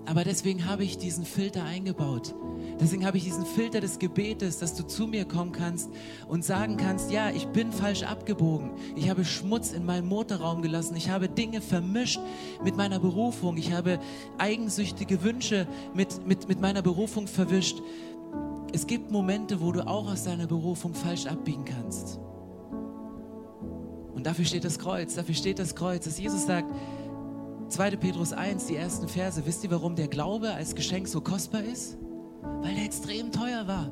Aber 0.05 0.23
deswegen 0.23 0.65
habe 0.65 0.85
ich 0.85 0.97
diesen 0.97 1.25
Filter 1.25 1.65
eingebaut. 1.65 2.33
Deswegen 2.79 3.05
habe 3.05 3.17
ich 3.17 3.23
diesen 3.23 3.45
Filter 3.45 3.81
des 3.81 3.97
Gebetes, 3.97 4.59
dass 4.59 4.75
du 4.75 4.83
zu 4.83 5.07
mir 5.07 5.25
kommen 5.25 5.51
kannst 5.51 5.89
und 6.27 6.45
sagen 6.45 6.77
kannst, 6.77 7.11
ja, 7.11 7.31
ich 7.31 7.47
bin 7.47 7.71
falsch 7.71 8.03
abgebogen. 8.03 8.71
Ich 8.95 9.09
habe 9.09 9.25
Schmutz 9.25 9.71
in 9.71 9.85
meinem 9.85 10.07
Motorraum 10.07 10.61
gelassen. 10.61 10.95
Ich 10.95 11.09
habe 11.09 11.27
Dinge 11.27 11.61
vermischt 11.61 12.19
mit 12.63 12.77
meiner 12.77 12.99
Berufung. 12.99 13.57
Ich 13.57 13.73
habe 13.73 13.99
eigensüchtige 14.37 15.23
Wünsche 15.23 15.67
mit, 15.95 16.25
mit, 16.27 16.47
mit 16.47 16.61
meiner 16.61 16.83
Berufung 16.83 17.27
verwischt. 17.27 17.81
Es 18.73 18.85
gibt 18.85 19.11
Momente, 19.11 19.59
wo 19.59 19.71
du 19.71 19.87
auch 19.87 20.11
aus 20.11 20.25
deiner 20.25 20.45
Berufung 20.45 20.93
falsch 20.93 21.25
abbiegen 21.25 21.65
kannst. 21.65 22.19
Und 24.13 24.25
dafür 24.25 24.45
steht 24.45 24.65
das 24.65 24.77
Kreuz, 24.77 25.15
dafür 25.15 25.35
steht 25.35 25.57
das 25.57 25.75
Kreuz, 25.75 26.05
dass 26.05 26.19
Jesus 26.19 26.45
sagt, 26.45 26.71
2. 27.69 27.97
Petrus 27.97 28.33
1, 28.33 28.67
die 28.67 28.75
ersten 28.75 29.07
Verse, 29.07 29.45
wisst 29.45 29.63
ihr, 29.63 29.71
warum 29.71 29.95
der 29.95 30.07
Glaube 30.07 30.53
als 30.53 30.75
Geschenk 30.75 31.07
so 31.07 31.21
kostbar 31.21 31.63
ist? 31.63 31.97
Weil 32.61 32.77
er 32.77 32.85
extrem 32.85 33.31
teuer 33.31 33.67
war. 33.67 33.91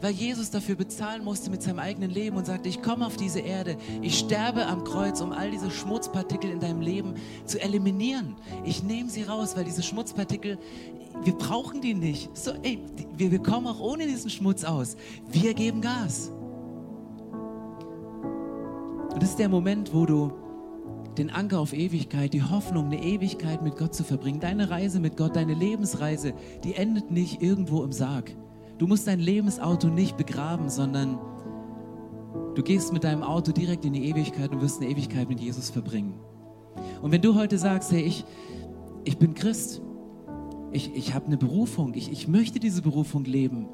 Weil 0.00 0.12
Jesus 0.12 0.50
dafür 0.50 0.74
bezahlen 0.74 1.24
musste 1.24 1.50
mit 1.50 1.62
seinem 1.62 1.78
eigenen 1.78 2.10
Leben 2.10 2.36
und 2.36 2.46
sagte, 2.46 2.68
ich 2.68 2.82
komme 2.82 3.06
auf 3.06 3.16
diese 3.16 3.40
Erde, 3.40 3.76
ich 4.02 4.18
sterbe 4.18 4.66
am 4.66 4.84
Kreuz, 4.84 5.20
um 5.20 5.32
all 5.32 5.50
diese 5.50 5.70
Schmutzpartikel 5.70 6.50
in 6.50 6.60
deinem 6.60 6.80
Leben 6.80 7.14
zu 7.46 7.60
eliminieren. 7.60 8.36
Ich 8.64 8.82
nehme 8.82 9.08
sie 9.08 9.22
raus, 9.22 9.56
weil 9.56 9.64
diese 9.64 9.82
Schmutzpartikel, 9.82 10.58
wir 11.24 11.32
brauchen 11.32 11.80
die 11.80 11.94
nicht. 11.94 12.36
So, 12.36 12.52
ey, 12.62 12.78
wir, 13.16 13.30
wir 13.30 13.42
kommen 13.42 13.66
auch 13.66 13.80
ohne 13.80 14.06
diesen 14.06 14.30
Schmutz 14.30 14.64
aus. 14.64 14.96
Wir 15.30 15.54
geben 15.54 15.80
Gas. 15.80 16.30
Und 19.12 19.22
das 19.22 19.30
ist 19.30 19.38
der 19.38 19.48
Moment, 19.48 19.94
wo 19.94 20.04
du 20.04 20.30
den 21.18 21.30
Anker 21.30 21.60
auf 21.60 21.72
Ewigkeit, 21.72 22.32
die 22.32 22.42
Hoffnung, 22.42 22.86
eine 22.86 23.02
Ewigkeit 23.02 23.62
mit 23.62 23.76
Gott 23.76 23.94
zu 23.94 24.04
verbringen. 24.04 24.40
Deine 24.40 24.70
Reise 24.70 25.00
mit 25.00 25.16
Gott, 25.16 25.36
deine 25.36 25.54
Lebensreise, 25.54 26.34
die 26.64 26.74
endet 26.74 27.10
nicht 27.10 27.42
irgendwo 27.42 27.82
im 27.82 27.92
Sarg. 27.92 28.36
Du 28.78 28.86
musst 28.86 29.06
dein 29.06 29.20
Lebensauto 29.20 29.88
nicht 29.88 30.16
begraben, 30.16 30.68
sondern 30.68 31.18
Du 32.56 32.62
gehst 32.62 32.90
mit 32.90 33.04
deinem 33.04 33.22
Auto 33.22 33.52
direkt 33.52 33.84
in 33.84 33.92
die 33.92 34.08
Ewigkeit 34.08 34.50
und 34.50 34.62
wirst 34.62 34.80
eine 34.80 34.90
Ewigkeit 34.90 35.28
mit 35.28 35.40
Jesus 35.40 35.68
verbringen. 35.68 36.14
Und 37.02 37.12
wenn 37.12 37.20
du 37.20 37.34
heute 37.34 37.58
sagst, 37.58 37.92
hey, 37.92 38.00
ich, 38.00 38.24
ich 39.04 39.18
bin 39.18 39.34
Christ, 39.34 39.82
ich, 40.72 40.94
ich 40.94 41.14
habe 41.14 41.26
eine 41.26 41.36
Berufung, 41.36 41.92
ich, 41.92 42.10
ich 42.10 42.28
möchte 42.28 42.58
diese 42.58 42.80
Berufung 42.80 43.24
leben, 43.24 43.68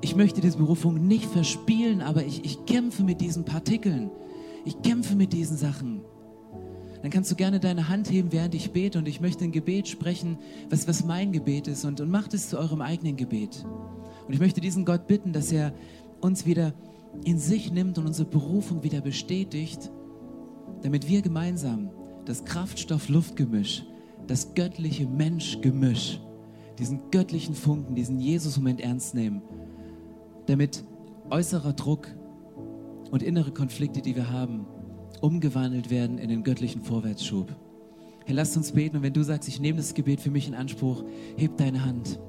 ich 0.00 0.16
möchte 0.16 0.40
diese 0.40 0.56
Berufung 0.56 1.06
nicht 1.06 1.26
verspielen, 1.26 2.00
aber 2.00 2.24
ich, 2.24 2.42
ich 2.46 2.64
kämpfe 2.64 3.04
mit 3.04 3.20
diesen 3.20 3.44
Partikeln, 3.44 4.10
ich 4.64 4.80
kämpfe 4.80 5.16
mit 5.16 5.34
diesen 5.34 5.58
Sachen. 5.58 6.00
Dann 7.04 7.10
kannst 7.10 7.30
du 7.30 7.34
gerne 7.34 7.60
deine 7.60 7.90
Hand 7.90 8.10
heben, 8.10 8.32
während 8.32 8.54
ich 8.54 8.72
bete 8.72 8.98
und 8.98 9.06
ich 9.06 9.20
möchte 9.20 9.44
ein 9.44 9.52
Gebet 9.52 9.88
sprechen, 9.88 10.38
was, 10.70 10.88
was 10.88 11.04
mein 11.04 11.32
Gebet 11.32 11.68
ist 11.68 11.84
und, 11.84 12.00
und 12.00 12.10
macht 12.10 12.32
es 12.32 12.48
zu 12.48 12.58
eurem 12.58 12.80
eigenen 12.80 13.16
Gebet. 13.16 13.66
Und 14.26 14.32
ich 14.32 14.40
möchte 14.40 14.62
diesen 14.62 14.86
Gott 14.86 15.06
bitten, 15.06 15.34
dass 15.34 15.52
er 15.52 15.74
uns 16.22 16.46
wieder 16.46 16.72
in 17.22 17.38
sich 17.38 17.70
nimmt 17.70 17.98
und 17.98 18.06
unsere 18.06 18.26
Berufung 18.26 18.84
wieder 18.84 19.02
bestätigt, 19.02 19.90
damit 20.80 21.06
wir 21.06 21.20
gemeinsam 21.20 21.90
das 22.24 22.46
Kraftstoff-Luftgemisch, 22.46 23.84
das 24.26 24.54
göttliche 24.54 25.06
Mensch-Gemisch, 25.06 26.22
diesen 26.78 27.10
göttlichen 27.10 27.54
Funken, 27.54 27.94
diesen 27.94 28.18
Jesus-Moment 28.18 28.80
ernst 28.80 29.14
nehmen, 29.14 29.42
damit 30.46 30.86
äußerer 31.28 31.74
Druck 31.74 32.08
und 33.10 33.22
innere 33.22 33.52
Konflikte, 33.52 34.00
die 34.00 34.16
wir 34.16 34.30
haben, 34.30 34.64
umgewandelt 35.24 35.90
werden 35.90 36.18
in 36.18 36.28
den 36.28 36.44
göttlichen 36.44 36.82
Vorwärtsschub. 36.82 37.48
Herr, 38.26 38.34
lasst 38.34 38.56
uns 38.58 38.72
beten 38.72 38.98
und 38.98 39.02
wenn 39.02 39.14
du 39.14 39.22
sagst, 39.22 39.48
ich 39.48 39.58
nehme 39.58 39.78
das 39.78 39.94
Gebet 39.94 40.20
für 40.20 40.30
mich 40.30 40.46
in 40.46 40.54
Anspruch, 40.54 41.02
heb 41.36 41.56
deine 41.56 41.84
Hand. 41.84 42.20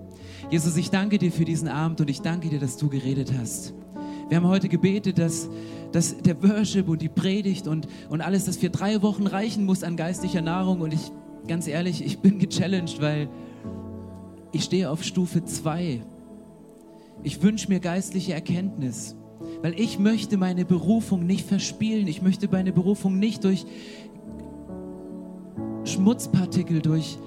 Jesus, 0.49 0.77
ich 0.77 0.91
danke 0.91 1.17
dir 1.17 1.31
für 1.31 1.43
diesen 1.43 1.67
Abend 1.67 1.99
und 1.99 2.09
ich 2.09 2.21
danke 2.21 2.49
dir, 2.49 2.59
dass 2.59 2.77
du 2.77 2.87
geredet 2.89 3.33
hast. 3.37 3.73
Wir 4.29 4.37
haben 4.37 4.47
heute 4.47 4.69
gebetet, 4.69 5.17
dass, 5.17 5.49
dass 5.91 6.17
der 6.17 6.41
Worship 6.41 6.87
und 6.87 7.01
die 7.01 7.09
Predigt 7.09 7.67
und, 7.67 7.87
und 8.09 8.21
alles, 8.21 8.45
das 8.45 8.57
für 8.57 8.69
drei 8.69 9.01
Wochen 9.01 9.27
reichen 9.27 9.65
muss 9.65 9.83
an 9.83 9.97
geistlicher 9.97 10.41
Nahrung. 10.41 10.81
Und 10.81 10.93
ich, 10.93 11.11
ganz 11.47 11.67
ehrlich, 11.67 12.03
ich 12.03 12.19
bin 12.19 12.39
gechallenged, 12.39 13.01
weil 13.01 13.27
ich 14.53 14.63
stehe 14.63 14.89
auf 14.89 15.03
Stufe 15.03 15.43
2. 15.43 16.01
Ich 17.23 17.41
wünsche 17.43 17.67
mir 17.67 17.79
geistliche 17.79 18.33
Erkenntnis, 18.33 19.15
weil 19.61 19.79
ich 19.79 19.99
möchte 19.99 20.37
meine 20.37 20.65
Berufung 20.65 21.25
nicht 21.25 21.47
verspielen. 21.47 22.07
Ich 22.07 22.21
möchte 22.21 22.47
meine 22.51 22.71
Berufung 22.71 23.19
nicht 23.19 23.43
durch 23.43 23.65
Schmutzpartikel, 25.85 26.81
durch 26.81 27.17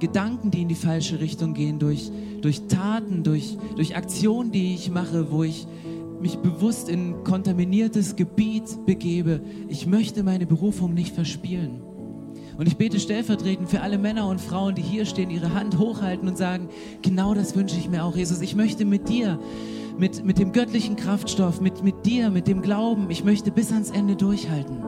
Gedanken, 0.00 0.50
die 0.50 0.62
in 0.62 0.68
die 0.68 0.74
falsche 0.74 1.20
Richtung 1.20 1.54
gehen, 1.54 1.78
durch, 1.78 2.10
durch 2.40 2.66
Taten, 2.68 3.22
durch, 3.22 3.56
durch 3.76 3.96
Aktionen, 3.96 4.50
die 4.50 4.74
ich 4.74 4.90
mache, 4.90 5.30
wo 5.30 5.44
ich 5.44 5.66
mich 6.20 6.36
bewusst 6.38 6.88
in 6.88 7.22
kontaminiertes 7.24 8.16
Gebiet 8.16 8.64
begebe. 8.86 9.40
Ich 9.68 9.86
möchte 9.86 10.22
meine 10.22 10.46
Berufung 10.46 10.94
nicht 10.94 11.14
verspielen. 11.14 11.82
Und 12.56 12.68
ich 12.68 12.76
bete 12.76 13.00
stellvertretend 13.00 13.68
für 13.68 13.80
alle 13.80 13.98
Männer 13.98 14.28
und 14.28 14.40
Frauen, 14.40 14.74
die 14.74 14.82
hier 14.82 15.06
stehen, 15.06 15.30
ihre 15.30 15.54
Hand 15.54 15.78
hochhalten 15.78 16.28
und 16.28 16.38
sagen, 16.38 16.68
genau 17.02 17.34
das 17.34 17.56
wünsche 17.56 17.76
ich 17.76 17.88
mir 17.88 18.04
auch, 18.04 18.16
Jesus. 18.16 18.40
Ich 18.40 18.54
möchte 18.54 18.84
mit 18.84 19.08
dir, 19.08 19.40
mit, 19.98 20.24
mit 20.24 20.38
dem 20.38 20.52
göttlichen 20.52 20.96
Kraftstoff, 20.96 21.60
mit, 21.60 21.82
mit 21.82 22.06
dir, 22.06 22.30
mit 22.30 22.48
dem 22.48 22.62
Glauben, 22.62 23.10
ich 23.10 23.24
möchte 23.24 23.50
bis 23.50 23.72
ans 23.72 23.90
Ende 23.90 24.16
durchhalten. 24.16 24.82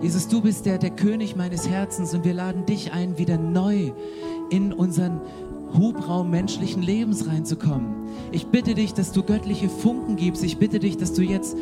Jesus, 0.00 0.28
du 0.28 0.40
bist 0.40 0.64
der, 0.64 0.78
der 0.78 0.90
König 0.90 1.36
meines 1.36 1.68
Herzens 1.68 2.14
und 2.14 2.24
wir 2.24 2.32
laden 2.32 2.64
dich 2.64 2.92
ein, 2.92 3.18
wieder 3.18 3.36
neu 3.36 3.92
in 4.48 4.72
unseren 4.72 5.20
Hubraum 5.74 6.30
menschlichen 6.30 6.82
Lebens 6.82 7.28
reinzukommen. 7.28 8.08
Ich 8.32 8.46
bitte 8.46 8.74
dich, 8.74 8.94
dass 8.94 9.12
du 9.12 9.22
göttliche 9.22 9.68
Funken 9.68 10.16
gibst. 10.16 10.42
Ich 10.42 10.56
bitte 10.56 10.78
dich, 10.78 10.96
dass 10.96 11.12
du 11.12 11.22
jetzt 11.22 11.56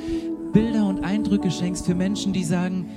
Bilder 0.52 0.86
und 0.86 1.04
Eindrücke 1.04 1.50
schenkst 1.50 1.84
für 1.86 1.94
Menschen, 1.94 2.32
die 2.32 2.44
sagen, 2.44 2.88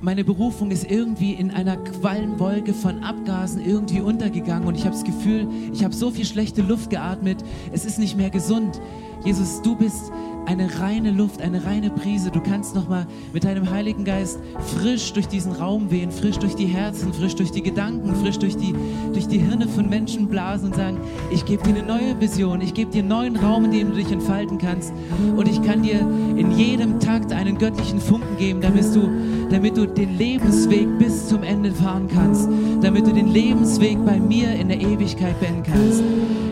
meine 0.00 0.24
Berufung 0.24 0.70
ist 0.70 0.90
irgendwie 0.90 1.32
in 1.32 1.50
einer 1.50 1.76
Quallenwolke 1.76 2.74
von 2.74 3.02
Abgasen 3.02 3.64
irgendwie 3.64 4.00
untergegangen 4.00 4.66
und 4.66 4.74
ich 4.74 4.84
habe 4.84 4.94
das 4.94 5.04
Gefühl, 5.04 5.48
ich 5.72 5.84
habe 5.84 5.94
so 5.94 6.10
viel 6.10 6.24
schlechte 6.24 6.62
Luft 6.62 6.90
geatmet, 6.90 7.38
es 7.72 7.84
ist 7.84 7.98
nicht 7.98 8.16
mehr 8.16 8.30
gesund. 8.30 8.80
Jesus, 9.24 9.62
du 9.62 9.74
bist 9.74 10.12
eine 10.46 10.80
reine 10.80 11.10
Luft, 11.10 11.40
eine 11.40 11.64
reine 11.64 11.90
Prise. 11.90 12.30
Du 12.30 12.40
kannst 12.40 12.74
nochmal 12.74 13.06
mit 13.32 13.44
deinem 13.44 13.70
Heiligen 13.70 14.04
Geist 14.04 14.38
frisch 14.78 15.12
durch 15.12 15.28
diesen 15.28 15.52
Raum 15.52 15.90
wehen, 15.90 16.10
frisch 16.10 16.38
durch 16.38 16.54
die 16.54 16.66
Herzen, 16.66 17.12
frisch 17.12 17.34
durch 17.34 17.50
die 17.50 17.62
Gedanken, 17.62 18.14
frisch 18.16 18.38
durch 18.38 18.56
die, 18.56 18.74
durch 19.12 19.26
die 19.26 19.38
Hirne 19.38 19.68
von 19.68 19.88
Menschen 19.88 20.28
blasen 20.28 20.68
und 20.68 20.76
sagen, 20.76 20.98
ich 21.30 21.44
gebe 21.44 21.62
dir 21.62 21.76
eine 21.76 21.86
neue 21.86 22.20
Vision, 22.20 22.60
ich 22.60 22.74
gebe 22.74 22.90
dir 22.90 23.00
einen 23.00 23.08
neuen 23.08 23.36
Raum, 23.36 23.64
in 23.66 23.70
dem 23.70 23.90
du 23.90 23.96
dich 23.96 24.10
entfalten 24.10 24.58
kannst. 24.58 24.92
Und 25.36 25.48
ich 25.48 25.62
kann 25.62 25.82
dir 25.82 26.00
in 26.36 26.50
jedem 26.52 27.00
Takt 27.00 27.32
einen 27.32 27.58
göttlichen 27.58 28.00
Funken 28.00 28.36
geben, 28.36 28.60
damit 28.60 28.84
du, 28.94 29.08
damit 29.50 29.76
du 29.76 29.86
den 29.86 30.16
Lebensweg 30.18 30.98
bis 30.98 31.28
zum 31.28 31.42
Ende 31.42 31.72
fahren 31.72 32.08
kannst, 32.08 32.48
damit 32.84 33.06
du 33.06 33.12
den 33.12 33.28
Lebensweg 33.28 34.04
bei 34.04 34.20
mir 34.20 34.52
in 34.52 34.68
der 34.68 34.80
Ewigkeit 34.80 35.38
beenden 35.40 35.62
kannst. 35.62 36.02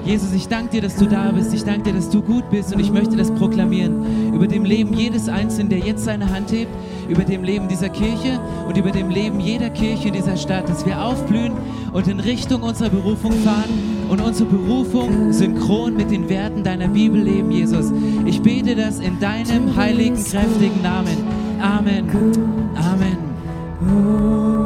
Jesus, 0.04 0.32
ich 0.32 0.48
danke 0.48 0.70
dir, 0.72 0.82
dass 0.82 0.96
du 0.96 1.06
da 1.06 1.30
bist. 1.30 1.54
Ich 1.54 1.62
danke 1.62 1.84
dir, 1.84 1.92
dass 1.92 2.10
du 2.10 2.22
gut 2.22 2.50
bist 2.50 2.74
und 2.74 2.80
ich 2.80 2.90
möchte 2.90 3.16
das 3.16 3.30
proklamieren 3.30 4.34
über 4.34 4.48
dem 4.48 4.64
Leben 4.64 4.94
jedes 4.94 5.28
Einzelnen, 5.28 5.68
der 5.68 5.78
jetzt 5.78 6.04
seine 6.04 6.28
Hand 6.30 6.50
hebt, 6.50 6.70
über 7.08 7.22
dem 7.22 7.44
Leben 7.44 7.68
dieser 7.68 7.88
Kirche 7.88 8.40
und 8.66 8.76
über 8.76 8.90
dem 8.90 9.10
Leben 9.10 9.38
jeder 9.38 9.70
Kirche 9.70 10.08
in 10.08 10.14
dieser 10.14 10.36
Stadt, 10.36 10.68
dass 10.68 10.84
wir 10.84 11.00
aufblühen 11.04 11.52
und 11.92 12.08
in 12.08 12.18
Richtung 12.18 12.62
unserer 12.62 12.88
Berufung 12.88 13.32
fahren 13.32 13.70
und 14.08 14.20
unsere 14.20 14.48
Berufung 14.48 15.32
synchron 15.32 15.94
mit 15.96 16.10
den 16.10 16.28
Werten 16.28 16.64
deiner 16.64 16.88
Bibel 16.88 17.20
leben, 17.20 17.52
Jesus. 17.52 17.92
Ich 18.24 18.42
bete 18.42 18.74
das 18.74 18.98
in 18.98 19.20
deinem 19.20 19.76
heiligen, 19.76 20.16
kräftigen 20.16 20.82
Namen. 20.82 21.16
Amen. 21.60 22.08
Amen. 22.74 24.61